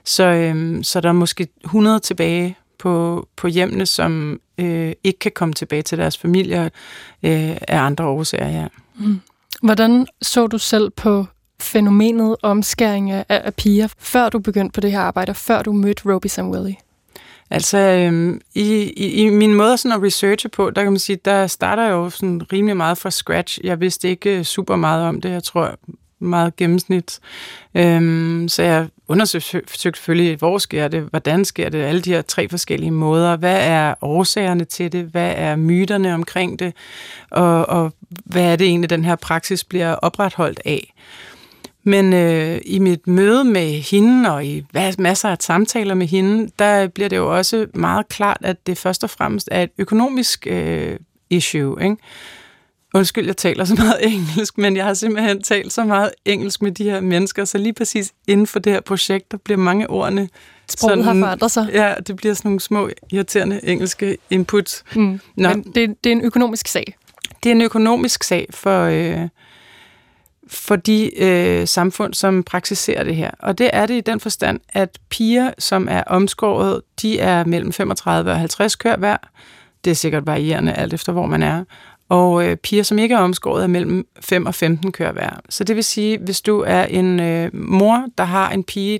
Så, 0.03 0.23
øh, 0.23 0.83
så 0.83 1.01
der 1.01 1.09
er 1.09 1.13
måske 1.13 1.47
100 1.63 1.99
tilbage 1.99 2.57
på, 2.79 3.27
på 3.35 3.47
hjemmene, 3.47 3.85
som 3.85 4.39
øh, 4.57 4.91
ikke 5.03 5.19
kan 5.19 5.31
komme 5.35 5.53
tilbage 5.53 5.81
til 5.81 5.97
deres 5.97 6.17
familier 6.17 6.63
øh, 7.23 7.57
af 7.67 7.79
andre 7.79 8.05
årsager. 8.05 8.49
Ja. 8.49 8.67
Mm. 8.99 9.19
Hvordan 9.61 10.07
så 10.21 10.47
du 10.47 10.57
selv 10.57 10.89
på 10.89 11.25
fænomenet 11.59 12.35
omskæring 12.41 13.11
af, 13.11 13.25
af 13.29 13.53
piger, 13.53 13.87
før 13.99 14.29
du 14.29 14.39
begyndte 14.39 14.73
på 14.73 14.81
det 14.81 14.91
her 14.91 14.99
arbejde, 14.99 15.29
og 15.29 15.35
før 15.35 15.61
du 15.61 15.71
mødte 15.71 16.13
Roby 16.13 16.27
Samueli? 16.27 16.77
Altså, 17.49 17.77
øhm, 17.77 18.41
i, 18.55 18.93
i, 18.97 19.25
i 19.25 19.29
min 19.29 19.53
måde 19.53 19.77
sådan 19.77 19.97
at 19.97 20.03
researche 20.03 20.49
på, 20.49 20.69
der 20.69 20.83
kan 20.83 20.91
man 20.91 20.99
sige, 20.99 21.19
der 21.25 21.47
starter 21.47 21.83
jeg 21.83 21.91
jo 21.91 22.09
sådan 22.09 22.41
rimelig 22.53 22.77
meget 22.77 22.97
fra 22.97 23.11
scratch. 23.11 23.59
Jeg 23.63 23.79
vidste 23.79 24.09
ikke 24.09 24.43
super 24.43 24.75
meget 24.75 25.07
om 25.07 25.21
det, 25.21 25.29
jeg 25.29 25.43
tror 25.43 25.75
meget 26.19 26.55
gennemsnit. 26.55 27.19
Øhm, 27.75 28.47
så 28.49 28.63
jeg 28.63 28.87
undersøgte 29.07 29.61
selvfølgelig, 29.79 30.35
hvor 30.37 30.57
sker 30.57 30.87
det, 30.87 31.01
hvordan 31.01 31.45
sker 31.45 31.69
det, 31.69 31.81
alle 31.81 32.01
de 32.01 32.13
her 32.13 32.21
tre 32.21 32.49
forskellige 32.49 32.91
måder. 32.91 33.35
Hvad 33.35 33.67
er 33.67 33.93
årsagerne 34.01 34.65
til 34.65 34.91
det? 34.91 35.05
Hvad 35.05 35.33
er 35.35 35.55
myterne 35.55 36.13
omkring 36.13 36.59
det? 36.59 36.73
Og, 37.31 37.69
og 37.69 37.93
hvad 38.09 38.43
er 38.43 38.55
det 38.55 38.67
egentlig, 38.67 38.89
den 38.89 39.05
her 39.05 39.15
praksis 39.15 39.63
bliver 39.63 39.93
opretholdt 39.93 40.61
af? 40.65 40.93
Men 41.83 42.13
øh, 42.13 42.61
i 42.65 42.79
mit 42.79 43.07
møde 43.07 43.43
med 43.43 43.71
hende, 43.71 44.33
og 44.33 44.45
i 44.45 44.65
masser 44.97 45.29
af 45.29 45.37
samtaler 45.39 45.93
med 45.93 46.07
hende, 46.07 46.51
der 46.59 46.87
bliver 46.87 47.09
det 47.09 47.17
jo 47.17 47.37
også 47.37 47.67
meget 47.73 48.07
klart, 48.07 48.37
at 48.41 48.67
det 48.67 48.77
først 48.77 49.03
og 49.03 49.09
fremmest 49.09 49.49
er 49.51 49.63
et 49.63 49.69
økonomisk 49.77 50.47
øh, 50.47 50.99
issue. 51.29 51.83
Ikke? 51.83 51.95
Undskyld, 52.93 53.25
jeg 53.25 53.37
taler 53.37 53.65
så 53.65 53.75
meget 53.75 53.97
engelsk, 54.13 54.57
men 54.57 54.77
jeg 54.77 54.85
har 54.85 54.93
simpelthen 54.93 55.43
talt 55.43 55.73
så 55.73 55.83
meget 55.83 56.11
engelsk 56.25 56.61
med 56.61 56.71
de 56.71 56.83
her 56.83 57.01
mennesker, 57.01 57.45
så 57.45 57.57
lige 57.57 57.73
præcis 57.73 58.13
inden 58.27 58.47
for 58.47 58.59
det 58.59 58.73
her 58.73 58.81
projekt, 58.81 59.31
der 59.31 59.37
bliver 59.37 59.57
mange 59.57 59.89
ordene... 59.89 60.29
Sproget 60.69 60.91
sådan, 60.91 61.03
har 61.03 61.25
forandret 61.25 61.51
sig. 61.51 61.69
Ja, 61.73 61.93
det 62.07 62.15
bliver 62.15 62.33
sådan 62.33 62.49
nogle 62.49 62.59
små, 62.59 62.89
irriterende 63.11 63.59
engelske 63.63 64.17
inputs. 64.29 64.83
Mm. 64.95 65.19
Nå. 65.35 65.49
Men 65.49 65.63
det, 65.63 66.03
det 66.03 66.09
er 66.09 66.11
en 66.11 66.21
økonomisk 66.21 66.67
sag. 66.67 66.95
Det 67.43 67.49
er 67.49 67.55
en 67.55 67.61
økonomisk 67.61 68.23
sag 68.23 68.47
for... 68.49 68.83
Øh, 68.83 69.27
for 70.49 70.75
de 70.75 71.23
øh, 71.23 71.67
samfund, 71.67 72.13
som 72.13 72.43
praktiserer 72.43 73.03
det 73.03 73.15
her. 73.15 73.31
Og 73.39 73.57
det 73.57 73.69
er 73.73 73.85
det 73.85 73.93
i 73.93 74.01
den 74.01 74.19
forstand, 74.19 74.59
at 74.69 74.99
piger, 75.09 75.51
som 75.59 75.87
er 75.91 76.03
omskåret, 76.03 76.81
de 77.01 77.19
er 77.19 77.43
mellem 77.43 77.73
35 77.73 78.31
og 78.31 78.39
50 78.39 78.75
kør 78.75 78.95
hver. 78.95 79.17
Det 79.85 79.91
er 79.91 79.95
sikkert 79.95 80.27
varierende 80.27 80.73
alt 80.73 80.93
efter, 80.93 81.11
hvor 81.11 81.25
man 81.25 81.43
er. 81.43 81.63
Og 82.09 82.45
øh, 82.45 82.57
piger, 82.57 82.83
som 82.83 82.99
ikke 82.99 83.15
er 83.15 83.19
omskåret, 83.19 83.63
er 83.63 83.67
mellem 83.67 84.07
5 84.19 84.45
og 84.45 84.55
15 84.55 84.91
kører 84.91 85.11
hver. 85.11 85.39
Så 85.49 85.63
det 85.63 85.75
vil 85.75 85.83
sige, 85.83 86.17
hvis 86.17 86.41
du 86.41 86.63
er 86.67 86.83
en 86.83 87.19
øh, 87.19 87.49
mor, 87.53 88.05
der 88.17 88.23
har 88.23 88.49
en 88.49 88.63
pige, 88.63 88.99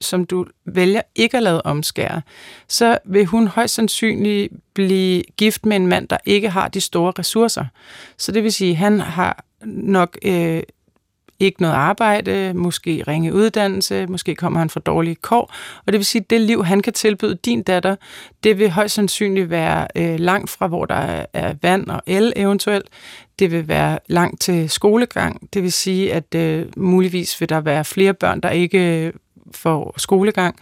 som 0.00 0.24
du 0.24 0.46
vælger 0.66 1.02
ikke 1.14 1.36
at 1.36 1.42
lade 1.42 1.62
omskære, 1.62 2.22
så 2.68 2.98
vil 3.04 3.26
hun 3.26 3.46
højst 3.46 3.74
sandsynligt 3.74 4.52
blive 4.74 5.22
gift 5.36 5.66
med 5.66 5.76
en 5.76 5.86
mand, 5.86 6.08
der 6.08 6.16
ikke 6.26 6.50
har 6.50 6.68
de 6.68 6.80
store 6.80 7.12
ressourcer. 7.18 7.64
Så 8.18 8.32
det 8.32 8.42
vil 8.42 8.52
sige, 8.52 8.70
at 8.70 8.76
han 8.76 9.00
har 9.00 9.44
nok 9.64 10.18
øh, 10.24 10.62
ikke 11.40 11.62
noget 11.62 11.74
arbejde, 11.74 12.52
måske 12.54 13.04
ringe 13.08 13.34
uddannelse, 13.34 14.06
måske 14.06 14.34
kommer 14.34 14.58
han 14.58 14.70
fra 14.70 14.80
dårlige 14.80 15.14
kår, 15.14 15.54
og 15.86 15.92
det 15.92 15.98
vil 15.98 16.04
sige, 16.04 16.22
at 16.22 16.30
det 16.30 16.40
liv, 16.40 16.64
han 16.64 16.80
kan 16.80 16.92
tilbyde 16.92 17.38
din 17.44 17.62
datter, 17.62 17.96
det 18.44 18.58
vil 18.58 18.70
højst 18.70 18.94
sandsynligt 18.94 19.50
være 19.50 19.86
øh, 19.96 20.18
langt 20.20 20.50
fra, 20.50 20.66
hvor 20.66 20.84
der 20.84 21.24
er 21.32 21.54
vand 21.62 21.86
og 21.86 22.02
el 22.06 22.32
eventuelt. 22.36 22.86
Det 23.38 23.50
vil 23.50 23.68
være 23.68 23.98
langt 24.08 24.40
til 24.40 24.70
skolegang. 24.70 25.48
Det 25.54 25.62
vil 25.62 25.72
sige, 25.72 26.14
at 26.14 26.34
øh, 26.34 26.66
muligvis 26.76 27.40
vil 27.40 27.48
der 27.48 27.60
være 27.60 27.84
flere 27.84 28.14
børn, 28.14 28.40
der 28.40 28.50
ikke 28.50 29.06
øh, 29.06 29.12
får 29.52 29.94
skolegang. 29.96 30.56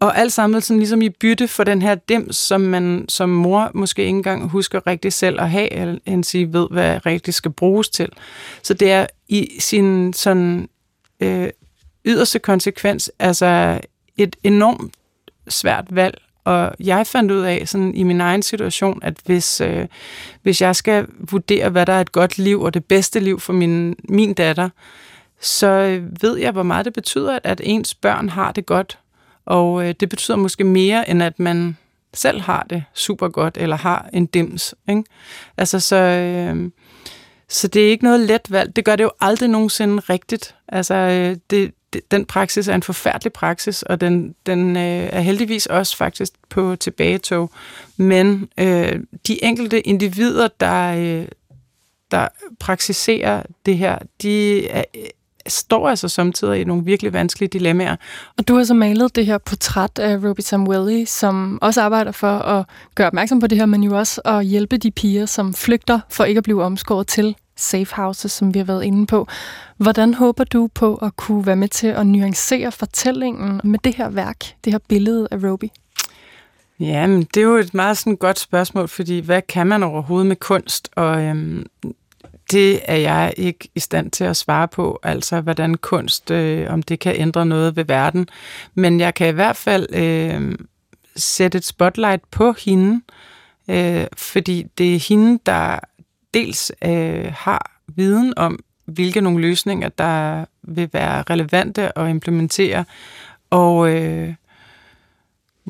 Og 0.00 0.18
alt 0.18 0.32
samlet 0.32 0.64
sådan 0.64 0.78
ligesom 0.78 1.02
i 1.02 1.08
bytte 1.08 1.48
for 1.48 1.64
den 1.64 1.82
her 1.82 1.94
dem, 1.94 2.32
som 2.32 2.60
man 2.60 3.04
som 3.08 3.28
mor 3.28 3.70
måske 3.74 4.02
ikke 4.02 4.16
engang 4.16 4.48
husker 4.48 4.86
rigtig 4.86 5.12
selv 5.12 5.40
at 5.40 5.50
have, 5.50 5.72
eller 5.72 5.98
end 6.06 6.24
sige 6.24 6.52
ved, 6.52 6.68
hvad 6.70 7.06
rigtig 7.06 7.34
skal 7.34 7.50
bruges 7.50 7.88
til. 7.88 8.08
Så 8.62 8.74
det 8.74 8.90
er 8.90 9.06
i 9.28 9.56
sin 9.58 10.12
sådan 10.12 10.68
øh, 11.20 11.48
yderste 12.04 12.38
konsekvens 12.38 13.10
altså 13.18 13.80
et 14.16 14.36
enormt 14.42 14.94
svært 15.48 15.84
valg. 15.90 16.22
Og 16.44 16.74
jeg 16.80 17.06
fandt 17.06 17.32
ud 17.32 17.40
af 17.40 17.68
sådan 17.68 17.94
i 17.94 18.02
min 18.02 18.20
egen 18.20 18.42
situation, 18.42 19.00
at 19.02 19.14
hvis, 19.24 19.60
øh, 19.60 19.86
hvis 20.42 20.62
jeg 20.62 20.76
skal 20.76 21.06
vurdere, 21.18 21.68
hvad 21.68 21.86
der 21.86 21.92
er 21.92 22.00
et 22.00 22.12
godt 22.12 22.38
liv 22.38 22.62
og 22.62 22.74
det 22.74 22.84
bedste 22.84 23.20
liv 23.20 23.40
for 23.40 23.52
min, 23.52 23.96
min 24.08 24.34
datter, 24.34 24.68
så 25.40 26.00
ved 26.20 26.36
jeg, 26.38 26.52
hvor 26.52 26.62
meget 26.62 26.84
det 26.84 26.92
betyder, 26.92 27.38
at 27.44 27.60
ens 27.64 27.94
børn 27.94 28.28
har 28.28 28.52
det 28.52 28.66
godt 28.66 28.98
og 29.46 29.88
øh, 29.88 29.94
det 30.00 30.08
betyder 30.08 30.36
måske 30.36 30.64
mere, 30.64 31.10
end 31.10 31.22
at 31.22 31.38
man 31.38 31.76
selv 32.14 32.40
har 32.40 32.66
det 32.70 32.84
super 32.94 33.28
godt, 33.28 33.56
eller 33.60 33.76
har 33.76 34.08
en 34.12 34.26
dims. 34.26 34.74
Ikke? 34.88 35.04
Altså, 35.56 35.80
så, 35.80 35.96
øh, 35.96 36.70
så 37.48 37.68
det 37.68 37.86
er 37.86 37.90
ikke 37.90 38.04
noget 38.04 38.20
let 38.20 38.50
valg. 38.50 38.76
Det 38.76 38.84
gør 38.84 38.96
det 38.96 39.04
jo 39.04 39.10
aldrig 39.20 39.48
nogensinde 39.48 40.00
rigtigt. 40.00 40.54
Altså, 40.68 40.94
øh, 40.94 41.36
det, 41.50 41.74
det, 41.92 42.10
den 42.10 42.24
praksis 42.24 42.68
er 42.68 42.74
en 42.74 42.82
forfærdelig 42.82 43.32
praksis, 43.32 43.82
og 43.82 44.00
den, 44.00 44.34
den 44.46 44.76
øh, 44.76 45.08
er 45.12 45.20
heldigvis 45.20 45.66
også 45.66 45.96
faktisk 45.96 46.32
på 46.48 46.76
tilbagetog. 46.76 47.50
Men 47.96 48.48
øh, 48.58 49.00
de 49.26 49.44
enkelte 49.44 49.80
individer, 49.80 50.48
der, 50.60 50.94
øh, 50.96 51.28
der 52.10 52.28
praksiserer 52.60 53.42
det 53.66 53.78
her, 53.78 53.98
de 54.22 54.68
er, 54.68 54.84
står 55.48 55.88
altså 55.88 56.08
samtidig 56.08 56.60
i 56.60 56.64
nogle 56.64 56.84
virkelig 56.84 57.12
vanskelige 57.12 57.48
dilemmaer. 57.48 57.96
Og 58.38 58.48
du 58.48 58.56
har 58.56 58.64
så 58.64 58.74
malet 58.74 59.16
det 59.16 59.26
her 59.26 59.38
portræt 59.38 59.98
af 59.98 60.16
Roby 60.16 60.40
Samueli, 60.40 61.04
som 61.04 61.58
også 61.62 61.82
arbejder 61.82 62.12
for 62.12 62.38
at 62.38 62.66
gøre 62.94 63.06
opmærksom 63.06 63.40
på 63.40 63.46
det 63.46 63.58
her, 63.58 63.66
men 63.66 63.82
jo 63.82 63.98
også 63.98 64.20
at 64.24 64.44
hjælpe 64.44 64.76
de 64.76 64.90
piger, 64.90 65.26
som 65.26 65.54
flygter 65.54 66.00
for 66.10 66.24
ikke 66.24 66.38
at 66.38 66.44
blive 66.44 66.62
omskåret 66.62 67.06
til 67.06 67.36
safe 67.56 67.94
houses, 67.94 68.32
som 68.32 68.54
vi 68.54 68.58
har 68.58 68.66
været 68.66 68.84
inde 68.84 69.06
på. 69.06 69.26
Hvordan 69.76 70.14
håber 70.14 70.44
du 70.44 70.68
på 70.74 70.94
at 70.94 71.16
kunne 71.16 71.46
være 71.46 71.56
med 71.56 71.68
til 71.68 71.86
at 71.86 72.06
nuancere 72.06 72.72
fortællingen 72.72 73.60
med 73.64 73.78
det 73.78 73.94
her 73.94 74.08
værk, 74.08 74.38
det 74.64 74.72
her 74.72 74.78
billede 74.88 75.28
af 75.30 75.36
Roby? 75.36 75.64
Ja, 76.80 77.06
men 77.06 77.22
det 77.22 77.36
er 77.36 77.44
jo 77.44 77.56
et 77.56 77.74
meget 77.74 77.98
sådan 77.98 78.16
godt 78.16 78.38
spørgsmål, 78.38 78.88
fordi 78.88 79.18
hvad 79.18 79.42
kan 79.42 79.66
man 79.66 79.82
overhovedet 79.82 80.26
med 80.26 80.36
kunst? 80.36 80.88
Og 80.96 81.22
øhm, 81.22 81.66
det 82.50 82.80
er 82.84 82.96
jeg 82.96 83.34
ikke 83.36 83.68
i 83.74 83.80
stand 83.80 84.10
til 84.10 84.24
at 84.24 84.36
svare 84.36 84.68
på, 84.68 85.00
altså 85.02 85.40
hvordan 85.40 85.74
kunst, 85.74 86.30
øh, 86.30 86.72
om 86.72 86.82
det 86.82 86.98
kan 86.98 87.16
ændre 87.16 87.46
noget 87.46 87.76
ved 87.76 87.84
verden. 87.84 88.28
Men 88.74 89.00
jeg 89.00 89.14
kan 89.14 89.28
i 89.28 89.32
hvert 89.32 89.56
fald 89.56 89.94
øh, 89.94 90.58
sætte 91.16 91.58
et 91.58 91.64
spotlight 91.64 92.30
på 92.30 92.54
hende, 92.58 93.00
øh, 93.70 94.06
fordi 94.16 94.66
det 94.78 94.94
er 94.94 94.98
hende, 95.08 95.38
der 95.46 95.78
dels 96.34 96.72
øh, 96.84 97.32
har 97.36 97.80
viden 97.86 98.34
om, 98.36 98.58
hvilke 98.84 99.20
nogle 99.20 99.40
løsninger, 99.40 99.88
der 99.88 100.44
vil 100.62 100.90
være 100.92 101.22
relevante 101.30 101.98
at 101.98 102.08
implementere. 102.10 102.84
Og 103.50 103.90
øh, 103.94 104.34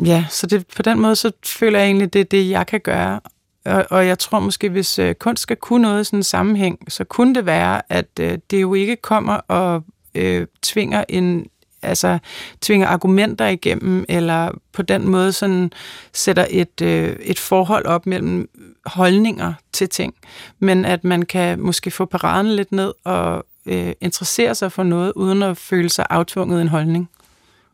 ja, 0.05 0.25
så 0.31 0.47
det, 0.47 0.67
på 0.67 0.83
den 0.83 1.01
måde, 1.01 1.17
så 1.17 1.33
føler 1.45 1.79
jeg 1.79 1.87
egentlig, 1.87 2.13
det 2.13 2.21
er 2.21 2.25
det, 2.25 2.51
jeg 2.51 2.67
kan 2.67 2.81
gøre. 2.81 3.21
Og, 3.67 3.87
og 3.91 4.07
jeg 4.07 4.19
tror 4.19 4.41
måske, 4.41 4.69
hvis 4.69 4.99
øh, 4.99 5.15
kunst 5.15 5.43
skal 5.43 5.57
kunne 5.57 5.83
noget 5.83 6.01
i 6.01 6.05
sådan 6.05 6.19
en 6.19 6.23
sammenhæng, 6.23 6.79
så 6.89 7.05
kunne 7.05 7.35
det 7.35 7.47
være, 7.47 7.83
at 7.93 8.09
øh, 8.21 8.39
det 8.51 8.63
jo 8.63 8.75
ikke 8.75 8.97
kommer 8.97 9.35
og 9.35 9.85
øh, 10.15 10.47
tvinger 10.63 11.05
en 11.09 11.47
altså 11.83 12.19
tvinger 12.61 12.87
argumenter 12.87 13.47
igennem, 13.47 14.05
eller 14.09 14.51
på 14.73 14.83
den 14.83 15.09
måde 15.09 15.33
sådan 15.33 15.73
sætter 16.13 16.47
et, 16.51 16.81
øh, 16.83 17.17
et 17.21 17.39
forhold 17.39 17.87
op 17.87 18.07
mellem 18.07 18.49
holdninger 18.87 19.53
til 19.73 19.89
ting, 19.89 20.15
men 20.59 20.85
at 20.85 21.05
man 21.05 21.23
kan 21.23 21.61
måske 21.61 21.91
få 21.91 22.05
paraden 22.05 22.47
lidt 22.47 22.73
ned 22.73 22.93
og 23.05 23.47
øh, 23.67 23.93
interessere 24.01 24.55
sig 24.55 24.73
for 24.73 24.83
noget, 24.83 25.13
uden 25.17 25.43
at 25.43 25.57
føle 25.57 25.89
sig 25.89 26.07
aftvunget 26.11 26.61
en 26.61 26.69
holdning. 26.69 27.09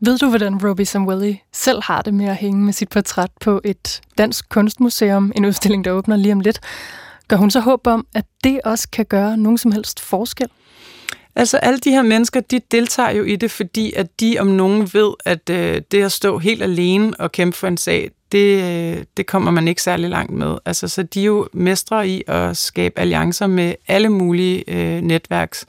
Ved 0.05 0.17
du, 0.17 0.29
hvordan 0.29 0.67
Robbie 0.67 0.85
Samueli 0.85 1.41
selv 1.53 1.83
har 1.83 2.01
det 2.01 2.13
med 2.13 2.25
at 2.25 2.35
hænge 2.35 2.65
med 2.65 2.73
sit 2.73 2.89
portræt 2.89 3.31
på 3.41 3.61
et 3.63 4.01
dansk 4.17 4.49
kunstmuseum, 4.49 5.31
en 5.35 5.45
udstilling, 5.45 5.85
der 5.85 5.91
åbner 5.91 6.15
lige 6.15 6.33
om 6.33 6.39
lidt? 6.39 6.59
Gør 7.27 7.35
hun 7.37 7.51
så 7.51 7.59
håb 7.59 7.87
om, 7.87 8.07
at 8.15 8.25
det 8.43 8.61
også 8.63 8.89
kan 8.89 9.05
gøre 9.05 9.37
nogen 9.37 9.57
som 9.57 9.71
helst 9.71 9.99
forskel? 9.99 10.47
Altså 11.35 11.57
alle 11.57 11.79
de 11.79 11.89
her 11.89 12.01
mennesker, 12.01 12.39
de 12.39 12.61
deltager 12.71 13.11
jo 13.11 13.23
i 13.23 13.35
det, 13.35 13.51
fordi 13.51 13.93
at 13.93 14.19
de 14.19 14.37
om 14.39 14.47
nogen 14.47 14.89
ved, 14.93 15.13
at 15.25 15.49
øh, 15.49 15.81
det 15.91 16.03
at 16.03 16.11
stå 16.11 16.37
helt 16.37 16.63
alene 16.63 17.13
og 17.19 17.31
kæmpe 17.31 17.57
for 17.57 17.67
en 17.67 17.77
sag, 17.77 18.11
det, 18.31 18.63
øh, 18.63 19.03
det 19.17 19.25
kommer 19.25 19.51
man 19.51 19.67
ikke 19.67 19.81
særlig 19.81 20.09
langt 20.09 20.31
med. 20.31 20.57
Altså, 20.65 20.87
så 20.87 21.03
de 21.03 21.21
er 21.21 21.25
jo 21.25 21.47
mestre 21.53 22.07
i 22.07 22.23
at 22.27 22.57
skabe 22.57 22.99
alliancer 22.99 23.47
med 23.47 23.75
alle 23.87 24.09
mulige 24.09 24.63
øh, 24.67 25.01
netværks. 25.01 25.65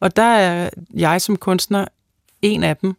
Og 0.00 0.16
der 0.16 0.22
er 0.22 0.70
jeg 0.94 1.20
som 1.20 1.36
kunstner 1.36 1.84
en 2.42 2.64
af 2.64 2.76
dem. 2.76 2.94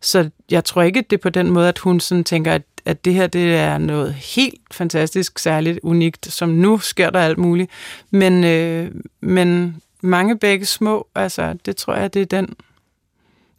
Så 0.00 0.30
jeg 0.50 0.64
tror 0.64 0.82
ikke, 0.82 1.02
det 1.02 1.16
er 1.16 1.22
på 1.22 1.30
den 1.30 1.50
måde, 1.50 1.68
at 1.68 1.78
hun 1.78 2.00
sådan 2.00 2.24
tænker, 2.24 2.52
at, 2.52 2.62
at 2.84 3.04
det 3.04 3.14
her 3.14 3.26
det 3.26 3.54
er 3.54 3.78
noget 3.78 4.14
helt 4.14 4.74
fantastisk, 4.74 5.38
særligt 5.38 5.80
unikt, 5.82 6.32
som 6.32 6.48
nu 6.48 6.78
sker 6.78 7.10
der 7.10 7.20
alt 7.20 7.38
muligt. 7.38 7.70
Men, 8.10 8.44
øh, 8.44 8.90
men 9.20 9.76
mange 10.02 10.38
begge 10.38 10.66
små, 10.66 11.08
altså 11.14 11.56
det 11.66 11.76
tror 11.76 11.94
jeg, 11.94 12.14
det 12.14 12.22
er 12.22 12.26
den, 12.26 12.54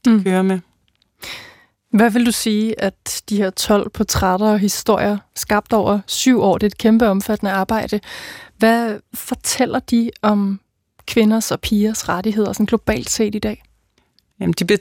de 0.06 0.10
mm. 0.10 0.24
kører 0.24 0.42
med. 0.42 0.60
Hvad 1.92 2.12
vil 2.12 2.26
du 2.26 2.32
sige, 2.32 2.82
at 2.82 3.24
de 3.30 3.38
her 3.38 3.50
12 3.50 3.90
portrætter 3.90 4.48
og 4.48 4.60
historier, 4.60 5.18
skabt 5.36 5.74
over 5.74 6.00
syv 6.08 6.42
år, 6.42 6.58
det 6.58 6.64
er 6.64 6.70
et 6.70 6.78
kæmpe 6.78 7.08
omfattende 7.08 7.52
arbejde. 7.52 8.00
Hvad 8.58 9.00
fortæller 9.14 9.80
de 9.80 10.12
om 10.22 10.60
kvinders 11.08 11.52
og 11.52 11.60
pigers 11.62 12.10
rettigheder 12.10 12.54
sådan 12.54 12.66
globalt 12.66 13.10
set 13.10 13.36
i 13.36 13.40
dag? 13.40 13.64
Jamen, 14.40 14.54
de, 14.54 14.66
be, 14.66 14.78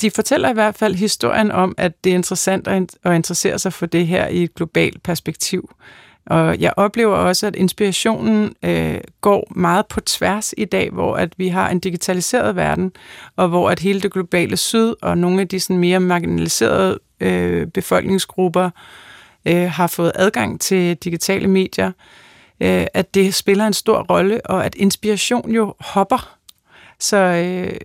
de 0.00 0.10
fortæller 0.10 0.50
i 0.50 0.52
hvert 0.52 0.74
fald 0.74 0.94
historien 0.94 1.50
om, 1.50 1.74
at 1.78 2.04
det 2.04 2.10
er 2.10 2.14
interessant 2.14 2.68
at 3.04 3.14
interessere 3.14 3.58
sig 3.58 3.72
for 3.72 3.86
det 3.86 4.06
her 4.06 4.28
i 4.28 4.42
et 4.42 4.54
globalt 4.54 5.02
perspektiv. 5.02 5.70
Og 6.26 6.60
jeg 6.60 6.72
oplever 6.76 7.16
også, 7.16 7.46
at 7.46 7.56
inspirationen 7.56 8.54
øh, 8.62 9.00
går 9.20 9.52
meget 9.56 9.86
på 9.86 10.00
tværs 10.00 10.54
i 10.56 10.64
dag, 10.64 10.90
hvor 10.90 11.16
at 11.16 11.32
vi 11.36 11.48
har 11.48 11.70
en 11.70 11.78
digitaliseret 11.78 12.56
verden, 12.56 12.92
og 13.36 13.48
hvor 13.48 13.70
at 13.70 13.78
hele 13.78 14.00
det 14.00 14.12
globale 14.12 14.56
syd 14.56 14.94
og 15.02 15.18
nogle 15.18 15.40
af 15.40 15.48
de 15.48 15.60
sådan 15.60 15.78
mere 15.78 16.00
marginaliserede 16.00 16.98
øh, 17.20 17.66
befolkningsgrupper 17.66 18.70
øh, 19.44 19.70
har 19.70 19.86
fået 19.86 20.12
adgang 20.14 20.60
til 20.60 20.96
digitale 20.96 21.48
medier, 21.48 21.92
øh, 22.60 22.86
at 22.94 23.14
det 23.14 23.34
spiller 23.34 23.66
en 23.66 23.72
stor 23.72 24.02
rolle, 24.02 24.46
og 24.46 24.64
at 24.64 24.74
inspiration 24.74 25.50
jo 25.50 25.74
hopper. 25.80 26.36
Så 27.00 27.16
øh, 27.16 27.76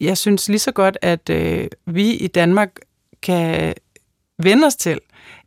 jeg 0.00 0.18
synes 0.18 0.48
lige 0.48 0.58
så 0.58 0.72
godt, 0.72 0.98
at 1.02 1.30
øh, 1.30 1.68
vi 1.86 2.10
i 2.10 2.26
Danmark 2.26 2.78
kan 3.22 3.74
vende 4.38 4.66
os 4.66 4.76
til, 4.76 5.00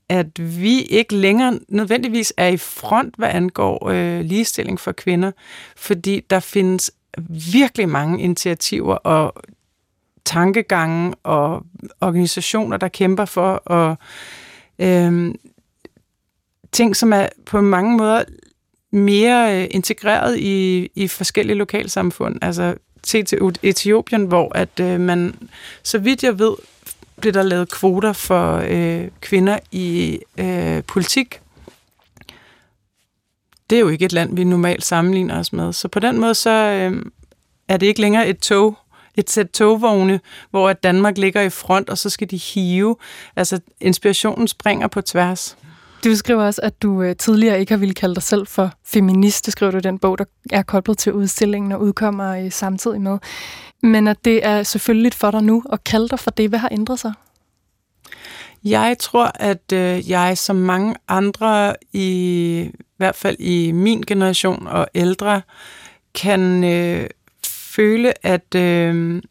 at 0.09 0.59
vi 0.61 0.81
ikke 0.81 1.15
længere 1.15 1.59
nødvendigvis 1.67 2.33
er 2.37 2.47
i 2.47 2.57
front, 2.57 3.15
hvad 3.17 3.29
angår 3.29 3.89
øh, 3.89 4.21
ligestilling 4.21 4.79
for 4.79 4.91
kvinder, 4.91 5.31
fordi 5.75 6.19
der 6.29 6.39
findes 6.39 6.91
virkelig 7.53 7.89
mange 7.89 8.21
initiativer 8.21 8.95
og 8.95 9.33
tankegange 10.25 11.15
og 11.23 11.63
organisationer, 12.01 12.77
der 12.77 12.87
kæmper 12.87 13.25
for 13.25 13.53
og 13.53 13.95
øh, 14.79 15.35
ting, 16.71 16.95
som 16.95 17.13
er 17.13 17.27
på 17.45 17.61
mange 17.61 17.97
måder 17.97 18.23
mere 18.91 19.61
øh, 19.61 19.67
integreret 19.71 20.37
i, 20.39 20.89
i 20.95 21.07
forskellige 21.07 21.57
lokalsamfund. 21.57 22.39
Altså 22.41 22.75
til 23.03 23.25
til 23.25 23.39
Etiopien, 23.63 24.25
hvor 24.25 24.57
at 24.57 24.79
øh, 24.79 24.99
man, 24.99 25.49
så 25.83 25.97
vidt 25.97 26.23
jeg 26.23 26.39
ved, 26.39 26.55
blev 27.21 27.33
der 27.33 27.43
lavet 27.43 27.71
kvoter 27.71 28.13
for 28.13 28.63
øh, 28.67 29.07
kvinder 29.21 29.59
i 29.71 30.19
øh, 30.37 30.83
politik. 30.83 31.41
Det 33.69 33.75
er 33.75 33.79
jo 33.79 33.89
ikke 33.89 34.05
et 34.05 34.13
land, 34.13 34.35
vi 34.35 34.43
normalt 34.43 34.85
sammenligner 34.85 35.39
os 35.39 35.53
med. 35.53 35.73
Så 35.73 35.87
på 35.87 35.99
den 35.99 36.19
måde, 36.19 36.35
så 36.35 36.49
øh, 36.49 37.05
er 37.67 37.77
det 37.77 37.85
ikke 37.85 38.01
længere 38.01 38.27
et 38.27 38.39
tog, 38.39 38.77
et 39.15 39.29
sæt 39.29 39.49
togvogne, 39.49 40.19
hvor 40.49 40.69
at 40.69 40.83
Danmark 40.83 41.17
ligger 41.17 41.41
i 41.41 41.49
front, 41.49 41.89
og 41.89 41.97
så 41.97 42.09
skal 42.09 42.31
de 42.31 42.37
hive. 42.37 42.95
Altså, 43.35 43.59
inspirationen 43.81 44.47
springer 44.47 44.87
på 44.87 45.01
tværs. 45.01 45.57
Du 46.03 46.15
skriver 46.15 46.43
også, 46.43 46.61
at 46.61 46.81
du 46.81 47.01
øh, 47.01 47.15
tidligere 47.15 47.59
ikke 47.59 47.71
har 47.71 47.77
ville 47.77 47.93
kalde 47.93 48.15
dig 48.15 48.23
selv 48.23 48.47
for 48.47 48.73
feminist. 48.85 49.45
Det 49.45 49.51
skriver 49.51 49.71
du 49.71 49.77
i 49.77 49.81
den 49.81 49.99
bog, 49.99 50.17
der 50.17 50.25
er 50.51 50.61
koblet 50.61 50.97
til 50.97 51.13
udstillingen 51.13 51.71
og 51.71 51.81
udkommer 51.81 52.35
øh, 52.35 52.51
samtidig 52.51 53.01
med. 53.01 53.17
Men 53.83 54.07
at 54.07 54.25
det 54.25 54.45
er 54.45 54.63
selvfølgelig 54.63 55.13
for 55.13 55.31
dig 55.31 55.43
nu 55.43 55.63
at 55.71 55.83
kalde 55.83 56.09
dig 56.09 56.19
for 56.19 56.31
det. 56.31 56.49
Hvad 56.49 56.59
har 56.59 56.69
ændret 56.71 56.99
sig? 56.99 57.13
Jeg 58.63 58.95
tror, 58.99 59.31
at 59.35 59.73
øh, 59.73 60.09
jeg 60.09 60.37
som 60.37 60.55
mange 60.55 60.95
andre, 61.07 61.75
i, 61.93 62.07
i 62.71 62.95
hvert 62.97 63.15
fald 63.15 63.35
i 63.39 63.71
min 63.71 64.01
generation 64.01 64.67
og 64.67 64.87
ældre, 64.95 65.41
kan 66.15 66.63
øh, 66.63 67.09
føle, 67.45 68.25
at 68.25 68.55
øh, 68.55 69.21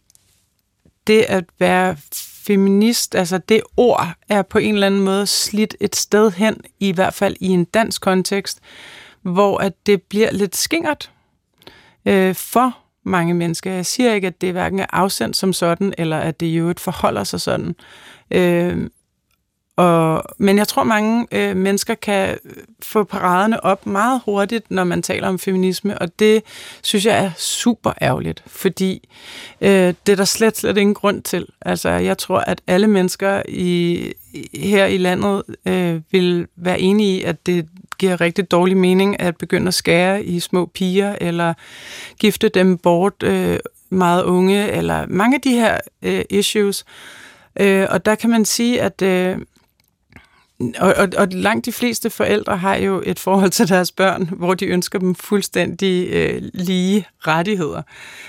det 1.06 1.22
at 1.28 1.44
være 1.58 1.96
feminist, 2.47 3.14
altså 3.14 3.38
det 3.38 3.62
ord, 3.76 4.07
er 4.28 4.43
på 4.43 4.59
en 4.59 4.74
eller 4.74 4.86
anden 4.86 5.01
måde 5.01 5.26
slidt 5.26 5.76
et 5.80 5.97
sted 5.97 6.30
hen, 6.30 6.57
i 6.80 6.93
hvert 6.93 7.14
fald 7.14 7.36
i 7.41 7.49
en 7.49 7.64
dansk 7.64 8.03
kontekst, 8.03 8.61
hvor 9.22 9.59
at 9.59 9.86
det 9.86 10.03
bliver 10.03 10.32
lidt 10.32 10.57
skingert 10.57 11.11
øh, 12.07 12.34
for 12.34 12.78
mange 13.05 13.34
mennesker. 13.34 13.72
Jeg 13.72 13.86
siger 13.86 14.14
ikke, 14.14 14.26
at 14.26 14.41
det 14.41 14.53
hverken 14.53 14.78
er 14.78 14.86
afsendt 14.93 15.36
som 15.36 15.53
sådan, 15.53 15.95
eller 15.99 16.18
at 16.18 16.41
det 16.41 16.47
jo 16.47 16.70
et 16.70 16.80
forholder 16.80 17.24
sig 17.24 17.41
sådan. 17.41 17.74
Øh, 18.30 18.91
og, 19.80 20.24
men 20.38 20.58
jeg 20.58 20.68
tror, 20.68 20.84
mange 20.84 21.26
øh, 21.32 21.56
mennesker 21.56 21.94
kan 21.94 22.38
øh, 22.44 22.52
få 22.82 23.04
paraderne 23.04 23.64
op 23.64 23.86
meget 23.86 24.20
hurtigt, 24.24 24.70
når 24.70 24.84
man 24.84 25.02
taler 25.02 25.28
om 25.28 25.38
feminisme, 25.38 25.98
og 25.98 26.18
det 26.18 26.42
synes 26.82 27.06
jeg 27.06 27.24
er 27.24 27.30
super 27.38 27.92
ærgerligt, 28.02 28.42
fordi 28.46 29.08
øh, 29.60 29.94
det 30.06 30.12
er 30.12 30.16
der 30.16 30.24
slet, 30.24 30.56
slet 30.56 30.76
ingen 30.76 30.94
grund 30.94 31.22
til. 31.22 31.46
Altså, 31.60 31.88
jeg 31.88 32.18
tror, 32.18 32.38
at 32.38 32.60
alle 32.66 32.86
mennesker 32.86 33.42
i, 33.48 34.04
her 34.54 34.86
i 34.86 34.98
landet 34.98 35.42
øh, 35.66 36.00
vil 36.10 36.46
være 36.56 36.80
enige 36.80 37.18
i, 37.18 37.22
at 37.22 37.46
det 37.46 37.68
giver 37.98 38.20
rigtig 38.20 38.50
dårlig 38.50 38.76
mening 38.76 39.20
at 39.20 39.36
begynde 39.36 39.68
at 39.68 39.74
skære 39.74 40.24
i 40.24 40.40
små 40.40 40.66
piger, 40.66 41.16
eller 41.20 41.54
gifte 42.18 42.48
dem 42.48 42.78
bort 42.78 43.22
øh, 43.22 43.58
meget 43.90 44.22
unge, 44.22 44.70
eller 44.70 45.06
mange 45.08 45.34
af 45.34 45.40
de 45.40 45.54
her 45.54 45.78
øh, 46.02 46.22
issues. 46.30 46.84
Øh, 47.60 47.86
og 47.90 48.04
der 48.06 48.14
kan 48.14 48.30
man 48.30 48.44
sige, 48.44 48.82
at 48.82 49.02
øh, 49.02 49.38
og, 50.78 50.94
og, 50.96 51.08
og 51.16 51.28
langt 51.30 51.66
de 51.66 51.72
fleste 51.72 52.11
forældre 52.11 52.56
har 52.56 52.74
jo 52.74 53.02
et 53.06 53.18
forhold 53.18 53.50
til 53.50 53.68
deres 53.68 53.92
børn, 53.92 54.30
hvor 54.36 54.54
de 54.54 54.66
ønsker 54.66 54.98
dem 54.98 55.14
fuldstændig 55.14 56.08
øh, 56.08 56.42
lige 56.54 57.06
rettigheder. 57.18 57.82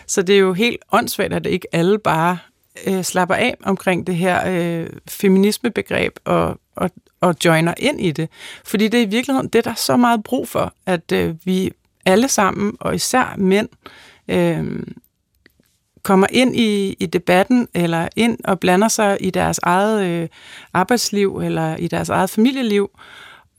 Så 0.08 0.22
det 0.22 0.36
er 0.36 0.40
jo 0.40 0.54
helt 0.54 0.78
åndssvagt, 0.92 1.34
at 1.34 1.46
ikke 1.46 1.68
alle 1.76 2.00
bare 2.00 2.38
øh, 2.88 3.04
slapper 3.04 3.36
af 3.36 3.58
omkring 3.64 4.08
det 4.08 4.16
her 4.16 4.42
øh, 4.48 4.90
feminismebegreb 5.08 6.14
og, 6.26 6.60
og, 6.76 6.92
og 7.22 7.36
joiner 7.46 7.74
ind 7.78 8.02
i 8.02 8.12
det. 8.12 8.30
Fordi 8.66 8.88
det 8.88 8.98
er 8.98 9.06
i 9.06 9.10
virkeligheden 9.10 9.48
det, 9.50 9.66
der 9.66 9.72
er 9.72 9.76
så 9.76 9.98
meget 9.98 10.24
brug 10.24 10.48
for, 10.48 10.74
at 10.86 11.12
øh, 11.12 11.36
vi 11.46 11.72
alle 12.06 12.28
sammen, 12.28 12.74
og 12.80 12.96
især 12.96 13.36
mænd, 13.38 13.70
øh, 14.28 14.84
kommer 16.04 16.28
ind 16.30 16.56
i, 16.56 16.96
i 17.00 17.06
debatten, 17.06 17.68
eller 17.74 18.08
ind 18.16 18.38
og 18.44 18.60
blander 18.60 18.88
sig 18.88 19.18
i 19.20 19.30
deres 19.30 19.60
eget 19.64 20.06
øh, 20.06 20.28
arbejdsliv, 20.74 21.38
eller 21.38 21.76
i 21.76 21.88
deres 21.88 22.10
eget 22.10 22.30
familieliv, 22.30 22.90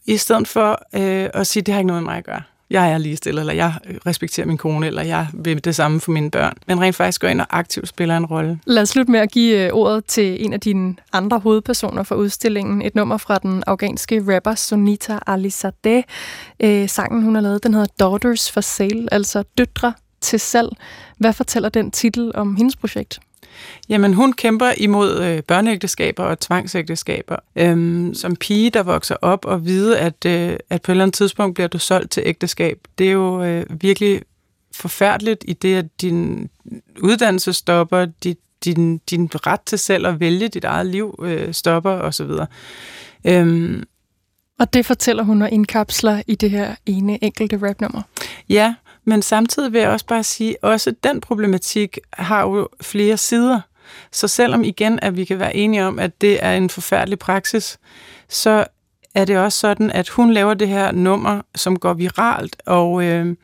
i 0.07 0.17
stedet 0.17 0.49
for 0.49 0.71
øh, 0.95 1.31
at 1.35 1.47
sige, 1.47 1.63
det 1.63 1.75
har 1.75 1.81
ikke 1.81 1.87
noget 1.87 2.03
med 2.03 2.11
mig 2.11 2.19
at 2.19 2.25
gøre. 2.25 2.43
jeg 2.71 2.93
er 2.93 2.99
ligestillet, 2.99 3.41
eller 3.41 3.53
jeg 3.53 3.75
øh, 3.87 3.97
respekterer 4.07 4.47
min 4.47 4.59
kone, 4.59 4.87
eller 4.87 5.03
jeg 5.03 5.27
vil 5.35 5.65
det 5.65 5.75
samme 5.75 6.01
for 6.01 6.13
mine 6.13 6.31
børn. 6.31 6.55
Men 6.67 6.81
rent 6.81 6.97
faktisk 6.97 7.21
går 7.21 7.29
ind 7.29 7.41
og 7.41 7.47
aktivt 7.51 7.89
spiller 7.89 8.17
en 8.17 8.27
rolle. 8.27 8.59
Lad 8.67 8.83
os 8.83 8.89
slutte 8.89 9.13
med 9.13 9.21
at 9.21 9.31
give 9.31 9.67
øh, 9.67 9.73
ordet 9.73 10.05
til 10.05 10.45
en 10.45 10.53
af 10.53 10.61
dine 10.61 10.97
andre 11.13 11.39
hovedpersoner 11.39 12.03
for 12.03 12.15
udstillingen. 12.15 12.83
Et 12.83 12.95
nummer 12.95 13.17
fra 13.17 13.39
den 13.39 13.63
afghanske 13.67 14.35
rapper 14.35 14.55
Sonita 14.55 15.19
Alizadeh. 15.27 16.03
Øh, 16.61 16.89
sangen, 16.89 17.23
hun 17.23 17.35
har 17.35 17.43
lavet, 17.43 17.63
den 17.63 17.75
hedder 17.75 17.93
Daughters 18.01 18.51
for 18.51 18.61
Sale, 18.61 19.09
altså 19.13 19.45
døtre 19.59 19.93
til 20.23 20.41
salg. 20.41 20.69
Hvad 21.19 21.33
fortæller 21.33 21.69
den 21.69 21.91
titel 21.91 22.33
om 22.35 22.57
hendes 22.57 22.77
projekt? 22.77 23.21
Jamen, 23.89 24.15
hun 24.15 24.33
kæmper 24.33 24.73
imod 24.77 25.23
øh, 25.23 25.43
børneægteskaber 25.43 26.25
og 26.25 26.41
tvangsægteskaber. 26.41 27.37
Øhm, 27.57 28.15
som 28.15 28.37
pige, 28.37 28.71
der 28.71 28.83
vokser 28.83 29.17
op 29.23 29.45
og 29.45 29.67
vide, 29.67 29.99
at, 29.99 30.25
øh, 30.27 30.57
at 30.71 30.83
på 30.83 30.93
et 30.93 30.95
eller 30.95 31.05
andet 31.05 31.15
tidspunkt 31.15 31.55
bliver 31.55 31.69
du 31.69 31.79
solgt 31.79 32.11
til 32.11 32.23
ægteskab, 32.27 32.79
det 32.99 33.09
er 33.09 33.13
jo 33.13 33.45
øh, 33.45 33.67
virkelig 33.83 34.23
forfærdeligt 34.75 35.45
i 35.49 35.53
det, 35.53 35.77
at 35.77 36.01
din 36.01 36.51
uddannelse 37.03 37.53
stopper, 37.53 38.07
dit, 38.23 38.39
din, 38.65 38.99
din 38.99 39.31
ret 39.35 39.61
til 39.61 39.79
selv 39.79 40.07
at 40.07 40.21
vælge 40.21 40.49
dit 40.49 40.65
eget 40.65 40.87
liv 40.87 41.21
øh, 41.23 41.55
stopper 41.55 41.91
osv. 41.91 42.31
Øhm, 43.25 43.85
og 44.59 44.73
det 44.75 44.87
fortæller 44.87 45.23
hun 45.23 45.43
og 45.43 45.51
indkapsler 45.51 46.23
i 46.27 46.35
det 46.35 46.51
her 46.51 46.75
ene 46.87 47.25
enkelte 47.25 47.69
rapnummer. 47.69 48.03
Ja, 48.49 48.75
men 49.05 49.23
samtidig 49.23 49.73
vil 49.73 49.81
jeg 49.81 49.91
også 49.91 50.07
bare 50.07 50.23
sige, 50.23 50.65
også 50.65 50.95
den 51.05 51.21
problematik 51.21 51.99
har 52.13 52.43
jo 52.43 52.69
flere 52.81 53.17
sider. 53.17 53.61
Så 54.13 54.29
selvom 54.29 54.65
igen, 54.65 54.99
at 55.03 55.17
vi 55.17 55.25
kan 55.25 55.39
være 55.39 55.57
enige 55.57 55.85
om, 55.85 55.99
at 55.99 56.21
det 56.21 56.45
er 56.45 56.53
en 56.53 56.71
forfærdelig 56.71 57.19
praksis, 57.19 57.79
så 58.29 58.65
er 59.15 59.25
det 59.25 59.39
også 59.39 59.59
sådan, 59.59 59.91
at 59.91 60.09
hun 60.09 60.33
laver 60.33 60.55
det 60.55 60.69
her 60.69 60.93
nummer, 60.93 61.43
som 61.55 61.79
går 61.79 61.95
viralt, 61.95 62.57
og, 62.67 63.05
øh, 63.05 63.37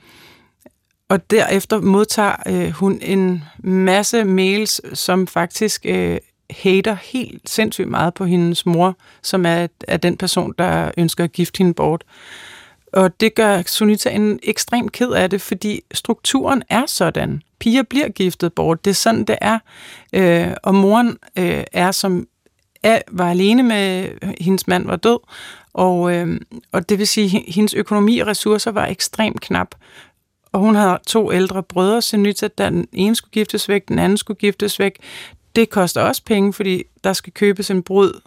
og 1.09 1.31
derefter 1.31 1.81
modtager 1.81 2.37
øh, 2.47 2.71
hun 2.71 2.99
en 3.03 3.45
masse 3.59 4.25
mails, 4.25 4.99
som 4.99 5.27
faktisk 5.27 5.87
øh, 5.89 6.19
hater 6.51 6.95
helt 6.95 7.51
sindssygt 7.51 7.89
meget 7.89 8.15
på 8.15 8.25
hendes 8.25 8.67
mor, 8.67 8.97
som 9.23 9.47
er, 9.47 9.67
er 9.89 9.97
den 9.97 10.17
person, 10.17 10.55
der 10.59 10.91
ønsker 10.97 11.25
at 11.25 11.33
gifte 11.33 11.59
hende 11.59 11.75
bort. 11.75 12.05
Og 12.99 13.21
det 13.21 13.35
gør 13.35 13.63
sunitaen 13.63 14.23
en 14.23 14.39
ekstrem 14.43 14.89
ked 14.89 15.11
af 15.11 15.31
det, 15.31 15.41
fordi 15.41 15.81
strukturen 15.95 16.63
er 16.69 16.87
sådan. 16.87 17.43
Piger 17.59 17.83
bliver 17.83 18.09
giftet 18.09 18.53
bort. 18.53 18.85
Det 18.85 18.91
er 18.91 18.95
sådan, 18.95 19.25
det 19.25 19.39
er. 19.41 19.59
Øh, 20.13 20.53
og 20.63 20.75
moren 20.75 21.19
øh, 21.39 21.65
er 21.73 21.91
som 21.91 22.27
er, 22.83 23.01
var 23.11 23.31
alene 23.31 23.63
med, 23.63 24.09
øh, 24.23 24.35
hendes 24.41 24.67
mand 24.67 24.87
var 24.87 24.97
død, 24.97 25.19
og, 25.73 26.15
øh, 26.15 26.41
og 26.73 26.89
det 26.89 26.99
vil 26.99 27.07
sige, 27.07 27.39
at 27.39 27.55
hendes 27.55 27.75
økonomi 27.75 28.19
og 28.19 28.27
ressourcer 28.27 28.71
var 28.71 28.87
ekstremt 28.87 29.41
knap. 29.41 29.75
Og 30.53 30.61
hun 30.61 30.75
havde 30.75 30.99
to 31.07 31.33
ældre 31.33 31.63
brødre, 31.63 32.03
Sunita, 32.03 32.49
den 32.59 32.89
ene 32.93 33.17
skulle 33.17 33.33
giftes 33.33 33.69
væk, 33.69 33.89
den 33.89 33.99
anden 33.99 34.19
skulle 34.19 34.39
giftes 34.39 34.79
væk. 34.79 34.99
Det 35.57 35.71
koster 35.71 36.03
også 36.03 36.23
penge, 36.25 36.53
fordi 36.53 36.83
der 37.05 37.13
skal 37.13 37.33
købes 37.33 37.71
en 37.71 37.83
brud 37.83 38.21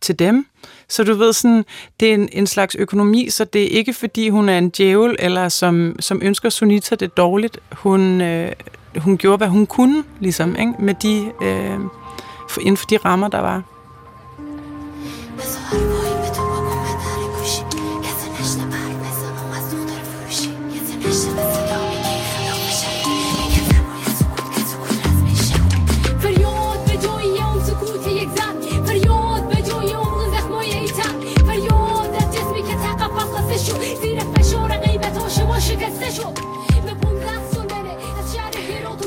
til 0.00 0.18
dem. 0.18 0.46
Så 0.88 1.04
du 1.04 1.14
ved 1.14 1.32
sådan, 1.32 1.64
det 2.00 2.10
er 2.10 2.14
en, 2.14 2.28
en 2.32 2.46
slags 2.46 2.74
økonomi, 2.74 3.30
så 3.30 3.44
det 3.44 3.62
er 3.62 3.78
ikke 3.78 3.92
fordi 3.92 4.28
hun 4.28 4.48
er 4.48 4.58
en 4.58 4.70
djævel, 4.70 5.16
eller 5.18 5.48
som, 5.48 5.96
som 6.00 6.20
ønsker 6.22 6.48
Sunita 6.48 6.94
det 6.94 7.16
dårligt. 7.16 7.58
Hun, 7.72 8.20
øh, 8.20 8.52
hun 8.96 9.18
gjorde, 9.18 9.36
hvad 9.36 9.48
hun 9.48 9.66
kunne, 9.66 10.04
ligesom, 10.20 10.56
ikke? 10.56 10.72
med 10.78 10.94
de, 10.94 11.32
øh, 11.42 11.80
for, 12.50 12.60
inden 12.60 12.76
for 12.76 12.86
de 12.86 12.96
rammer, 12.96 13.28
der 13.28 13.40
var. 13.40 13.62
Altså, 15.38 16.07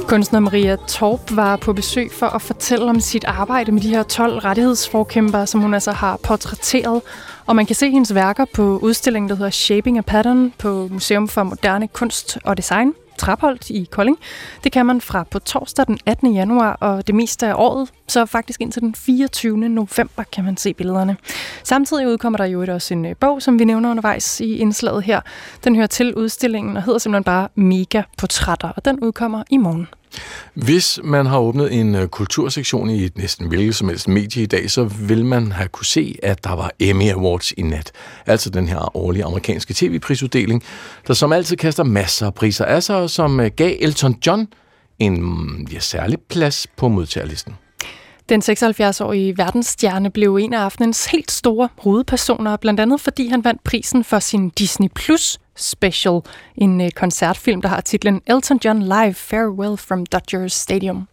Kunstner 0.07 0.39
Maria 0.39 0.75
Torp 0.87 1.19
var 1.35 1.55
på 1.55 1.73
besøg 1.73 2.11
for 2.11 2.25
at 2.25 2.41
fortælle 2.41 2.85
om 2.85 2.99
sit 2.99 3.23
arbejde 3.23 3.71
med 3.71 3.81
de 3.81 3.89
her 3.89 4.03
12 4.03 4.37
rettighedsforkæmpere, 4.37 5.47
som 5.47 5.61
hun 5.61 5.73
altså 5.73 5.91
har 5.91 6.17
portrætteret. 6.17 7.01
Og 7.45 7.55
man 7.55 7.65
kan 7.65 7.75
se 7.75 7.91
hendes 7.91 8.15
værker 8.15 8.45
på 8.53 8.77
udstillingen, 8.77 9.29
der 9.29 9.35
hedder 9.35 9.49
Shaping 9.51 9.97
a 9.97 10.01
Pattern 10.01 10.53
på 10.57 10.87
Museum 10.91 11.27
for 11.27 11.43
Moderne 11.43 11.87
Kunst 11.87 12.37
og 12.43 12.57
Design. 12.57 12.93
Trapholdt 13.21 13.69
i 13.69 13.87
Kolding. 13.91 14.17
Det 14.63 14.71
kan 14.71 14.85
man 14.85 15.01
fra 15.01 15.23
på 15.23 15.39
torsdag 15.39 15.87
den 15.87 15.99
18. 16.05 16.33
januar 16.33 16.73
og 16.73 17.07
det 17.07 17.15
meste 17.15 17.47
af 17.47 17.53
året, 17.57 17.89
så 18.07 18.25
faktisk 18.25 18.61
indtil 18.61 18.81
den 18.81 18.95
24. 18.95 19.57
november 19.57 20.23
kan 20.31 20.43
man 20.43 20.57
se 20.57 20.73
billederne. 20.73 21.17
Samtidig 21.63 22.07
udkommer 22.07 22.37
der 22.37 22.45
jo 22.45 22.65
også 22.73 22.93
en 22.93 23.05
øh, 23.05 23.15
bog, 23.19 23.41
som 23.41 23.59
vi 23.59 23.65
nævner 23.65 23.89
undervejs 23.89 24.39
i 24.41 24.57
indslaget 24.57 25.03
her. 25.03 25.21
Den 25.63 25.75
hører 25.75 25.87
til 25.87 26.15
udstillingen 26.15 26.77
og 26.77 26.83
hedder 26.83 26.99
simpelthen 26.99 27.23
bare 27.23 27.47
Mega 27.55 28.01
Portrætter, 28.17 28.69
og 28.69 28.85
den 28.85 28.99
udkommer 28.99 29.43
i 29.49 29.57
morgen. 29.57 30.00
Hvis 30.53 30.99
man 31.03 31.25
har 31.25 31.39
åbnet 31.39 31.73
en 31.73 31.95
øh, 31.95 32.07
kultursektion 32.07 32.89
i 32.89 33.03
et 33.03 33.17
næsten 33.17 33.47
hvilket 33.47 33.75
som 33.75 33.89
helst 33.89 34.07
medie 34.07 34.43
i 34.43 34.45
dag, 34.45 34.71
så 34.71 34.83
vil 34.83 35.25
man 35.25 35.51
have 35.51 35.67
kunne 35.67 35.85
se, 35.85 36.15
at 36.23 36.43
der 36.43 36.55
var 36.55 36.71
Emmy 36.79 37.11
Awards 37.11 37.51
i 37.51 37.61
nat. 37.61 37.91
Altså 38.25 38.49
den 38.49 38.67
her 38.67 38.97
årlige 38.97 39.25
amerikanske 39.25 39.73
tv-prisuddeling, 39.73 40.63
der 41.07 41.13
som 41.13 41.33
altid 41.33 41.57
kaster 41.57 41.83
masser 41.83 42.25
af 42.25 42.33
priser 42.33 42.65
af 42.65 42.83
sig, 42.83 42.95
og 42.95 43.09
som 43.09 43.39
øh, 43.39 43.51
gav 43.55 43.75
Elton 43.79 44.15
John 44.27 44.47
en 44.99 45.21
mm, 45.21 45.67
ja, 45.73 45.79
særlig 45.79 46.17
plads 46.29 46.67
på 46.77 46.87
modtagerlisten. 46.87 47.55
Den 48.31 48.41
76-årige 48.41 49.37
verdensstjerne 49.37 50.09
blev 50.09 50.35
en 50.35 50.53
af 50.53 50.59
aftenens 50.59 51.05
helt 51.05 51.31
store 51.31 51.69
hovedpersoner, 51.77 52.57
blandt 52.57 52.79
andet 52.79 53.01
fordi 53.01 53.27
han 53.27 53.43
vandt 53.43 53.63
prisen 53.63 54.03
for 54.03 54.19
sin 54.19 54.49
Disney 54.49 54.87
Plus 54.95 55.39
special, 55.55 56.21
en 56.55 56.81
øh, 56.81 56.91
koncertfilm, 56.91 57.61
der 57.61 57.69
har 57.69 57.81
titlen 57.81 58.21
Elton 58.27 58.59
John 58.65 58.81
Live 58.81 59.13
Farewell 59.13 59.77
from 59.77 60.05
Dodgers 60.05 60.53
Stadium. 60.53 61.07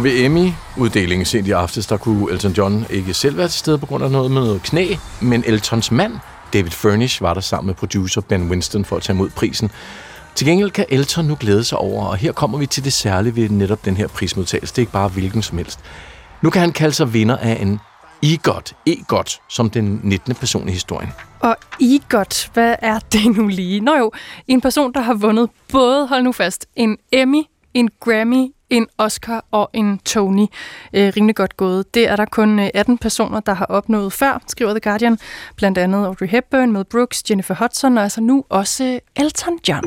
Og 0.00 0.04
ved 0.04 0.24
Emmy-uddelingen 0.24 1.24
sent 1.24 1.48
i 1.48 1.50
aftes, 1.50 1.86
der 1.86 1.96
kunne 1.96 2.32
Elton 2.32 2.52
John 2.52 2.86
ikke 2.90 3.14
selv 3.14 3.36
være 3.36 3.48
til 3.48 3.58
stede 3.58 3.78
på 3.78 3.86
grund 3.86 4.04
af 4.04 4.10
noget 4.10 4.30
med 4.30 4.40
noget 4.40 4.62
knæ, 4.62 4.94
men 5.20 5.44
Eltons 5.46 5.90
mand, 5.90 6.12
David 6.52 6.70
Furnish, 6.70 7.22
var 7.22 7.34
der 7.34 7.40
sammen 7.40 7.66
med 7.66 7.74
producer 7.74 8.20
Ben 8.20 8.50
Winston 8.50 8.84
for 8.84 8.96
at 8.96 9.02
tage 9.02 9.14
imod 9.14 9.30
prisen. 9.30 9.70
Til 10.34 10.46
gengæld 10.46 10.70
kan 10.70 10.84
Elton 10.88 11.24
nu 11.24 11.36
glæde 11.40 11.64
sig 11.64 11.78
over, 11.78 12.06
og 12.06 12.16
her 12.16 12.32
kommer 12.32 12.58
vi 12.58 12.66
til 12.66 12.84
det 12.84 12.92
særlige 12.92 13.36
ved 13.36 13.48
netop 13.48 13.84
den 13.84 13.96
her 13.96 14.08
prismodtagelse. 14.08 14.72
Det 14.72 14.78
er 14.78 14.82
ikke 14.82 14.92
bare 14.92 15.08
hvilken 15.08 15.42
som 15.42 15.58
helst. 15.58 15.80
Nu 16.42 16.50
kan 16.50 16.60
han 16.60 16.72
kalde 16.72 16.94
sig 16.94 17.12
vinder 17.12 17.36
af 17.36 17.58
en 17.62 17.80
EGOT, 18.22 18.72
EGOT, 18.86 19.40
som 19.48 19.70
den 19.70 20.00
19. 20.02 20.34
person 20.34 20.68
i 20.68 20.72
historien. 20.72 21.10
Og 21.40 21.56
EGOT, 21.80 22.50
hvad 22.52 22.74
er 22.78 22.98
det 22.98 23.36
nu 23.36 23.48
lige? 23.48 23.80
Nå 23.80 23.96
jo, 23.96 24.12
en 24.48 24.60
person, 24.60 24.92
der 24.92 25.00
har 25.00 25.14
vundet 25.14 25.50
både, 25.72 26.06
hold 26.06 26.22
nu 26.22 26.32
fast, 26.32 26.66
en 26.76 26.96
Emmy, 27.12 27.42
en 27.74 27.90
Grammy, 28.00 28.46
en 28.70 28.86
Oscar 28.98 29.44
og 29.50 29.70
en 29.72 29.98
Tony. 29.98 30.46
Øh, 30.94 31.12
rimelig 31.16 31.36
godt 31.36 31.56
gået. 31.56 31.94
Det 31.94 32.08
er 32.08 32.16
der 32.16 32.24
kun 32.24 32.58
øh, 32.58 32.68
18 32.74 32.98
personer, 32.98 33.40
der 33.40 33.54
har 33.54 33.66
opnået 33.66 34.12
før, 34.12 34.42
skriver 34.48 34.70
The 34.70 34.80
Guardian. 34.80 35.18
Blandt 35.56 35.78
andet 35.78 36.06
Audrey 36.06 36.28
Hepburn, 36.28 36.72
Mel 36.72 36.84
Brooks, 36.84 37.22
Jennifer 37.30 37.54
Hudson 37.54 37.98
og 37.98 38.02
altså 38.02 38.20
nu 38.20 38.44
også 38.48 39.00
Elton 39.16 39.58
John. 39.68 39.84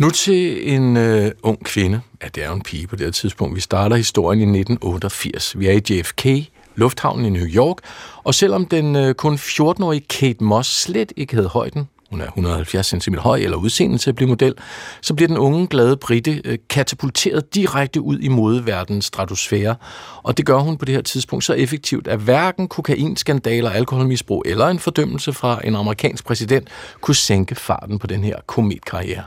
Nu 0.00 0.10
til 0.10 0.74
en 0.74 0.96
øh, 0.96 1.30
ung 1.42 1.64
kvinde. 1.64 2.00
Ja, 2.22 2.28
det 2.28 2.42
er 2.42 2.48
jo 2.48 2.54
en 2.54 2.62
pige 2.62 2.86
på 2.86 2.96
det 2.96 3.06
her 3.06 3.12
tidspunkt. 3.12 3.56
Vi 3.56 3.60
starter 3.60 3.96
historien 3.96 4.40
i 4.40 4.42
1988. 4.42 5.58
Vi 5.58 5.66
er 5.66 5.72
i 5.72 5.98
JFK, 5.98 6.26
lufthavnen 6.74 7.26
i 7.26 7.30
New 7.30 7.46
York, 7.46 7.76
og 8.24 8.34
selvom 8.34 8.66
den 8.66 8.96
øh, 8.96 9.14
kun 9.14 9.34
14-årige 9.34 10.00
Kate 10.00 10.44
Moss 10.44 10.82
slet 10.82 11.12
ikke 11.16 11.34
havde 11.34 11.48
højden 11.48 11.88
hun 12.14 12.20
er 12.20 12.26
170 12.26 12.86
cm 12.86 13.14
høj 13.14 13.38
eller 13.38 13.56
udseende 13.56 13.98
til 13.98 14.10
at 14.10 14.16
blive 14.16 14.28
model, 14.28 14.54
så 15.00 15.14
bliver 15.14 15.28
den 15.28 15.38
unge, 15.38 15.66
glade 15.66 15.96
Britte 15.96 16.40
øh, 16.44 16.58
katapulteret 16.70 17.54
direkte 17.54 18.00
ud 18.00 18.18
i 18.18 18.28
modeverdens 18.28 19.04
stratosfære. 19.04 19.76
Og 20.22 20.36
det 20.36 20.46
gør 20.46 20.58
hun 20.58 20.76
på 20.76 20.84
det 20.84 20.94
her 20.94 21.02
tidspunkt 21.02 21.44
så 21.44 21.52
effektivt, 21.52 22.08
at 22.08 22.18
hverken 22.18 22.68
kokainskandaler, 22.68 23.70
alkoholmisbrug 23.70 24.42
eller 24.46 24.66
en 24.66 24.78
fordømmelse 24.78 25.32
fra 25.32 25.60
en 25.64 25.76
amerikansk 25.76 26.24
præsident 26.24 26.68
kunne 27.00 27.14
sænke 27.14 27.54
farten 27.54 27.98
på 27.98 28.06
den 28.06 28.24
her 28.24 28.36
kometkarriere. 28.46 29.22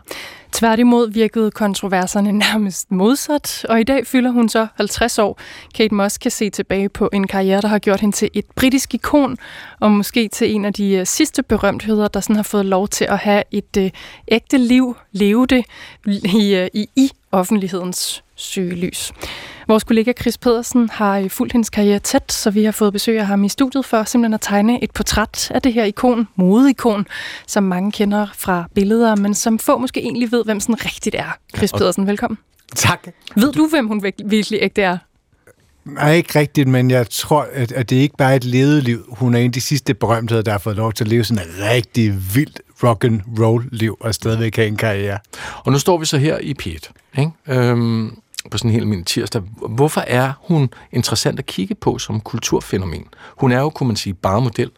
Tværtimod 0.52 1.12
virkede 1.12 1.52
kontroverserne 1.52 2.32
nærmest 2.32 2.92
modsat, 2.92 3.66
og 3.70 3.80
i 3.80 3.84
dag 3.84 4.08
fylder 4.08 4.32
hun 4.32 4.50
så 4.50 4.68
50 4.76 5.20
år. 5.20 5.40
Kate 5.76 5.96
Moss 5.96 6.18
kan 6.18 6.32
se 6.32 6.50
tilbage 6.50 6.90
på 6.90 7.10
en 7.14 7.28
karriere, 7.28 7.62
der 7.62 7.68
har 7.68 7.80
gjort 7.80 8.02
hende 8.02 8.16
til 8.16 8.30
et 8.34 8.46
britisk 8.56 8.94
ikon, 8.94 9.38
og 9.80 9.92
måske 9.92 10.28
til 10.28 10.56
en 10.56 10.66
af 10.66 10.74
de 10.74 10.94
øh, 10.94 11.06
sidste 11.06 11.44
berømtheder, 11.44 12.08
der 12.08 12.20
sådan 12.20 12.36
har 12.36 12.44
fået 12.44 12.66
lov 12.66 12.88
til 12.88 13.06
at 13.06 13.18
have 13.18 13.44
et 13.52 13.78
øh, 13.78 13.92
ægte 14.28 14.58
liv, 14.58 14.98
leve 15.12 15.46
det 15.46 15.66
i, 16.06 16.56
øh, 16.56 16.68
i, 16.74 16.90
i 16.96 17.12
offentlighedens 17.32 18.24
søgelys. 18.36 19.14
Vores 19.68 19.84
kollega 19.84 20.14
Chris 20.22 20.38
Pedersen 20.38 20.90
har 20.90 21.20
øh, 21.20 21.30
fulgt 21.30 21.54
hendes 21.54 21.70
karriere 21.70 22.00
tæt, 22.00 22.32
så 22.32 22.52
vi 22.52 22.64
har 22.64 22.72
fået 22.72 22.94
besøg 22.94 23.20
af 23.20 23.26
ham 23.26 23.44
i 23.44 23.50
studiet 23.50 23.86
for 23.86 24.04
simpelthen 24.04 24.34
at 24.34 24.42
tegne 24.42 24.84
et 24.84 24.92
portræt 24.92 25.52
af 25.52 25.62
det 25.62 25.74
her 25.74 25.84
ikon, 25.84 26.28
modeikon, 26.36 27.08
som 27.48 27.64
mange 27.64 27.92
kender 27.92 28.28
fra 28.36 28.66
billeder, 28.76 29.16
men 29.16 29.34
som 29.34 29.60
få 29.60 29.78
måske 29.78 30.02
egentlig 30.02 30.32
ved, 30.32 30.44
hvem 30.46 30.60
sådan 30.60 30.86
rigtigt 30.86 31.16
er. 31.16 31.38
Chris 31.58 31.74
ja, 31.74 31.78
Pedersen, 31.78 32.08
velkommen. 32.08 32.38
Tak. 32.76 33.08
Ved 33.36 33.54
du, 33.54 33.68
hvem 33.68 33.88
hun 33.88 34.04
virkelig 34.26 34.60
ægte 34.62 34.82
er? 34.82 34.98
Nej, 35.86 36.14
ikke 36.14 36.40
rigtigt, 36.40 36.68
men 36.68 36.92
jeg 36.92 37.10
tror, 37.10 37.48
at, 37.54 37.72
at 37.72 37.90
det 37.90 37.96
ikke 37.96 38.18
bare 38.18 38.32
er 38.32 38.36
et 38.36 38.44
levet 38.44 38.84
liv. 38.84 39.16
Hun 39.18 39.36
er 39.36 39.40
en 39.40 39.46
af 39.46 39.52
de 39.52 39.62
sidste 39.62 39.94
berømtheder, 39.94 40.42
der 40.42 40.52
har 40.52 40.60
fået 40.60 40.76
lov 40.76 40.94
til 40.94 41.04
at 41.04 41.08
leve 41.08 41.24
sådan 41.24 41.44
et 41.44 41.50
rigtig 41.72 42.36
vildt 42.36 42.62
rock 42.84 43.04
and 43.04 43.22
roll 43.40 43.70
liv 43.72 43.98
og 44.00 44.16
stadigvæk 44.16 44.56
have 44.56 44.68
en 44.68 44.78
karriere. 44.78 45.20
Og 45.64 45.72
nu 45.72 45.80
står 45.80 45.98
vi 45.98 46.06
så 46.06 46.18
her 46.18 46.38
i 46.38 46.54
Piet, 46.54 46.92
ikke? 47.18 47.32
Øhm, 47.48 48.18
på 48.52 48.58
sådan 48.58 48.70
en 48.70 48.74
helt 48.74 48.84
almindelig 48.84 49.08
tirsdag. 49.08 49.42
Hvorfor 49.70 50.02
er 50.02 50.32
hun 50.42 50.70
interessant 50.92 51.40
at 51.40 51.46
kigge 51.46 51.76
på 51.76 51.98
som 51.98 52.22
kulturfænomen? 52.22 53.06
Hun 53.38 53.52
er 53.52 53.60
jo, 53.60 53.70
kunne 53.70 53.88
man 53.88 53.96
sige, 53.96 54.14
bare 54.14 54.42
model. 54.42 54.72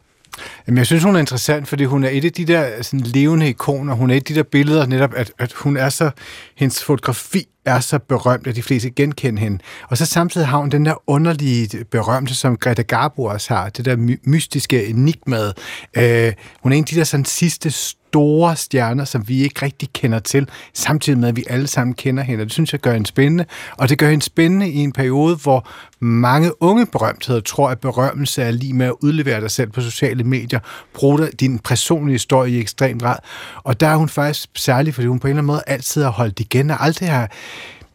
Jamen, 0.67 0.78
jeg 0.78 0.86
synes, 0.86 1.03
hun 1.03 1.15
er 1.15 1.20
interessant, 1.20 1.67
fordi 1.67 1.84
hun 1.84 2.03
er 2.03 2.09
et 2.09 2.26
af 2.26 2.32
de 2.32 2.45
der 2.45 2.82
sådan, 2.82 2.99
levende 2.99 3.49
ikoner. 3.49 3.93
Hun 3.93 4.09
er 4.09 4.13
et 4.13 4.20
af 4.20 4.24
de 4.26 4.36
der 4.36 4.43
billeder, 4.43 4.86
netop, 4.86 5.13
at, 5.15 5.32
at 5.39 5.53
hun 5.53 5.78
er 5.78 5.89
så, 5.89 6.11
hendes 6.55 6.84
fotografi 6.84 7.47
er 7.66 7.80
så 7.80 7.99
berømt, 7.99 8.47
at 8.47 8.55
de 8.55 8.64
fleste 8.64 8.89
genkender 8.89 9.39
hende. 9.41 9.60
Og 9.88 9.97
så 9.97 10.05
samtidig 10.05 10.47
har 10.47 10.57
hun 10.57 10.70
den 10.70 10.86
der 10.86 11.10
underlige 11.10 11.86
berømte, 11.91 12.36
som 12.36 12.57
Greta 12.57 12.82
Garbo 12.82 13.24
også 13.24 13.53
har, 13.53 13.70
det 13.70 13.86
der 13.86 13.95
my- 13.95 14.22
mystiske 14.24 14.86
enigmad. 14.86 15.53
Øh, 15.97 16.34
hun 16.64 16.72
er 16.72 16.78
en 16.78 16.84
af 16.84 16.88
de 16.88 16.95
der 16.95 17.03
sådan, 17.03 17.26
sidste 17.26 17.72
store 17.72 18.55
stjerner, 18.55 19.05
som 19.05 19.28
vi 19.28 19.43
ikke 19.43 19.66
rigtig 19.66 19.89
kender 19.93 20.20
til, 20.20 20.49
samtidig 20.74 21.20
med, 21.20 21.30
at 21.30 21.36
vi 21.36 21.43
alle 21.49 21.68
sammen 21.68 21.93
kender 21.93 22.24
hende. 22.24 22.43
Det 22.43 22.51
synes 22.53 22.72
jeg 22.74 22.82
gør 22.82 22.93
hende 22.93 23.07
spændende, 23.07 23.45
og 23.78 23.89
det 23.89 23.97
gør 23.97 24.10
hende 24.10 24.26
spændende 24.26 24.70
i 24.70 24.78
en 24.78 24.91
periode, 24.91 25.36
hvor 25.36 25.68
mange 25.99 26.62
unge 26.64 26.86
berømtheder 26.86 27.39
tror, 27.39 27.70
at 27.70 27.80
berømmelse 27.80 28.41
er 28.43 28.51
lige 28.51 28.74
med 28.74 28.86
at 28.86 28.93
udlevere 29.01 29.41
dig 29.41 29.51
selv 29.51 29.72
på 29.72 29.82
sociale 29.82 30.24
medier, 30.24 30.60
bruge 30.93 31.28
din 31.39 31.60
personlige 31.60 32.14
historie 32.14 32.51
i 32.51 32.60
ekstrem 32.60 32.99
grad. 32.99 33.16
Og 33.64 33.80
der 33.80 33.88
er 33.88 33.95
hun 33.95 34.10
faktisk 34.10 34.49
særlig, 34.55 34.93
fordi 34.93 35.07
hun 35.07 35.20
på 35.20 35.28
en 35.28 35.30
eller 35.30 35.41
anden 35.41 35.47
måde 35.47 35.62
altid 35.68 36.03
har 36.03 36.10
holdt 36.10 36.39
igen, 36.39 36.70
og 36.70 36.84
aldrig 36.84 37.10
har, 37.10 37.32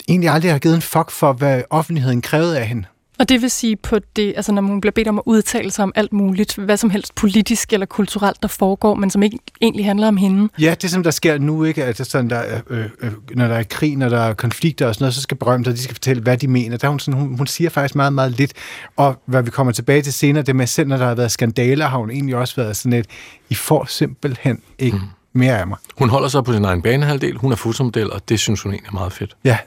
egentlig 0.09 0.31
aldrig 0.31 0.53
har 0.53 0.59
givet 0.59 0.75
en 0.75 0.83
fuck 0.83 1.11
for, 1.11 1.33
hvad 1.33 1.63
offentligheden 1.71 2.23
krævede 2.23 2.59
af 2.59 2.67
hende. 2.67 2.85
Og 3.19 3.29
det 3.29 3.43
vil 3.43 3.51
sige, 3.51 3.77
på 3.77 3.99
det, 4.17 4.33
altså 4.37 4.53
når 4.53 4.63
man 4.63 4.81
bliver 4.81 4.93
bedt 4.93 5.09
om 5.09 5.19
at 5.19 5.23
udtale 5.27 5.71
sig 5.71 5.83
om 5.83 5.93
alt 5.95 6.13
muligt, 6.13 6.55
hvad 6.57 6.77
som 6.77 6.91
helst 6.91 7.15
politisk 7.15 7.73
eller 7.73 7.87
kulturelt, 7.87 8.43
der 8.43 8.49
foregår, 8.49 8.95
men 8.95 9.11
som 9.11 9.23
ikke 9.23 9.39
egentlig 9.61 9.85
handler 9.85 10.09
om 10.09 10.17
hende. 10.17 10.49
Ja, 10.61 10.75
det 10.83 10.91
som 10.91 11.03
der 11.03 11.11
sker 11.11 11.39
nu, 11.39 11.65
ikke, 11.65 11.85
at 11.85 12.07
sådan, 12.07 12.31
der, 12.31 12.61
øh, 12.71 12.85
øh, 13.01 13.13
når 13.35 13.49
der 13.49 13.55
er 13.55 13.63
krig, 13.63 13.97
når 13.97 14.09
der 14.09 14.19
er 14.19 14.35
konflikter 14.35 14.87
og 14.87 14.95
sådan 14.95 15.03
noget, 15.03 15.15
så 15.15 15.21
skal 15.21 15.37
berømte, 15.37 15.73
de 15.73 15.79
skal 15.79 15.95
fortælle, 15.95 16.23
hvad 16.23 16.37
de 16.37 16.49
mener. 16.49 16.77
Der 16.77 16.89
hun, 16.89 16.99
sådan, 16.99 17.21
hun, 17.21 17.37
hun 17.37 17.47
siger 17.47 17.71
faktisk 17.71 17.95
meget, 17.95 18.13
meget 18.13 18.33
lidt. 18.33 18.53
Og 18.97 19.23
hvad 19.27 19.43
vi 19.43 19.51
kommer 19.51 19.73
tilbage 19.73 20.03
til 20.03 20.13
senere, 20.13 20.43
det 20.43 20.57
med 20.57 20.67
selv, 20.67 20.89
når 20.89 20.97
der 20.97 21.07
har 21.07 21.15
været 21.15 21.31
skandaler, 21.31 21.87
har 21.87 21.99
hun 21.99 22.11
egentlig 22.11 22.37
også 22.37 22.57
været 22.57 22.77
sådan 22.77 22.99
et, 22.99 23.07
I 23.51 23.55
får 23.55 23.85
simpelthen 23.85 24.61
ikke 24.79 24.97
mm 24.97 25.03
mere 25.35 25.59
af 25.59 25.67
mig. 25.67 25.79
Hun 25.99 26.09
holder 26.09 26.29
sig 26.29 26.45
på 26.45 26.53
sin 26.53 26.65
egen 26.65 26.83
banehalvdel, 26.83 27.37
hun 27.37 27.53
er 27.53 27.57
fotomodel, 27.57 28.13
og 28.13 28.29
det 28.29 28.41
synes 28.41 28.63
hun 28.63 28.73
egentlig 28.73 28.89
er 28.89 28.93
meget 28.93 29.13
fedt. 29.13 29.37
Ja. 29.45 29.59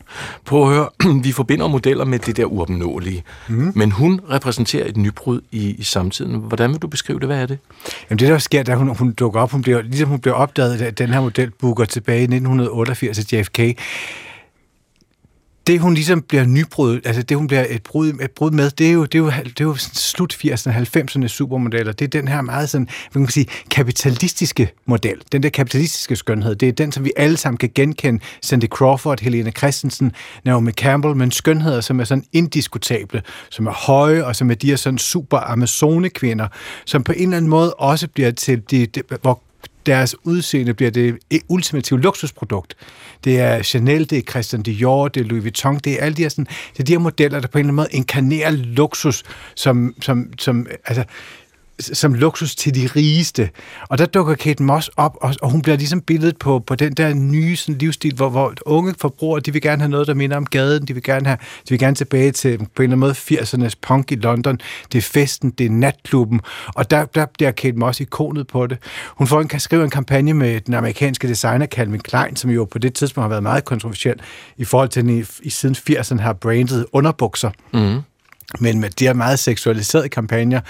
Prøv 0.45 0.61
at 0.63 0.75
høre, 0.75 0.89
vi 1.25 1.31
forbinder 1.31 1.67
modeller 1.67 2.05
med 2.05 2.19
det 2.19 2.37
der 2.37 2.45
uopnåelige, 2.45 3.23
mm. 3.47 3.71
men 3.75 3.91
hun 3.91 4.21
repræsenterer 4.31 4.85
et 4.87 4.97
nybrud 4.97 5.41
i, 5.51 5.75
i 5.75 5.83
samtiden. 5.83 6.35
Hvordan 6.35 6.71
vil 6.71 6.81
du 6.81 6.87
beskrive 6.87 7.19
det? 7.19 7.27
Hvad 7.27 7.41
er 7.41 7.45
det? 7.45 7.59
Jamen 8.09 8.19
det, 8.19 8.27
der 8.27 8.37
sker, 8.37 8.63
da 8.63 8.75
hun, 8.75 8.95
hun 8.95 9.11
dukker 9.11 9.39
op, 9.41 9.51
hun 9.51 9.61
bliver, 9.61 9.81
ligesom 9.81 10.09
hun 10.09 10.19
bliver 10.19 10.35
opdaget, 10.35 10.81
at 10.81 10.97
den 10.97 11.09
her 11.09 11.21
model 11.21 11.51
booker 11.51 11.85
tilbage 11.85 12.19
i 12.19 12.23
1988 12.23 13.19
af 13.19 13.33
JFK, 13.33 13.59
det 15.67 15.79
hun 15.79 15.93
ligesom 15.93 16.21
bliver 16.21 16.45
nybrud, 16.45 17.01
altså 17.05 17.21
det 17.21 17.37
hun 17.37 17.47
bliver 17.47 17.65
et 17.69 17.83
brud, 17.83 18.07
et 18.07 18.31
brud 18.31 18.51
med, 18.51 18.71
det 18.71 18.87
er 18.87 18.91
jo, 18.91 19.03
det 19.03 19.15
er 19.15 19.19
jo, 19.19 19.29
det 19.29 19.59
er 19.59 19.63
jo 19.63 19.75
slut 19.77 20.33
80'erne, 20.33 20.71
90'erne 20.71 21.27
supermodeller. 21.27 21.91
Det 21.91 22.05
er 22.05 22.21
den 22.21 22.27
her 22.27 22.41
meget 22.41 22.69
sådan, 22.69 22.87
hvad 23.11 23.19
man 23.19 23.29
sige, 23.29 23.47
kapitalistiske 23.71 24.71
model. 24.85 25.21
Den 25.31 25.43
der 25.43 25.49
kapitalistiske 25.49 26.15
skønhed. 26.15 26.55
Det 26.55 26.67
er 26.67 26.71
den, 26.71 26.91
som 26.91 27.05
vi 27.05 27.11
alle 27.17 27.37
sammen 27.37 27.57
kan 27.57 27.71
genkende. 27.75 28.19
Cindy 28.45 28.65
Crawford, 28.65 29.19
Helena 29.21 29.51
Christensen, 29.51 30.11
Naomi 30.45 30.71
Campbell, 30.71 31.15
men 31.15 31.31
skønheder, 31.31 31.81
som 31.81 31.99
er 31.99 32.03
sådan 32.03 32.23
indiskutable, 32.33 33.21
som 33.49 33.67
er 33.67 33.71
høje, 33.71 34.25
og 34.25 34.35
som 34.35 34.51
er 34.51 34.55
de 34.55 34.67
her 34.67 34.75
sådan 34.75 34.97
super 34.97 35.37
amazone-kvinder, 35.37 36.47
som 36.85 37.03
på 37.03 37.11
en 37.11 37.23
eller 37.23 37.37
anden 37.37 37.49
måde 37.49 37.73
også 37.73 38.07
bliver 38.07 38.31
til, 38.31 38.61
de, 38.71 38.85
de, 38.85 39.01
hvor 39.21 39.41
deres 39.87 40.15
udseende 40.23 40.73
bliver 40.73 40.91
det 40.91 41.17
ultimative 41.47 42.01
luksusprodukt. 42.01 42.75
Det 43.23 43.39
er 43.39 43.63
Chanel, 43.63 44.09
det 44.09 44.17
er 44.17 44.21
Christian 44.21 44.61
Dior, 44.61 45.07
det 45.07 45.21
er 45.21 45.25
Louis 45.25 45.43
Vuitton, 45.43 45.77
det 45.77 45.93
er 45.93 46.05
alle 46.05 46.15
de 46.15 46.21
her, 46.21 46.29
sådan, 46.29 46.45
det 46.45 46.79
er 46.79 46.83
de 46.83 46.91
her 46.91 46.99
modeller, 46.99 47.39
der 47.39 47.47
på 47.47 47.57
en 47.57 47.59
eller 47.59 47.67
anden 47.67 47.75
måde 47.75 47.87
inkarnerer 47.91 48.51
luksus, 48.51 49.23
som, 49.55 49.95
som, 50.01 50.33
som 50.39 50.67
altså, 50.85 51.03
som 51.79 52.13
luksus 52.13 52.55
til 52.55 52.75
de 52.75 52.87
rigeste. 52.95 53.49
Og 53.89 53.97
der 53.97 54.05
dukker 54.05 54.35
Kate 54.35 54.63
Moss 54.63 54.89
op, 54.97 55.17
og, 55.21 55.35
og 55.41 55.51
hun 55.51 55.61
bliver 55.61 55.77
ligesom 55.77 56.01
billedet 56.01 56.37
på, 56.37 56.59
på 56.59 56.75
den 56.75 56.93
der 56.93 57.13
nye 57.13 57.55
sådan, 57.55 57.75
livsstil, 57.75 58.15
hvor, 58.15 58.29
hvor 58.29 58.53
unge 58.65 58.95
forbrugere, 59.01 59.39
de 59.39 59.53
vil 59.53 59.61
gerne 59.61 59.81
have 59.81 59.89
noget, 59.89 60.07
der 60.07 60.13
minder 60.13 60.37
om 60.37 60.45
gaden, 60.45 60.85
de 60.85 60.93
vil 60.93 61.03
gerne, 61.03 61.25
have, 61.25 61.37
de 61.37 61.69
vil 61.69 61.79
gerne 61.79 61.95
tilbage 61.95 62.31
til 62.31 62.57
på 62.57 62.63
en 62.63 62.69
eller 62.83 62.83
anden 62.83 62.99
måde 62.99 63.13
80'ernes 63.13 63.73
punk 63.81 64.11
i 64.11 64.15
London. 64.15 64.59
Det 64.91 64.97
er 64.97 65.01
festen, 65.01 65.49
det 65.49 65.65
er 65.65 65.69
natklubben, 65.69 66.41
og 66.75 66.91
der, 66.91 67.05
der 67.05 67.25
bliver 67.25 67.51
Kate 67.51 67.77
Moss 67.77 67.99
ikonet 67.99 68.47
på 68.47 68.67
det. 68.67 68.77
Hun 69.07 69.27
får 69.27 69.41
en, 69.41 69.59
skrive 69.59 69.83
en 69.83 69.89
kampagne 69.89 70.33
med 70.33 70.61
den 70.61 70.73
amerikanske 70.73 71.27
designer 71.27 71.65
Calvin 71.65 71.99
Klein, 71.99 72.35
som 72.35 72.49
jo 72.49 72.65
på 72.65 72.79
det 72.79 72.93
tidspunkt 72.93 73.23
har 73.23 73.29
været 73.29 73.43
meget 73.43 73.65
kontroversiel 73.65 74.15
i 74.57 74.65
forhold 74.65 74.89
til, 74.89 74.99
at 74.99 75.05
den 75.05 75.19
i, 75.19 75.23
i 75.41 75.49
siden 75.49 75.75
80'erne 75.89 76.21
har 76.21 76.33
brandet 76.33 76.85
underbukser. 76.93 77.51
Mm 77.73 78.01
men 78.59 78.79
med 78.79 78.89
de 78.89 79.05
her 79.05 79.13
meget 79.13 79.39
seksualiserede 79.39 80.09
kampagner. 80.09 80.61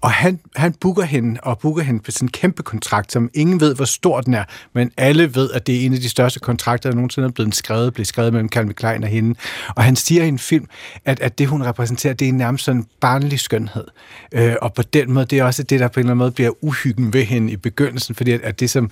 Og 0.00 0.10
han, 0.10 0.38
han 0.56 0.72
booker 0.72 1.02
hende, 1.02 1.40
og 1.42 1.58
booker 1.58 1.82
hende 1.82 2.00
på 2.00 2.10
sådan 2.10 2.26
en 2.26 2.30
kæmpe 2.30 2.62
kontrakt, 2.62 3.12
som 3.12 3.30
ingen 3.34 3.60
ved, 3.60 3.74
hvor 3.74 3.84
stor 3.84 4.20
den 4.20 4.34
er, 4.34 4.44
men 4.72 4.90
alle 4.96 5.34
ved, 5.34 5.50
at 5.50 5.66
det 5.66 5.76
er 5.76 5.86
en 5.86 5.92
af 5.92 6.00
de 6.00 6.08
største 6.08 6.40
kontrakter, 6.40 6.90
der 6.90 6.96
nogensinde 6.96 7.28
er 7.28 7.32
blevet 7.32 7.54
skrevet, 7.54 7.94
blevet 7.94 8.06
skrevet 8.06 8.32
mellem 8.32 8.48
Calvin 8.48 8.74
Klein 8.74 9.02
og 9.02 9.08
hende. 9.08 9.38
Og 9.76 9.84
han 9.84 9.96
siger 9.96 10.24
i 10.24 10.28
en 10.28 10.38
film, 10.38 10.66
at, 11.04 11.20
at 11.20 11.38
det, 11.38 11.46
hun 11.46 11.64
repræsenterer, 11.64 12.14
det 12.14 12.28
er 12.28 12.32
nærmest 12.32 12.64
sådan 12.64 12.80
en 12.80 12.86
barnlig 13.00 13.40
skønhed. 13.40 13.84
Øh, 14.32 14.54
og 14.62 14.74
på 14.74 14.82
den 14.82 15.12
måde, 15.12 15.24
det 15.24 15.38
er 15.38 15.44
også 15.44 15.62
det, 15.62 15.80
der 15.80 15.88
på 15.88 16.00
en 16.00 16.00
eller 16.00 16.10
anden 16.10 16.18
måde 16.18 16.30
bliver 16.30 16.64
uhyggen 16.64 17.12
ved 17.12 17.24
hende 17.24 17.52
i 17.52 17.56
begyndelsen, 17.56 18.14
fordi 18.14 18.32
at, 18.32 18.40
at 18.40 18.60
det, 18.60 18.70
som 18.70 18.90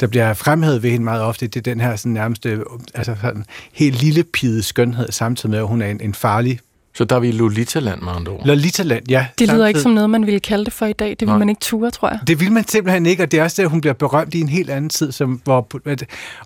der 0.00 0.06
bliver 0.06 0.34
fremhævet 0.34 0.82
ved 0.82 0.90
hende 0.90 1.04
meget 1.04 1.22
ofte, 1.22 1.46
det 1.46 1.56
er 1.56 1.72
den 1.72 1.80
her 1.80 1.96
sådan 1.96 2.12
nærmest 2.12 2.46
altså 2.94 3.16
sådan 3.20 3.44
helt 3.72 4.02
lille 4.02 4.24
pide 4.24 4.62
skønhed, 4.62 5.12
samtidig 5.12 5.50
med, 5.50 5.58
at 5.58 5.66
hun 5.66 5.82
er 5.82 5.86
en, 5.86 6.00
en 6.00 6.14
farlig 6.14 6.60
så 6.94 7.04
der 7.04 7.16
er 7.16 7.20
vi 7.20 7.28
i 7.28 7.32
Lolita-land 7.32 8.00
med 8.02 8.12
andre 8.12 8.32
ord. 8.32 8.46
Lolita-land, 8.46 9.10
ja. 9.10 9.26
Det 9.38 9.48
lyder 9.48 9.66
ikke 9.66 9.80
som 9.80 9.92
noget, 9.92 10.10
man 10.10 10.26
ville 10.26 10.40
kalde 10.40 10.64
det 10.64 10.72
for 10.72 10.86
i 10.86 10.92
dag. 10.92 11.10
Det 11.10 11.20
vil 11.20 11.26
Nej. 11.26 11.38
man 11.38 11.48
ikke 11.48 11.60
ture, 11.60 11.90
tror 11.90 12.08
jeg. 12.08 12.20
Det 12.26 12.40
vil 12.40 12.52
man 12.52 12.68
simpelthen 12.68 13.06
ikke, 13.06 13.22
og 13.22 13.32
det 13.32 13.40
er 13.40 13.44
også 13.44 13.62
der, 13.62 13.68
hun 13.68 13.80
bliver 13.80 13.94
berømt 13.94 14.34
i 14.34 14.40
en 14.40 14.48
helt 14.48 14.70
anden 14.70 14.90
tid. 14.90 15.12
Som, 15.12 15.40
hvor, 15.44 15.68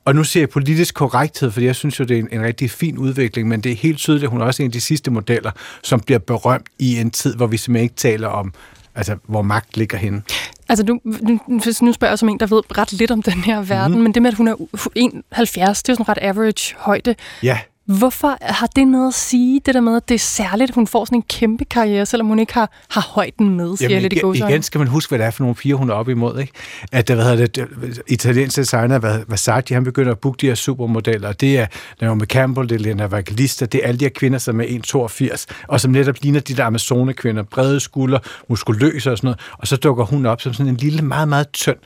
og 0.05 0.15
nu 0.15 0.25
siger 0.25 0.43
jeg 0.43 0.49
politisk 0.49 0.95
korrekthed, 0.95 1.51
fordi 1.51 1.67
jeg 1.67 1.77
synes 1.77 2.01
jo, 2.01 2.05
det 2.05 2.15
er 2.15 2.21
en, 2.21 2.29
en 2.33 2.43
rigtig 2.43 2.71
fin 2.71 2.99
udvikling, 2.99 3.49
men 3.49 3.61
det 3.61 3.73
er 3.73 3.77
helt 3.77 3.99
tydeligt, 3.99 4.25
at 4.25 4.31
hun 4.31 4.41
er 4.41 4.45
også 4.45 4.63
en 4.63 4.67
af 4.69 4.73
de 4.73 4.81
sidste 4.81 5.11
modeller, 5.11 5.51
som 5.83 6.01
bliver 6.01 6.19
berømt 6.19 6.67
i 6.79 6.97
en 6.97 7.11
tid, 7.11 7.37
hvor 7.37 7.47
vi 7.47 7.57
simpelthen 7.57 7.85
ikke 7.85 7.97
taler 7.97 8.29
om, 8.29 8.53
altså, 8.95 9.17
hvor 9.29 9.43
magt 9.43 9.77
ligger 9.77 9.99
henne. 9.99 10.23
Altså, 10.69 10.85
nu, 10.85 11.01
nu, 11.05 11.41
nu 11.83 11.93
spørger 11.93 12.11
jeg 12.11 12.19
som 12.19 12.29
en, 12.29 12.41
der 12.41 12.47
ved 12.47 12.79
ret 12.79 12.93
lidt 12.93 13.11
om 13.11 13.23
den 13.23 13.45
her 13.45 13.63
verden, 13.63 13.97
mm. 13.97 14.03
men 14.03 14.15
det 14.15 14.23
med, 14.23 14.31
at 14.31 14.37
hun 14.37 14.49
er 14.49 14.55
71, 14.95 15.83
det 15.83 15.89
er 15.89 15.93
jo 15.93 15.95
sådan 15.95 16.09
ret 16.09 16.19
average 16.23 16.75
højde. 16.79 17.15
Ja. 17.43 17.59
Hvorfor 17.87 18.37
har 18.41 18.67
det 18.77 18.89
noget 18.89 19.09
at 19.09 19.15
sige, 19.15 19.61
det 19.67 19.75
der 19.75 19.81
med, 19.81 19.97
at 19.97 20.09
det 20.09 20.15
er 20.15 20.19
særligt, 20.19 20.71
at 20.71 20.75
hun 20.75 20.87
får 20.87 21.05
sådan 21.05 21.19
en 21.19 21.23
kæmpe 21.23 21.65
karriere, 21.65 22.07
selvom 22.07 22.27
hun 22.27 22.39
ikke 22.39 22.55
har, 22.55 22.71
har 22.91 23.01
højden 23.01 23.57
med, 23.57 23.77
siger 23.77 23.91
Jamen, 23.91 24.03
lidt 24.03 24.13
i 24.13 24.45
Igen 24.45 24.63
skal 24.63 24.79
man 24.79 24.89
huske, 24.89 25.11
hvad 25.11 25.19
det 25.19 25.27
er 25.27 25.31
for 25.31 25.43
nogle 25.43 25.55
piger, 25.55 25.77
hun 25.77 25.91
er 25.91 25.95
oppe 25.95 26.13
imod. 26.13 26.39
Ikke? 26.39 26.53
At 26.93 27.07
hvad 27.07 27.25
hedder 27.25 27.47
det, 27.47 28.03
italienske 28.07 28.61
designer 28.61 29.25
Versace, 29.29 29.75
han 29.75 29.85
begynder 29.85 30.13
at 30.13 30.19
booke 30.19 30.39
de 30.41 30.47
her 30.47 30.55
supermodeller. 30.55 31.33
Det 31.33 31.59
er 31.59 31.67
Naomi 32.01 32.25
Campbell, 32.25 32.69
det 32.69 32.75
er 32.75 32.79
Lena 32.79 33.05
Evangelista, 33.05 33.67
det 33.67 33.81
er 33.85 33.89
alle 33.89 33.99
de 33.99 34.05
her 34.05 34.11
kvinder, 34.11 34.39
som 34.39 34.61
er 34.61 34.65
1,82, 34.65 35.45
og 35.69 35.81
som 35.81 35.91
netop 35.91 36.15
ligner 36.23 36.41
de 36.41 36.57
der 36.57 36.65
amazone-kvinder, 36.65 37.43
brede 37.43 37.81
skuldre, 37.81 38.19
muskuløse 38.49 39.13
og 39.13 39.19
sådan 39.19 39.27
noget. 39.27 39.41
Og 39.59 39.67
så 39.67 39.77
dukker 39.77 40.05
hun 40.05 40.27
op 40.27 40.41
som 40.41 40.53
sådan 40.53 40.73
en 40.73 40.77
lille, 40.77 41.03
meget, 41.03 41.29
meget 41.29 41.51
tynd 41.53 41.77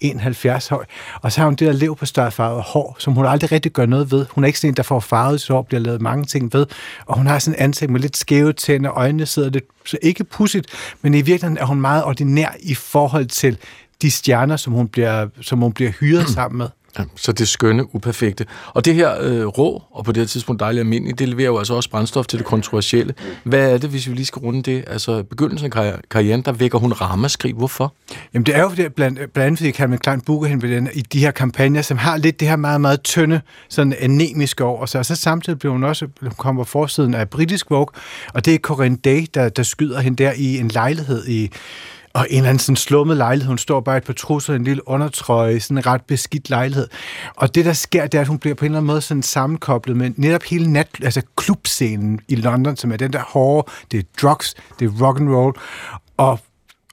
71 0.00 0.68
høj. 0.68 0.84
Og 1.22 1.32
så 1.32 1.40
har 1.40 1.46
hun 1.46 1.54
det 1.54 1.66
der 1.66 1.72
lev 1.72 1.96
på 1.96 2.06
farvet 2.06 2.62
hår, 2.62 2.96
som 2.98 3.12
hun 3.12 3.26
aldrig 3.26 3.52
rigtig 3.52 3.72
gør 3.72 3.86
noget 3.86 4.10
ved. 4.10 4.26
Hun 4.30 4.44
er 4.44 4.46
ikke 4.46 4.58
sådan 4.58 4.70
en, 4.70 4.76
der 4.76 4.82
får 4.82 5.00
farvet 5.00 5.40
så 5.40 5.52
hår, 5.52 5.62
bliver 5.62 5.80
lavet 5.80 6.00
mange 6.00 6.24
ting 6.24 6.52
ved. 6.52 6.66
Og 7.06 7.16
hun 7.16 7.26
har 7.26 7.38
sådan 7.38 7.58
en 7.58 7.64
ansigt 7.64 7.90
med 7.90 8.00
lidt 8.00 8.16
skæve 8.16 8.52
tænder, 8.52 8.90
øjnene 8.90 9.26
sidder 9.26 9.50
lidt, 9.50 9.64
så 9.84 9.98
ikke 10.02 10.24
pudsigt, 10.24 10.66
men 11.02 11.14
i 11.14 11.16
virkeligheden 11.16 11.58
er 11.58 11.64
hun 11.64 11.80
meget 11.80 12.04
ordinær 12.04 12.48
i 12.60 12.74
forhold 12.74 13.26
til 13.26 13.58
de 14.02 14.10
stjerner, 14.10 14.56
som 14.56 14.72
hun 14.72 14.88
bliver, 14.88 15.28
som 15.40 15.58
hun 15.58 15.72
bliver 15.72 15.90
hyret 15.90 16.28
sammen 16.28 16.58
med. 16.58 16.68
Ja, 16.98 17.04
så 17.16 17.32
det 17.32 17.48
skønne, 17.48 17.94
uperfekte. 17.94 18.46
Og 18.66 18.84
det 18.84 18.94
her 18.94 19.16
øh, 19.20 19.46
rå, 19.46 19.82
og 19.90 20.04
på 20.04 20.12
det 20.12 20.20
her 20.20 20.26
tidspunkt 20.26 20.60
dejligt 20.60 20.80
almindeligt, 20.80 21.18
det 21.18 21.28
leverer 21.28 21.46
jo 21.46 21.58
altså 21.58 21.74
også 21.74 21.90
brændstof 21.90 22.26
til 22.26 22.38
det 22.38 22.46
kontroversielle. 22.46 23.14
Hvad 23.44 23.72
er 23.72 23.78
det, 23.78 23.90
hvis 23.90 24.08
vi 24.08 24.14
lige 24.14 24.26
skal 24.26 24.40
runde 24.40 24.62
det? 24.62 24.84
Altså, 24.86 25.22
begyndelsen 25.22 25.72
af 25.76 25.94
karrieren, 26.10 26.42
der 26.42 26.52
vækker 26.52 26.78
hun 26.78 26.92
ramaskrig. 26.92 27.54
Hvorfor? 27.54 27.94
Jamen, 28.34 28.46
det 28.46 28.56
er 28.56 28.60
jo 28.60 28.68
fordi, 28.68 28.88
blandt, 28.88 29.18
blandt 29.18 29.38
andet, 29.38 29.58
fordi 29.58 29.72
Calvin 29.72 29.98
Klein 29.98 30.20
booker 30.20 30.48
hende 30.48 30.68
ved 30.68 30.76
den, 30.76 30.88
i 30.94 31.00
de 31.00 31.20
her 31.20 31.30
kampagner, 31.30 31.82
som 31.82 31.98
har 31.98 32.16
lidt 32.16 32.40
det 32.40 32.48
her 32.48 32.56
meget, 32.56 32.80
meget 32.80 33.02
tynde, 33.02 33.40
sådan 33.68 33.94
anemiske 34.00 34.64
over 34.64 34.86
sig. 34.86 34.98
Og 34.98 35.06
så 35.06 35.16
samtidig 35.16 35.58
bliver 35.58 35.72
hun 35.72 35.84
også, 35.84 36.06
hun 36.20 36.30
kommer 36.30 36.64
forsiden 36.64 37.14
af 37.14 37.30
britisk 37.30 37.70
Vogue, 37.70 37.86
og 38.34 38.44
det 38.44 38.54
er 38.54 38.58
Corinne 38.58 38.96
Day, 39.04 39.26
der, 39.34 39.48
der 39.48 39.62
skyder 39.62 40.00
hende 40.00 40.24
der 40.24 40.32
i 40.36 40.58
en 40.58 40.68
lejlighed 40.68 41.28
i 41.28 41.50
og 42.14 42.26
en 42.30 42.36
eller 42.36 42.48
anden 42.48 42.58
sådan 42.58 42.76
slummet 42.76 43.16
lejlighed. 43.16 43.48
Hun 43.48 43.58
står 43.58 43.80
bare 43.80 43.96
i 43.96 43.98
et 43.98 44.04
par 44.04 44.12
trusser, 44.12 44.54
en 44.54 44.64
lille 44.64 44.88
undertrøje, 44.88 45.60
sådan 45.60 45.78
en 45.78 45.86
ret 45.86 46.02
beskidt 46.02 46.50
lejlighed. 46.50 46.88
Og 47.36 47.54
det, 47.54 47.64
der 47.64 47.72
sker, 47.72 48.06
det 48.06 48.18
er, 48.18 48.22
at 48.22 48.28
hun 48.28 48.38
bliver 48.38 48.54
på 48.54 48.64
en 48.64 48.70
eller 48.70 48.78
anden 48.78 48.86
måde 48.86 49.00
sådan 49.00 49.22
sammenkoblet 49.22 49.96
med 49.96 50.10
netop 50.16 50.42
hele 50.42 50.72
nat, 50.72 50.88
altså 51.02 51.22
klubscenen 51.36 52.20
i 52.28 52.34
London, 52.34 52.76
som 52.76 52.92
er 52.92 52.96
den 52.96 53.12
der 53.12 53.22
hårde, 53.22 53.70
det 53.90 53.98
er 53.98 54.02
drugs, 54.22 54.54
det 54.78 54.86
er 54.86 55.06
rock 55.06 55.20
and 55.20 55.30
roll, 55.30 55.54
og 56.16 56.40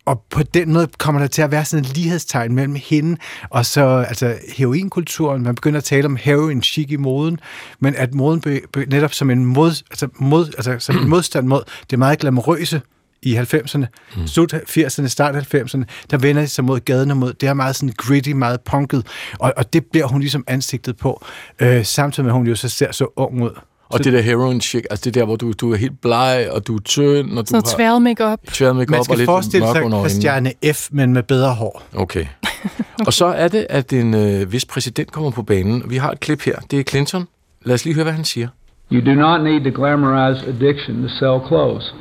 og 0.06 0.24
på 0.30 0.44
den 0.44 0.74
måde 0.74 0.88
kommer 0.98 1.22
der 1.22 1.28
til 1.28 1.42
at 1.42 1.52
være 1.52 1.66
sådan 1.66 1.86
et 1.86 1.98
lighedstegn 1.98 2.56
mellem 2.56 2.76
hende 2.84 3.18
og 3.50 3.66
så 3.66 4.06
altså 4.08 4.38
heroinkulturen. 4.58 5.44
Man 5.44 5.56
begynder 5.56 5.78
at 5.78 5.84
tale 5.84 6.06
om 6.06 6.16
heroin 6.16 6.64
chic 6.64 6.92
i 6.92 6.96
moden, 6.96 7.40
men 7.80 7.96
at 7.96 8.14
moden 8.14 8.42
be, 8.42 8.62
be, 8.74 8.86
netop 8.86 9.14
som 9.14 9.30
en, 9.30 9.46
mod, 9.46 9.84
altså 9.90 10.08
mod, 10.16 10.46
altså 10.46 10.76
som 10.80 10.98
en 10.98 11.10
modstand 11.10 11.48
mod 11.48 11.62
det 11.90 12.00
meget 12.00 12.20
glamourøse 12.20 12.82
i 13.28 13.38
90'erne, 13.38 13.86
mm. 14.18 14.28
slut 14.28 14.54
80'erne, 14.54 15.08
start 15.08 15.36
90'erne, 15.36 15.84
der 16.12 16.18
vender 16.18 16.42
de 16.42 16.48
sig 16.48 16.64
mod 16.64 16.80
gaden 16.80 17.12
og 17.12 17.18
mod, 17.18 17.34
det 17.34 17.50
er 17.50 17.54
meget 17.54 17.76
sådan 17.76 17.94
gritty, 17.98 18.30
meget 18.30 18.62
punket, 18.62 19.06
og, 19.40 19.54
og 19.58 19.74
det 19.74 19.86
bliver 19.86 20.08
hun 20.08 20.20
ligesom 20.20 20.44
ansigtet 20.48 20.98
på, 20.98 21.26
øh, 21.60 21.86
samtidig 21.86 22.26
med, 22.26 22.32
at 22.32 22.38
hun 22.38 22.48
jo 22.48 22.56
så 22.56 22.70
ser 22.70 22.92
så 22.92 23.08
ung 23.16 23.44
ud. 23.44 23.52
Og 23.90 23.98
så, 23.98 24.04
det 24.04 24.14
der 24.14 24.22
heroin 24.22 24.62
chic, 24.62 24.84
altså 24.90 25.04
det 25.04 25.14
der, 25.14 25.26
hvor 25.26 25.36
du, 25.36 25.52
du 25.52 25.74
er 25.74 25.78
helt 25.78 26.02
bleg, 26.02 26.48
og 26.52 26.68
du 26.68 26.76
er 26.76 26.80
tynd, 26.80 27.38
og 27.38 27.44
du 27.44 27.48
så 27.48 27.56
har... 27.56 27.76
tværet 27.76 28.02
make-up. 28.02 28.40
Tværet 28.48 28.76
make-up 28.76 28.92
Man 28.92 29.04
skal 29.04 29.26
forestille 29.26 29.68
sig 29.68 29.82
Christiane 29.92 30.54
F., 30.74 30.88
men 30.92 31.14
med 31.14 31.24
bedre 31.24 31.54
hår. 31.54 31.84
Okay. 31.96 32.26
og 33.08 33.14
så 33.14 33.26
er 33.26 33.48
det, 33.48 33.68
at 33.70 33.94
en 33.94 34.14
øh, 34.14 34.52
vis 34.52 34.66
præsident 34.66 35.12
kommer 35.12 35.32
på 35.32 35.44
banen. 35.44 35.84
Vi 35.90 35.98
har 35.98 36.12
et 36.12 36.20
klip 36.20 36.42
her. 36.42 36.56
Det 36.72 36.80
er 36.80 36.84
Clinton. 36.84 37.28
Lad 37.66 37.74
os 37.74 37.86
lige 37.86 37.94
høre, 37.94 38.04
hvad 38.04 38.14
han 38.14 38.26
siger. 38.26 38.48
You 38.92 39.02
do 39.06 39.14
not 39.14 39.44
need 39.44 39.64
to 39.64 39.82
glamorize 39.82 40.48
addiction 40.48 41.02
to 41.04 41.10
sell 41.10 41.48
clothes. 41.48 41.94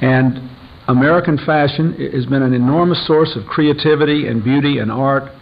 And 0.00 0.50
American 0.88 1.38
fashion 1.38 1.94
has 2.12 2.26
been 2.26 2.42
an 2.42 2.54
enormous 2.54 3.06
source 3.06 3.34
of 3.36 3.46
creativity 3.46 4.28
and 4.28 4.44
beauty 4.44 4.78
and 4.78 4.90
art 4.90 5.32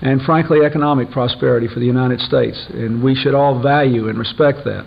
and 0.00 0.20
frankly 0.22 0.60
economic 0.64 1.10
prosperity 1.10 1.66
for 1.66 1.80
the 1.80 1.86
United 1.86 2.20
States. 2.20 2.66
And 2.70 3.02
we 3.02 3.14
should 3.14 3.34
all 3.34 3.62
value 3.62 4.08
and 4.08 4.18
respect 4.18 4.64
that. 4.64 4.86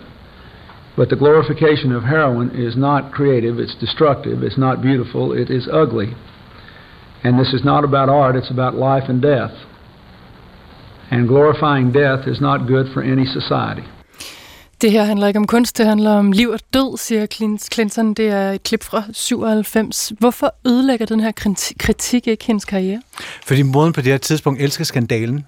But 0.96 1.10
the 1.10 1.16
glorification 1.16 1.92
of 1.92 2.02
heroin 2.02 2.50
is 2.50 2.76
not 2.76 3.12
creative, 3.12 3.58
it's 3.58 3.74
destructive, 3.76 4.42
it's 4.42 4.58
not 4.58 4.82
beautiful, 4.82 5.32
it 5.32 5.48
is 5.48 5.68
ugly. 5.72 6.14
And 7.22 7.38
this 7.38 7.52
is 7.52 7.64
not 7.64 7.84
about 7.84 8.08
art, 8.08 8.36
it's 8.36 8.50
about 8.50 8.74
life 8.74 9.04
and 9.08 9.22
death. 9.22 9.52
And 11.10 11.28
glorifying 11.28 11.92
death 11.92 12.26
is 12.26 12.40
not 12.40 12.66
good 12.66 12.92
for 12.92 13.02
any 13.02 13.24
society. 13.24 13.84
Det 14.80 14.92
her 14.92 15.04
handler 15.04 15.26
ikke 15.26 15.38
om 15.38 15.46
kunst, 15.46 15.78
det 15.78 15.86
handler 15.86 16.10
om 16.10 16.32
liv 16.32 16.48
og 16.48 16.60
død, 16.74 16.98
siger 16.98 17.26
Clinton. 17.72 18.14
Det 18.14 18.28
er 18.28 18.52
et 18.52 18.62
klip 18.62 18.84
fra 18.84 19.02
97. 19.12 20.12
Hvorfor 20.18 20.54
ødelægger 20.66 21.06
den 21.06 21.20
her 21.20 21.32
kritik 21.78 22.28
ikke 22.28 22.44
hendes 22.44 22.64
karriere? 22.64 23.02
Fordi 23.46 23.62
moden 23.62 23.92
på 23.92 24.00
det 24.00 24.12
her 24.12 24.18
tidspunkt 24.18 24.62
elsker 24.62 24.84
skandalen. 24.84 25.46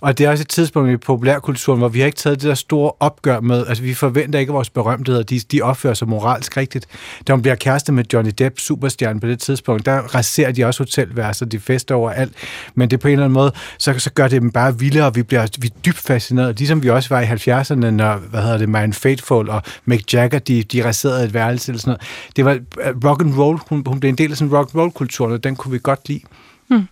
Og 0.00 0.18
det 0.18 0.26
er 0.26 0.30
også 0.30 0.42
et 0.42 0.48
tidspunkt 0.48 0.90
i 0.90 0.96
populærkulturen, 0.96 1.78
hvor 1.78 1.88
vi 1.88 1.98
har 1.98 2.06
ikke 2.06 2.16
taget 2.16 2.40
det 2.40 2.48
der 2.48 2.54
store 2.54 2.92
opgør 3.00 3.40
med, 3.40 3.66
altså 3.66 3.82
vi 3.82 3.94
forventer 3.94 4.38
ikke, 4.38 4.50
at 4.50 4.54
vores 4.54 4.70
berømtheder, 4.70 5.22
de, 5.22 5.38
de 5.38 5.62
opfører 5.62 5.94
sig 5.94 6.08
moralsk 6.08 6.56
rigtigt. 6.56 6.86
Da 7.26 7.32
hun 7.32 7.42
bliver 7.42 7.54
kæreste 7.54 7.92
med 7.92 8.04
Johnny 8.12 8.30
Depp, 8.38 8.58
superstjerne 8.58 9.20
på 9.20 9.26
det 9.26 9.38
tidspunkt, 9.38 9.86
der 9.86 9.98
raserer 9.98 10.52
de 10.52 10.64
også 10.64 10.80
hotelværelser, 10.82 11.46
de 11.46 11.60
fester 11.60 11.94
over 11.94 12.10
alt. 12.10 12.32
Men 12.74 12.90
det 12.90 13.00
på 13.00 13.08
en 13.08 13.12
eller 13.12 13.24
anden 13.24 13.34
måde, 13.34 13.52
så, 13.78 13.98
så 13.98 14.10
gør 14.12 14.28
det 14.28 14.42
dem 14.42 14.50
bare 14.50 14.78
vildere, 14.78 15.06
og 15.06 15.16
vi 15.16 15.22
bliver 15.22 15.46
vi 15.60 15.66
er 15.66 15.80
dybt 15.86 15.98
fascineret, 15.98 16.58
ligesom 16.58 16.82
vi 16.82 16.90
også 16.90 17.08
var 17.08 17.20
i 17.20 17.24
70'erne, 17.24 17.74
når, 17.74 18.16
hvad 18.16 18.42
hedder 18.42 18.58
det, 18.58 18.68
Mind 18.68 18.92
Faithful 18.92 19.50
og 19.50 19.62
Mick 19.84 20.14
Jagger, 20.14 20.38
de, 20.38 20.62
de 20.62 20.84
raserede 20.84 21.24
et 21.24 21.34
værelse 21.34 21.72
eller 21.72 21.80
sådan 21.80 21.90
noget. 21.90 22.36
Det 22.36 22.44
var 22.44 22.52
øh, 22.52 23.10
rock 23.10 23.22
and 23.22 23.38
roll, 23.38 23.58
hun, 23.68 23.82
hun 23.86 24.00
blev 24.00 24.08
en 24.08 24.18
del 24.18 24.30
af 24.30 24.36
sådan 24.36 24.56
rock 24.56 24.70
and 24.74 24.80
roll 24.80 24.90
kulturen, 24.90 25.32
og 25.32 25.44
den 25.44 25.56
kunne 25.56 25.72
vi 25.72 25.78
godt 25.82 26.08
lide. 26.08 26.20
Hmm. 26.68 26.88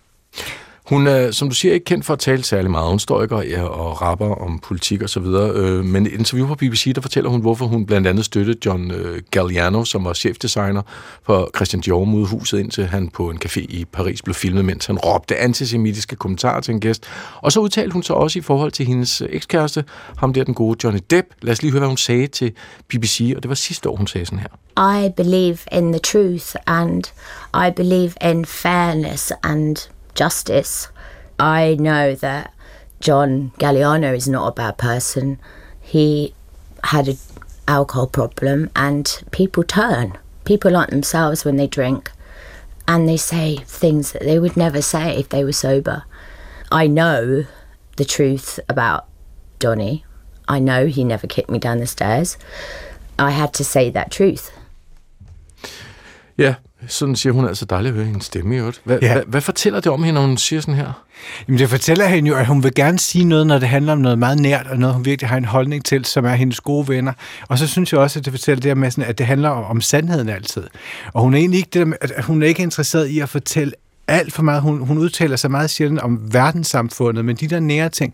Hun 0.87 1.07
er, 1.07 1.31
som 1.31 1.49
du 1.49 1.55
siger, 1.55 1.73
ikke 1.73 1.83
kendt 1.83 2.05
for 2.05 2.13
at 2.13 2.19
tale 2.19 2.43
særlig 2.43 2.71
meget. 2.71 2.89
Hun 2.89 2.99
står 2.99 3.23
ikke 3.23 3.35
og, 3.35 3.69
og 3.69 4.01
rapper 4.01 4.35
om 4.35 4.59
politik 4.59 5.01
og 5.01 5.09
så 5.09 5.19
videre. 5.19 5.51
Øh, 5.51 5.85
men 5.85 6.05
i 6.05 6.09
et 6.09 6.13
interview 6.13 6.47
på 6.47 6.55
BBC, 6.55 6.93
der 6.95 7.01
fortæller 7.01 7.29
hun, 7.29 7.41
hvorfor 7.41 7.65
hun 7.65 7.85
blandt 7.85 8.07
andet 8.07 8.25
støttede 8.25 8.57
John 8.65 8.91
øh, 8.91 9.21
Galliano, 9.31 9.85
som 9.85 10.05
var 10.05 10.13
chefdesigner 10.13 10.81
for 11.23 11.49
Christian 11.55 11.81
Dior 11.81 12.05
huset, 12.05 12.59
indtil 12.59 12.85
han 12.85 13.09
på 13.09 13.29
en 13.29 13.39
café 13.45 13.59
i 13.59 13.85
Paris 13.85 14.21
blev 14.21 14.33
filmet, 14.33 14.65
mens 14.65 14.85
han 14.85 14.97
råbte 14.97 15.37
antisemitiske 15.37 16.15
kommentarer 16.15 16.61
til 16.61 16.73
en 16.73 16.79
gæst. 16.79 17.03
Og 17.41 17.51
så 17.51 17.59
udtalte 17.59 17.93
hun 17.93 18.03
så 18.03 18.13
også 18.13 18.39
i 18.39 18.41
forhold 18.41 18.71
til 18.71 18.85
hendes 18.85 19.23
ekskæreste, 19.29 19.83
ham 20.17 20.33
der 20.33 20.43
den 20.43 20.53
gode 20.53 20.77
Johnny 20.83 20.99
Depp. 21.09 21.27
Lad 21.41 21.51
os 21.51 21.61
lige 21.61 21.71
høre, 21.71 21.79
hvad 21.79 21.87
hun 21.87 21.97
sagde 21.97 22.27
til 22.27 22.53
BBC, 22.87 23.33
og 23.35 23.43
det 23.43 23.49
var 23.49 23.55
sidste 23.55 23.89
år, 23.89 23.95
hun 23.95 24.07
sagde 24.07 24.25
sådan 24.25 24.39
her. 24.39 25.05
I 25.05 25.09
believe 25.17 25.57
in 25.71 25.91
the 25.91 25.99
truth, 25.99 26.55
and 26.67 27.03
I 27.67 27.71
believe 27.75 28.13
in 28.31 28.45
fairness 28.45 29.33
and 29.43 29.77
justice. 30.17 30.89
I 31.39 31.77
know 31.79 32.15
that 32.15 32.53
John 32.99 33.51
Galliano 33.59 34.13
is 34.13 34.27
not 34.27 34.47
a 34.47 34.51
bad 34.51 34.77
person. 34.77 35.39
He 35.79 36.33
had 36.83 37.07
an 37.07 37.17
alcohol 37.67 38.07
problem, 38.07 38.69
and 38.75 39.23
people 39.31 39.63
turn. 39.63 40.17
People 40.43 40.75
aren't 40.75 40.89
themselves 40.89 41.45
when 41.45 41.55
they 41.55 41.67
drink, 41.67 42.11
and 42.87 43.07
they 43.07 43.17
say 43.17 43.57
things 43.57 44.11
that 44.11 44.23
they 44.23 44.39
would 44.39 44.57
never 44.57 44.81
say 44.81 45.17
if 45.17 45.29
they 45.29 45.43
were 45.43 45.53
sober. 45.53 46.03
I 46.71 46.87
know 46.87 47.45
the 47.97 48.05
truth 48.05 48.59
about 48.67 49.07
Johnny. 49.59 50.03
I 50.47 50.59
know 50.59 50.87
he 50.87 51.03
never 51.03 51.27
kicked 51.27 51.49
me 51.49 51.59
down 51.59 51.77
the 51.77 51.87
stairs. 51.87 52.37
I 53.19 53.31
had 53.31 53.53
to 53.55 53.63
say 53.63 53.89
that 53.89 54.11
truth. 54.11 54.51
Yeah, 56.37 56.57
Sådan 56.87 57.15
siger 57.15 57.33
hun 57.33 57.47
altså 57.47 57.65
dejligt 57.65 57.91
at 57.91 57.95
høre 57.95 58.05
hendes 58.05 58.25
stemme 58.25 58.55
i 58.55 58.57
øvrigt. 58.57 58.81
Hvad, 58.83 58.99
ja. 59.01 59.13
hvad, 59.13 59.23
hvad 59.27 59.41
fortæller 59.41 59.79
det 59.79 59.91
om 59.91 60.03
hende, 60.03 60.19
når 60.19 60.27
hun 60.27 60.37
siger 60.37 60.61
sådan 60.61 60.73
her? 60.73 61.03
Jamen 61.47 61.59
det 61.59 61.69
fortæller 61.69 62.07
hende 62.07 62.29
jo, 62.29 62.35
at 62.35 62.45
hun 62.45 62.63
vil 62.63 62.73
gerne 62.73 62.99
sige 62.99 63.25
noget, 63.25 63.47
når 63.47 63.59
det 63.59 63.67
handler 63.67 63.91
om 63.91 63.97
noget 63.97 64.19
meget 64.19 64.39
nært, 64.39 64.67
og 64.67 64.77
noget 64.77 64.95
hun 64.95 65.05
virkelig 65.05 65.29
har 65.29 65.37
en 65.37 65.45
holdning 65.45 65.85
til, 65.85 66.05
som 66.05 66.25
er 66.25 66.33
hendes 66.33 66.61
gode 66.61 66.87
venner. 66.87 67.13
Og 67.47 67.57
så 67.59 67.67
synes 67.67 67.93
jeg 67.93 67.99
også, 67.99 68.19
at 68.19 68.25
det 68.25 68.33
fortæller 68.33 68.61
det 68.61 68.69
her 68.69 68.75
med, 68.75 68.91
sådan, 68.91 69.09
at 69.09 69.17
det 69.17 69.25
handler 69.25 69.49
om, 69.49 69.63
om 69.63 69.81
sandheden 69.81 70.29
altid. 70.29 70.63
Og 71.13 71.21
hun 71.21 71.33
er 71.33 71.37
egentlig 71.37 71.57
ikke, 71.57 71.69
det 71.73 71.79
der 71.79 71.85
med, 71.85 71.97
at 72.01 72.23
hun 72.23 72.43
er 72.43 72.47
ikke 72.47 72.63
interesseret 72.63 73.07
i 73.07 73.19
at 73.19 73.29
fortælle 73.29 73.73
alt 74.07 74.33
for 74.33 74.43
meget. 74.43 74.61
Hun, 74.61 74.79
hun 74.79 74.97
udtaler 74.97 75.35
sig 75.35 75.51
meget 75.51 75.69
sjældent 75.69 75.99
om 75.99 76.33
verdenssamfundet, 76.33 77.25
men 77.25 77.35
de 77.35 77.47
der 77.47 77.59
nære 77.59 77.89
ting. 77.89 78.13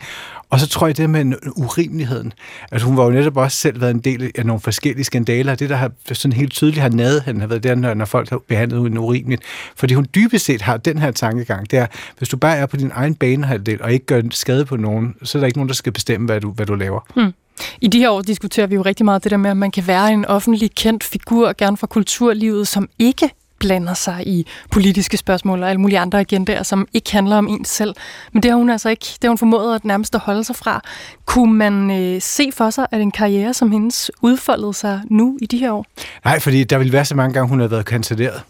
Og 0.50 0.60
så 0.60 0.68
tror 0.68 0.88
jeg 0.88 0.98
det 0.98 1.10
med 1.10 1.34
urimeligheden. 1.56 2.34
At 2.72 2.82
hun 2.82 2.98
var 2.98 3.04
jo 3.04 3.10
netop 3.10 3.38
også 3.38 3.58
selv 3.58 3.82
været 3.82 3.92
en 3.92 4.00
del 4.00 4.32
af 4.36 4.46
nogle 4.46 4.62
forskellige 4.62 5.04
skandaler. 5.04 5.56
Det, 5.56 5.70
der 5.70 5.76
har 5.76 5.92
sådan 6.14 6.34
helt 6.34 6.52
tydeligt 6.52 6.82
har 6.82 6.90
nadet 6.90 7.24
hende, 7.24 7.40
har 7.40 7.48
været 7.48 7.64
der, 7.64 7.76
når, 7.76 7.94
når 7.94 8.06
folk 8.06 8.30
har 8.30 8.42
behandlet 8.48 8.84
hende 8.84 9.00
urimeligt. 9.00 9.42
Fordi 9.76 9.94
hun 9.94 10.08
dybest 10.16 10.46
set 10.46 10.62
har 10.62 10.78
den 10.78 10.98
her 10.98 11.12
tankegang. 11.12 11.72
Det 11.72 11.80
er, 11.80 11.88
hvis 12.18 12.30
du 12.30 12.38
bare 12.38 12.58
er 12.58 12.66
på 12.66 12.78
din 12.78 12.92
egen 12.94 13.16
banehalvdel 13.16 13.82
og 13.82 13.94
ikke 13.94 14.06
gør 14.06 14.22
skade 14.32 14.66
på 14.66 14.78
nogen, 14.78 15.16
så 15.24 15.38
er 15.38 15.40
der 15.40 15.48
ikke 15.48 15.58
nogen, 15.58 15.70
der 15.70 15.76
skal 15.76 15.92
bestemme, 15.92 16.26
hvad 16.26 16.42
du, 16.42 16.52
hvad 16.52 16.66
du 16.66 16.76
laver. 16.76 17.00
Hmm. 17.16 17.34
I 17.82 17.88
de 17.88 18.00
her 18.00 18.10
år 18.10 18.22
diskuterer 18.22 18.68
vi 18.68 18.76
jo 18.76 18.82
rigtig 18.82 19.06
meget 19.06 19.24
det 19.24 19.32
der 19.32 19.38
med, 19.38 19.50
at 19.50 19.58
man 19.58 19.72
kan 19.72 19.88
være 19.88 20.12
en 20.12 20.26
offentlig 20.26 20.76
kendt 20.76 21.04
figur, 21.04 21.54
gerne 21.58 21.78
fra 21.78 21.88
kulturlivet, 21.88 22.68
som 22.68 22.90
ikke 23.00 23.30
blander 23.64 23.94
sig 23.94 24.28
i 24.28 24.48
politiske 24.72 25.18
spørgsmål 25.18 25.64
og 25.64 25.70
alle 25.70 25.82
mulige 25.82 26.00
andre 26.00 26.20
agendaer, 26.20 26.64
som 26.64 26.88
ikke 26.94 27.12
handler 27.12 27.38
om 27.38 27.48
ens 27.48 27.70
selv. 27.70 27.96
Men 28.34 28.44
det 28.44 28.52
har 28.52 28.58
hun 28.58 28.70
altså 28.70 28.90
ikke, 28.90 29.06
det 29.06 29.24
har 29.24 29.30
hun 29.30 29.38
formået 29.38 29.76
at 29.76 29.86
nærmest 29.86 30.16
at 30.16 30.22
holde 30.22 30.44
sig 30.44 30.56
fra. 30.56 30.82
Kunne 31.26 31.54
man 31.54 31.92
øh, 31.92 32.22
se 32.22 32.50
for 32.54 32.70
sig, 32.70 32.88
at 32.92 33.02
en 33.02 33.12
karriere 33.12 33.54
som 33.54 33.72
hendes 33.72 34.12
udfoldede 34.22 34.74
sig 34.74 35.02
nu 35.10 35.38
i 35.42 35.46
de 35.46 35.58
her 35.58 35.72
år? 35.72 35.86
Nej, 36.26 36.40
fordi 36.40 36.64
der 36.64 36.78
vil 36.78 36.92
være 36.92 37.06
så 37.06 37.16
mange 37.16 37.34
gange, 37.34 37.50
hun 37.50 37.60
har 37.60 37.68
været 37.68 37.86
kanselleret 37.86 38.42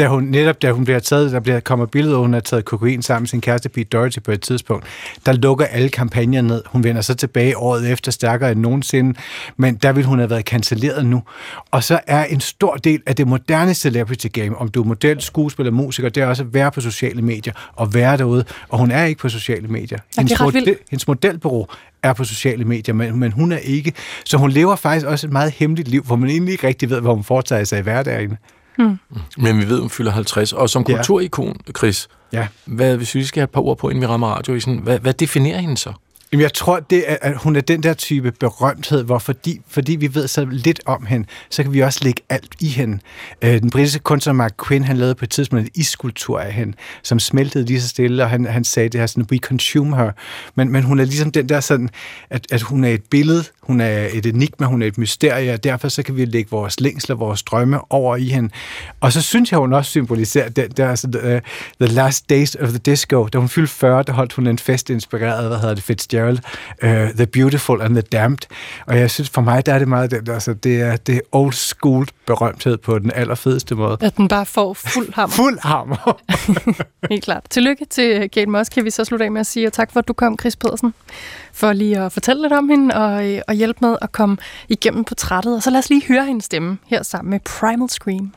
da 0.00 0.08
hun, 0.08 0.24
netop 0.24 0.62
da 0.62 0.72
hun 0.72 0.84
bliver 0.84 0.98
taget, 0.98 1.32
der 1.32 1.40
bliver, 1.40 1.60
kommer 1.60 1.86
billeder, 1.86 2.14
hvor 2.14 2.22
hun 2.22 2.32
har 2.32 2.40
taget 2.40 2.64
kokain 2.64 3.02
sammen 3.02 3.22
med 3.22 3.28
sin 3.28 3.40
kæreste 3.40 3.68
Pete 3.68 3.84
Doherty 3.84 4.18
på 4.18 4.30
et 4.30 4.40
tidspunkt, 4.40 4.86
der 5.26 5.32
lukker 5.32 5.64
alle 5.64 5.88
kampagner 5.88 6.42
ned. 6.42 6.62
Hun 6.66 6.84
vender 6.84 7.02
så 7.02 7.14
tilbage 7.14 7.58
året 7.58 7.90
efter 7.90 8.12
stærkere 8.12 8.52
end 8.52 8.60
nogensinde, 8.60 9.18
men 9.56 9.74
der 9.74 9.92
vil 9.92 10.04
hun 10.04 10.18
have 10.18 10.30
været 10.30 10.44
cancelleret 10.44 11.06
nu. 11.06 11.22
Og 11.70 11.84
så 11.84 12.00
er 12.06 12.24
en 12.24 12.40
stor 12.40 12.74
del 12.74 13.02
af 13.06 13.16
det 13.16 13.26
moderne 13.26 13.74
celebrity 13.74 14.26
game, 14.32 14.56
om 14.56 14.68
du 14.68 14.82
er 14.82 14.86
model, 14.86 15.20
skuespiller, 15.20 15.72
musiker, 15.72 16.08
det 16.08 16.22
er 16.22 16.26
også 16.26 16.42
at 16.42 16.54
være 16.54 16.70
på 16.70 16.80
sociale 16.80 17.22
medier 17.22 17.52
og 17.76 17.94
være 17.94 18.16
derude, 18.16 18.44
og 18.68 18.78
hun 18.78 18.90
er 18.90 19.04
ikke 19.04 19.20
på 19.20 19.28
sociale 19.28 19.68
medier. 19.68 19.98
Hendes, 20.18 20.40
model, 20.40 20.76
hendes 20.90 21.08
modelbureau 21.08 21.66
er 22.02 22.12
på 22.12 22.24
sociale 22.24 22.64
medier, 22.64 22.94
men, 22.94 23.18
men 23.18 23.32
hun 23.32 23.52
er 23.52 23.58
ikke. 23.58 23.92
Så 24.24 24.36
hun 24.36 24.50
lever 24.50 24.76
faktisk 24.76 25.06
også 25.06 25.26
et 25.26 25.32
meget 25.32 25.52
hemmeligt 25.52 25.88
liv, 25.88 26.02
hvor 26.02 26.16
man 26.16 26.30
egentlig 26.30 26.52
ikke 26.52 26.66
rigtig 26.66 26.90
ved, 26.90 27.00
hvad 27.00 27.12
hun 27.12 27.24
foretager 27.24 27.64
sig 27.64 27.78
i 27.78 27.82
hverdagen. 27.82 28.36
Mm. 28.84 28.98
Men 29.38 29.58
vi 29.58 29.68
ved, 29.68 29.80
hun 29.80 29.90
fylder 29.90 30.12
50. 30.12 30.52
Og 30.52 30.70
som 30.70 30.84
kulturikon, 30.84 31.56
Chris, 31.78 32.08
Ja. 32.32 32.46
hvad, 32.64 32.96
hvis 32.96 33.14
vi 33.14 33.24
skal 33.24 33.40
have 33.40 33.44
et 33.44 33.50
par 33.50 33.60
ord 33.60 33.78
på, 33.78 33.88
inden 33.88 34.02
vi 34.02 34.06
rammer 34.06 34.26
radioisen, 34.28 34.78
hvad, 34.78 34.98
hvad 34.98 35.12
definerer 35.14 35.58
hende 35.60 35.76
så? 35.76 35.92
Jamen, 36.32 36.42
jeg 36.42 36.52
tror, 36.54 36.80
det 36.80 37.04
er, 37.12 37.16
at 37.20 37.36
hun 37.36 37.56
er 37.56 37.60
den 37.60 37.82
der 37.82 37.94
type 37.94 38.32
berømthed, 38.32 39.04
hvor 39.04 39.18
fordi, 39.18 39.60
fordi 39.68 39.96
vi 39.96 40.14
ved 40.14 40.28
så 40.28 40.44
lidt 40.44 40.80
om 40.86 41.06
hende, 41.06 41.26
så 41.50 41.62
kan 41.62 41.72
vi 41.72 41.80
også 41.80 42.00
lægge 42.02 42.22
alt 42.28 42.54
i 42.60 42.66
hende. 42.68 42.98
Øh, 43.42 43.60
den 43.60 43.70
britiske 43.70 43.98
kunstner 43.98 44.32
Mark 44.32 44.52
Quinn, 44.68 44.84
han 44.84 44.96
lavede 44.96 45.14
på 45.14 45.24
et 45.24 45.30
tidspunkt 45.30 45.64
en 45.64 45.70
iskulptur 45.74 46.40
af 46.40 46.52
hende, 46.52 46.76
som 47.02 47.18
smeltede 47.18 47.64
lige 47.66 47.80
så 47.80 47.88
stille, 47.88 48.22
og 48.22 48.30
han, 48.30 48.44
han 48.44 48.64
sagde 48.64 48.88
det 48.88 49.00
her 49.00 49.06
sådan, 49.06 49.26
we 49.32 49.38
consume 49.38 49.96
her. 49.96 50.10
Men, 50.54 50.72
men 50.72 50.82
hun 50.82 51.00
er 51.00 51.04
ligesom 51.04 51.32
den 51.32 51.48
der 51.48 51.60
sådan, 51.60 51.90
at, 52.30 52.46
at 52.50 52.62
hun 52.62 52.84
er 52.84 52.88
et 52.90 53.02
billede, 53.10 53.44
hun 53.70 53.80
er 53.80 54.08
et 54.12 54.26
enigma, 54.26 54.66
hun 54.66 54.82
er 54.82 54.86
et 54.86 54.98
mysterie, 54.98 55.52
og 55.52 55.64
derfor 55.64 55.88
så 55.88 56.02
kan 56.02 56.16
vi 56.16 56.24
lægge 56.24 56.50
vores 56.50 56.80
længsler, 56.80 57.16
vores 57.16 57.42
drømme 57.42 57.92
over 57.92 58.16
i 58.16 58.24
hende. 58.24 58.50
Og 59.00 59.12
så 59.12 59.22
synes 59.22 59.52
jeg, 59.52 59.58
hun 59.58 59.72
også 59.72 59.90
symboliserer 59.90 60.48
den 60.48 60.70
der 60.70 60.94
sådan, 60.94 61.34
uh, 61.34 61.40
The 61.86 61.94
Last 61.94 62.30
Days 62.30 62.54
of 62.54 62.68
the 62.68 62.78
Disco. 62.78 63.26
Da 63.26 63.38
hun 63.38 63.48
fyldte 63.48 63.72
40, 63.72 64.02
der 64.02 64.12
holdt 64.12 64.32
hun 64.32 64.46
en 64.46 64.58
fest 64.58 64.90
inspireret, 64.90 65.48
hvad 65.48 65.58
hedder 65.58 65.74
det, 65.74 65.84
Fitzgerald, 65.84 66.38
uh, 66.82 66.88
The 66.90 67.26
Beautiful 67.26 67.82
and 67.82 67.94
the 67.94 68.02
Damned. 68.02 68.38
Og 68.86 68.98
jeg 68.98 69.10
synes, 69.10 69.30
for 69.30 69.40
mig, 69.40 69.66
der 69.66 69.74
er 69.74 69.78
det 69.78 69.88
meget 69.88 70.10
den 70.10 70.30
altså, 70.30 70.54
det 70.54 70.80
er, 70.80 70.96
det 70.96 71.14
er 71.14 71.20
old 71.32 71.52
school 71.52 72.06
berømthed 72.26 72.76
på 72.76 72.98
den 72.98 73.10
allerfedeste 73.14 73.74
måde. 73.74 73.96
At 74.00 74.16
den 74.16 74.28
bare 74.28 74.46
får 74.46 74.74
fuld 74.74 75.12
hammer. 75.18 75.34
Fuld 75.34 75.58
hammer. 75.62 76.20
Helt 77.10 77.24
klart. 77.24 77.42
Tillykke 77.50 77.84
til 77.90 78.30
Kate 78.30 78.50
Moss, 78.50 78.70
kan 78.70 78.84
vi 78.84 78.90
så 78.90 79.04
slutte 79.04 79.24
af 79.24 79.30
med 79.30 79.40
at 79.40 79.46
sige, 79.46 79.66
og 79.66 79.72
tak 79.72 79.92
for, 79.92 80.00
at 80.00 80.08
du 80.08 80.12
kom, 80.12 80.38
Chris 80.40 80.56
Pedersen, 80.56 80.94
for 81.52 81.72
lige 81.72 81.98
at 81.98 82.12
fortælle 82.12 82.42
lidt 82.42 82.52
om 82.52 82.68
hende 82.68 82.94
og, 82.94 83.28
øh, 83.28 83.40
og 83.48 83.59
hjælpe 83.60 83.78
med 83.80 83.96
at 84.02 84.12
komme 84.12 84.36
igennem 84.68 85.04
portrættet. 85.04 85.56
Og 85.56 85.62
så 85.62 85.70
lad 85.70 85.78
os 85.78 85.90
lige 85.90 86.06
høre 86.08 86.24
hendes 86.26 86.44
stemme 86.44 86.78
her 86.86 87.02
sammen 87.02 87.30
med 87.30 87.40
Primal 87.40 87.90
Scream. 87.90 88.34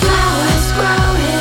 Flowers 0.00 0.68
growing 0.76 1.35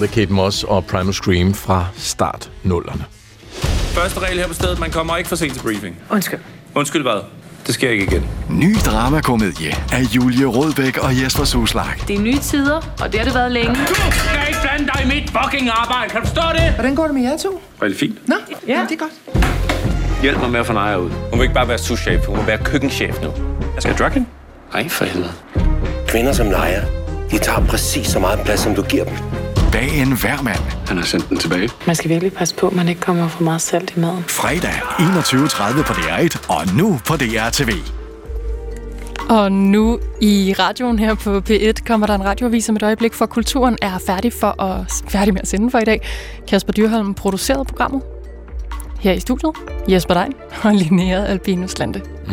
var 0.00 0.06
det 0.06 0.14
Kate 0.14 0.32
Moss 0.32 0.64
og 0.64 0.84
Primal 0.84 1.14
Scream 1.14 1.54
fra 1.54 1.86
start 1.96 2.50
nullerne. 2.62 3.04
Første 3.94 4.20
regel 4.20 4.38
her 4.38 4.46
på 4.46 4.54
stedet, 4.54 4.78
man 4.78 4.90
kommer 4.90 5.16
ikke 5.16 5.28
for 5.28 5.36
sent 5.36 5.54
til 5.54 5.62
briefing. 5.62 5.96
Undskyld. 6.10 6.38
Undskyld 6.74 7.02
hvad? 7.02 7.20
Det 7.66 7.74
sker 7.74 7.90
ikke 7.90 8.04
igen. 8.04 8.26
Ny 8.50 8.74
dramakomedie 8.86 9.74
af 9.92 10.02
Julie 10.14 10.46
Rådbæk 10.46 10.98
og 10.98 11.22
Jesper 11.22 11.44
Suslag. 11.44 11.84
Det 12.08 12.16
er 12.16 12.20
nye 12.20 12.38
tider, 12.38 12.76
og 13.00 13.12
det 13.12 13.20
har 13.20 13.24
det 13.24 13.34
været 13.34 13.52
længe. 13.52 13.74
Du 13.74 13.94
skal 13.94 14.48
ikke 14.48 14.60
blande 14.62 14.90
dig 14.94 15.02
i 15.04 15.08
mit 15.20 15.30
fucking 15.30 15.68
arbejde, 15.70 16.10
kan 16.10 16.20
du 16.20 16.26
forstå 16.26 16.42
det? 16.52 16.72
Hvordan 16.74 16.94
går 16.94 17.04
det 17.04 17.14
med 17.14 17.22
jer 17.22 17.36
to? 17.36 17.60
Rigtig 17.82 18.00
fint. 18.00 18.28
Nå, 18.28 18.34
ja. 18.68 18.86
det 18.88 18.94
er 18.94 18.96
godt. 18.96 20.22
Hjælp 20.22 20.40
mig 20.40 20.50
med 20.50 20.60
at 20.60 20.66
få 20.66 20.72
Naja 20.72 20.96
ud. 20.96 21.10
Hun 21.10 21.38
vil 21.38 21.42
ikke 21.42 21.54
bare 21.54 21.68
være 21.68 21.78
souschef, 21.78 22.26
hun 22.26 22.38
vil 22.38 22.46
være 22.46 22.58
køkkenchef 22.58 23.20
nu. 23.22 23.32
Jeg 23.74 23.82
skal 23.82 23.94
drug 23.94 24.10
hende? 24.10 24.26
Ej, 24.74 24.88
for 24.88 25.04
helvede. 25.04 25.32
Kvinder 26.08 26.32
som 26.32 26.46
Naja, 26.46 26.82
de 27.30 27.38
tager 27.38 27.66
præcis 27.66 28.06
så 28.06 28.18
meget 28.18 28.40
plads, 28.44 28.60
som 28.60 28.74
du 28.74 28.82
giver 28.82 29.04
dem. 29.04 29.14
Bag 29.72 30.00
en 30.02 30.12
hver 30.12 30.42
mand. 30.42 30.58
Han 30.88 30.96
har 30.96 31.04
sendt 31.04 31.28
den 31.28 31.36
tilbage. 31.36 31.70
Man 31.86 31.96
skal 31.96 32.10
virkelig 32.10 32.32
passe 32.32 32.54
på, 32.54 32.66
at 32.66 32.74
man 32.74 32.88
ikke 32.88 33.00
kommer 33.00 33.28
for 33.28 33.42
meget 33.42 33.60
salt 33.60 33.92
i 33.96 34.00
maden. 34.00 34.24
Fredag 34.28 34.72
21.30 34.72 35.82
på 35.86 35.92
DR1 35.92 36.54
og 36.54 36.74
nu 36.76 37.00
på 37.06 37.16
DR 37.16 37.50
TV. 37.52 37.72
Og 39.30 39.52
nu 39.52 39.98
i 40.20 40.54
radioen 40.58 40.98
her 40.98 41.14
på 41.14 41.42
P1 41.50 41.72
kommer 41.86 42.06
der 42.06 42.14
en 42.14 42.24
radioavis 42.24 42.68
om 42.68 42.76
et 42.76 42.82
øjeblik, 42.82 43.14
for 43.14 43.26
kulturen 43.26 43.78
er 43.82 43.98
færdig, 44.06 44.32
for 44.32 44.62
at, 44.62 44.92
færdig 45.08 45.34
med 45.34 45.40
at 45.42 45.48
sende 45.48 45.70
for 45.70 45.78
i 45.78 45.84
dag. 45.84 46.08
Kasper 46.48 46.72
Dyrholm 46.72 47.14
producerede 47.14 47.64
programmet 47.64 48.02
her 49.00 49.12
i 49.12 49.20
studiet. 49.20 49.52
Jesper 49.88 50.14
Dein 50.14 50.32
og 50.62 50.74
Linnea 50.74 51.24
Albinus 51.24 51.78
Lande. 51.78 52.00
Mm. 52.26 52.32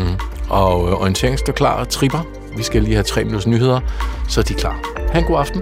Og 0.50 0.88
øh, 0.90 1.02
orientering 1.02 1.40
står 1.40 1.54
klar 1.54 1.80
og 1.80 1.90
tripper. 1.90 2.28
Vi 2.58 2.64
skal 2.64 2.84
lige 2.84 2.94
have 2.94 3.04
tre 3.04 3.24
minutters 3.24 3.48
nyheder, 3.48 3.80
så 4.30 4.40
er 4.40 4.44
de 4.44 4.54
klar. 4.54 4.80
Ha' 5.12 5.20
en 5.20 5.26
god 5.26 5.40
aften. 5.40 5.62